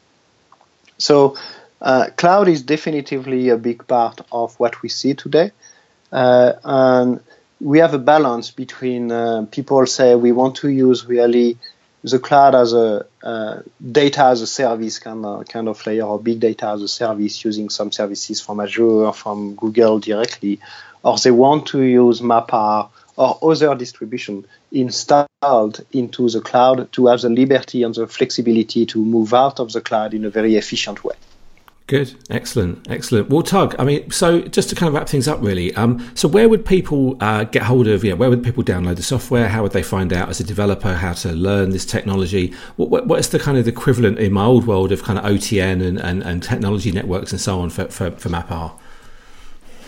So, 0.98 1.36
uh, 1.82 2.06
cloud 2.16 2.48
is 2.48 2.62
definitively 2.62 3.48
a 3.48 3.56
big 3.56 3.86
part 3.86 4.20
of 4.32 4.58
what 4.58 4.82
we 4.82 4.88
see 4.88 5.14
today. 5.14 5.50
Uh, 6.12 6.52
and 6.64 7.20
we 7.60 7.78
have 7.78 7.94
a 7.94 7.98
balance 7.98 8.50
between 8.50 9.10
uh, 9.10 9.46
people 9.50 9.84
say 9.86 10.14
we 10.14 10.32
want 10.32 10.56
to 10.56 10.68
use 10.68 11.06
really 11.06 11.58
the 12.02 12.18
cloud 12.18 12.54
as 12.54 12.72
a 12.72 13.06
uh, 13.22 13.62
data 13.90 14.24
as 14.24 14.42
a 14.42 14.46
service 14.46 14.98
kind 14.98 15.24
of, 15.24 15.46
kind 15.48 15.68
of 15.68 15.84
layer 15.86 16.04
or 16.04 16.20
big 16.20 16.38
data 16.38 16.68
as 16.68 16.82
a 16.82 16.88
service 16.88 17.44
using 17.44 17.68
some 17.68 17.90
services 17.90 18.40
from 18.40 18.60
Azure, 18.60 19.12
from 19.12 19.54
Google 19.56 19.98
directly, 19.98 20.60
or 21.02 21.16
they 21.18 21.30
want 21.30 21.66
to 21.68 21.82
use 21.82 22.20
MapR 22.20 22.90
or 23.16 23.38
other 23.42 23.74
distribution 23.74 24.46
installed 24.70 25.84
into 25.92 26.28
the 26.28 26.40
cloud 26.40 26.92
to 26.92 27.06
have 27.06 27.22
the 27.22 27.30
liberty 27.30 27.82
and 27.82 27.94
the 27.94 28.06
flexibility 28.06 28.86
to 28.86 28.98
move 28.98 29.32
out 29.32 29.58
of 29.58 29.72
the 29.72 29.80
cloud 29.80 30.14
in 30.14 30.24
a 30.24 30.30
very 30.30 30.56
efficient 30.56 31.02
way. 31.02 31.16
Good, 31.86 32.16
excellent, 32.30 32.90
excellent. 32.90 33.28
Well, 33.28 33.42
Tug, 33.42 33.76
I 33.78 33.84
mean, 33.84 34.10
so 34.10 34.40
just 34.40 34.70
to 34.70 34.74
kind 34.74 34.88
of 34.88 34.94
wrap 34.94 35.08
things 35.08 35.28
up, 35.28 35.40
really. 35.40 35.72
Um, 35.76 36.10
so, 36.16 36.26
where 36.26 36.48
would 36.48 36.66
people 36.66 37.16
uh, 37.20 37.44
get 37.44 37.62
hold 37.62 37.86
of? 37.86 38.02
Yeah, 38.02 38.14
where 38.14 38.28
would 38.28 38.42
people 38.42 38.64
download 38.64 38.96
the 38.96 39.04
software? 39.04 39.48
How 39.48 39.62
would 39.62 39.70
they 39.70 39.84
find 39.84 40.12
out 40.12 40.28
as 40.28 40.40
a 40.40 40.44
developer 40.44 40.94
how 40.94 41.12
to 41.12 41.32
learn 41.32 41.70
this 41.70 41.86
technology? 41.86 42.52
What, 42.74 42.90
what, 42.90 43.06
what's 43.06 43.28
the 43.28 43.38
kind 43.38 43.56
of 43.56 43.66
the 43.66 43.70
equivalent 43.70 44.18
in 44.18 44.32
my 44.32 44.44
old 44.44 44.66
world 44.66 44.90
of 44.90 45.04
kind 45.04 45.16
of 45.16 45.24
OTN 45.24 45.80
and, 45.80 46.00
and, 46.00 46.24
and 46.24 46.42
technology 46.42 46.90
networks 46.90 47.30
and 47.30 47.40
so 47.40 47.60
on 47.60 47.70
for, 47.70 47.84
for, 47.86 48.10
for 48.10 48.30
MapR? 48.30 48.72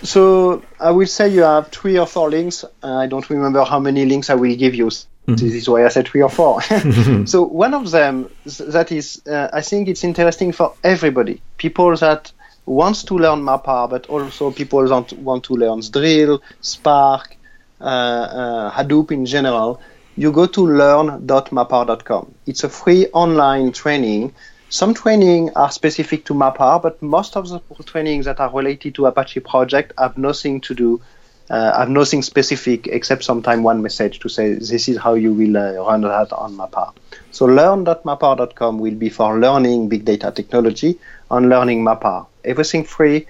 So, 0.04 0.62
I 0.78 0.92
will 0.92 1.08
say 1.08 1.28
you 1.30 1.42
have 1.42 1.66
three 1.68 1.98
or 1.98 2.06
four 2.06 2.30
links. 2.30 2.64
I 2.80 3.08
don't 3.08 3.28
remember 3.28 3.64
how 3.64 3.80
many 3.80 4.04
links 4.04 4.30
I 4.30 4.36
will 4.36 4.54
give 4.54 4.76
you. 4.76 4.88
Mm-hmm. 5.28 5.44
This 5.44 5.54
is 5.54 5.68
why 5.68 5.84
I 5.84 5.88
said 5.88 6.08
three 6.08 6.22
or 6.22 6.30
four. 6.30 6.62
so 7.26 7.42
one 7.42 7.74
of 7.74 7.90
them 7.90 8.30
that 8.46 8.90
is, 8.90 9.20
uh, 9.26 9.50
I 9.52 9.60
think 9.60 9.88
it's 9.88 10.02
interesting 10.02 10.52
for 10.52 10.74
everybody. 10.82 11.42
People 11.58 11.94
that 11.96 12.32
wants 12.64 13.04
to 13.04 13.14
learn 13.14 13.42
MapR, 13.42 13.90
but 13.90 14.06
also 14.06 14.50
people 14.50 14.88
that 14.88 15.12
want 15.18 15.44
to 15.44 15.54
learn 15.54 15.80
Drill, 15.80 16.42
Spark, 16.62 17.36
uh, 17.78 17.84
uh, 17.84 18.70
Hadoop 18.72 19.12
in 19.12 19.26
general. 19.26 19.82
You 20.16 20.32
go 20.32 20.46
to 20.46 20.66
learn.mapr.com. 20.66 22.34
It's 22.46 22.64
a 22.64 22.70
free 22.70 23.06
online 23.12 23.72
training. 23.72 24.34
Some 24.70 24.94
training 24.94 25.50
are 25.56 25.70
specific 25.70 26.24
to 26.26 26.34
MapR, 26.34 26.82
but 26.82 27.02
most 27.02 27.36
of 27.36 27.48
the 27.50 27.60
trainings 27.84 28.24
that 28.24 28.40
are 28.40 28.50
related 28.50 28.94
to 28.94 29.06
Apache 29.06 29.40
project 29.40 29.92
have 29.98 30.16
nothing 30.16 30.62
to 30.62 30.74
do 30.74 31.02
uh, 31.50 31.72
I 31.74 31.80
have 31.80 31.90
nothing 31.90 32.22
specific 32.22 32.86
except 32.88 33.24
sometime 33.24 33.62
one 33.62 33.82
message 33.82 34.20
to 34.20 34.28
say 34.28 34.54
this 34.54 34.88
is 34.88 34.98
how 34.98 35.14
you 35.14 35.32
will 35.32 35.56
uh, 35.56 35.72
run 35.72 36.02
that 36.02 36.32
on 36.32 36.56
MapR. 36.56 36.92
So 37.30 37.46
learn.mapr.com 37.46 38.78
will 38.78 38.94
be 38.94 39.08
for 39.08 39.38
learning 39.38 39.88
big 39.88 40.04
data 40.04 40.30
technology 40.30 40.98
and 41.30 41.48
learning 41.48 41.84
MapR. 41.84 42.26
Everything 42.44 42.84
free, 42.84 43.26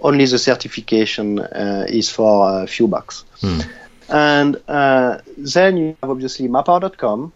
only 0.00 0.26
the 0.26 0.38
certification 0.38 1.38
uh, 1.38 1.86
is 1.88 2.10
for 2.10 2.62
a 2.62 2.66
few 2.66 2.88
bucks. 2.88 3.24
Hmm. 3.40 3.60
And 4.08 4.60
uh, 4.68 5.18
then 5.38 5.76
you 5.76 5.96
have 6.02 6.10
obviously 6.10 6.48
mapr.com, 6.48 7.32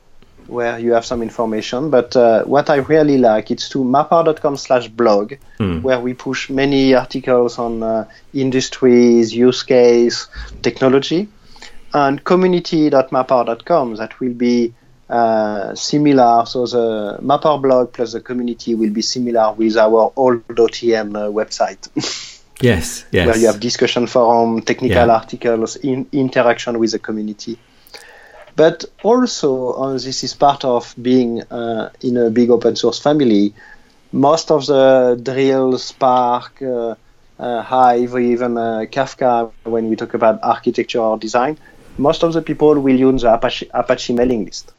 where 0.49 0.79
you 0.79 0.93
have 0.93 1.05
some 1.05 1.23
information. 1.23 1.91
But 1.91 2.17
uh, 2.17 2.45
what 2.45 2.71
I 2.71 2.77
really 2.77 3.19
like 3.19 3.51
it's 3.51 3.69
to 3.71 3.79
mapr.com 3.79 4.57
slash 4.57 4.89
blog, 4.89 5.35
mm. 5.59 5.83
where 5.83 6.01
we 6.01 6.15
push 6.15 6.51
many 6.51 6.95
articles 6.95 7.59
on 7.59 7.83
uh, 7.83 8.09
industries, 8.35 9.35
use 9.35 9.63
case, 9.63 10.29
technology, 10.63 11.29
and 11.93 12.23
community.mapr.com 12.25 13.97
that 13.97 14.21
will 14.21 14.35
be 14.35 14.75
uh, 15.09 15.75
similar. 15.75 16.45
So 16.47 16.67
the 16.67 17.19
MapR 17.23 17.63
blog 17.63 17.93
plus 17.93 18.13
the 18.13 18.21
community 18.21 18.75
will 18.75 18.91
be 18.91 19.03
similar 19.03 19.53
with 19.53 19.77
our 19.77 20.13
old 20.17 20.47
OTN 20.49 21.17
uh, 21.17 21.31
website. 21.31 21.89
yes, 22.61 23.05
yes. 23.13 23.27
Where 23.27 23.37
you 23.37 23.47
have 23.47 23.61
discussion 23.61 24.07
forum, 24.07 24.63
technical 24.63 25.07
yeah. 25.07 25.15
articles, 25.15 25.77
in, 25.77 26.09
interaction 26.13 26.79
with 26.79 26.93
the 26.93 26.99
community. 26.99 27.59
But 28.57 28.87
also, 29.03 29.73
uh, 29.73 29.93
this 29.93 30.25
is 30.25 30.35
part 30.35 30.65
of 30.65 30.95
being 31.01 31.43
uh, 31.43 31.91
in 32.01 32.17
a 32.17 32.31
big 32.31 32.51
open 32.51 32.75
source 32.77 32.99
family. 32.99 33.55
Most 34.13 34.51
of 34.51 34.67
the 34.67 35.21
Drill, 35.23 35.79
Spark, 35.79 36.63
uh, 36.63 36.95
uh 37.39 37.63
Hive, 37.63 38.17
even 38.19 38.55
Kafka, 38.95 39.53
when 39.65 39.91
we 39.91 39.97
talk 39.97 40.15
about 40.15 40.41
architecture 40.43 41.01
or 41.01 41.19
design, 41.19 41.59
most 41.99 42.23
of 42.23 42.33
the 42.33 42.41
people 42.41 42.75
will 42.81 42.99
use 42.99 43.23
the 43.23 43.35
Apache, 43.35 43.69
Apache 43.75 44.15
mailing 44.15 44.47
list. 44.47 44.73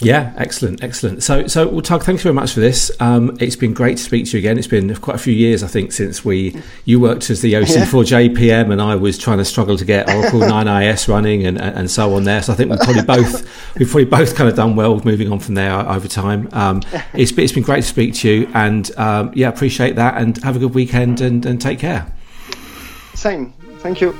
Yeah, 0.00 0.32
excellent, 0.36 0.84
excellent. 0.84 1.24
So, 1.24 1.48
so 1.48 1.68
well, 1.68 1.80
Tug, 1.80 2.04
thanks 2.04 2.22
very 2.22 2.34
much 2.34 2.52
for 2.52 2.60
this. 2.60 2.92
Um, 3.00 3.36
it's 3.40 3.56
been 3.56 3.74
great 3.74 3.96
to 3.96 4.02
speak 4.02 4.26
to 4.26 4.32
you 4.32 4.38
again. 4.38 4.56
It's 4.56 4.68
been 4.68 4.94
quite 4.96 5.16
a 5.16 5.18
few 5.18 5.32
years, 5.32 5.64
I 5.64 5.66
think, 5.66 5.90
since 5.90 6.24
we 6.24 6.56
you 6.84 7.00
worked 7.00 7.30
as 7.30 7.40
the 7.40 7.54
OC4J 7.54 8.36
PM 8.36 8.70
and 8.70 8.80
I 8.80 8.94
was 8.94 9.18
trying 9.18 9.38
to 9.38 9.44
struggle 9.44 9.76
to 9.76 9.84
get 9.84 10.08
Oracle 10.08 10.40
9iAS 10.42 11.08
running 11.08 11.46
and, 11.46 11.60
and 11.60 11.90
so 11.90 12.14
on 12.14 12.24
there. 12.24 12.42
So 12.42 12.52
I 12.52 12.56
think 12.56 12.70
we've 12.70 12.78
probably 12.78 13.02
both 13.16 13.76
we've 13.76 13.88
probably 13.88 14.04
both 14.04 14.36
kind 14.36 14.48
of 14.48 14.54
done 14.54 14.76
well 14.76 15.00
moving 15.04 15.32
on 15.32 15.40
from 15.40 15.54
there 15.54 15.72
over 15.72 16.06
time. 16.06 16.48
Um, 16.52 16.82
it's, 17.12 17.36
it's 17.36 17.52
been 17.52 17.64
great 17.64 17.82
to 17.82 17.88
speak 17.88 18.14
to 18.14 18.30
you, 18.30 18.50
and 18.54 18.96
um, 18.96 19.32
yeah, 19.34 19.48
appreciate 19.48 19.96
that. 19.96 20.16
And 20.20 20.36
have 20.44 20.54
a 20.54 20.58
good 20.60 20.74
weekend 20.74 21.20
and, 21.20 21.44
and 21.44 21.60
take 21.60 21.80
care. 21.80 22.12
Same. 23.14 23.52
Thank 23.80 24.00
you. 24.00 24.16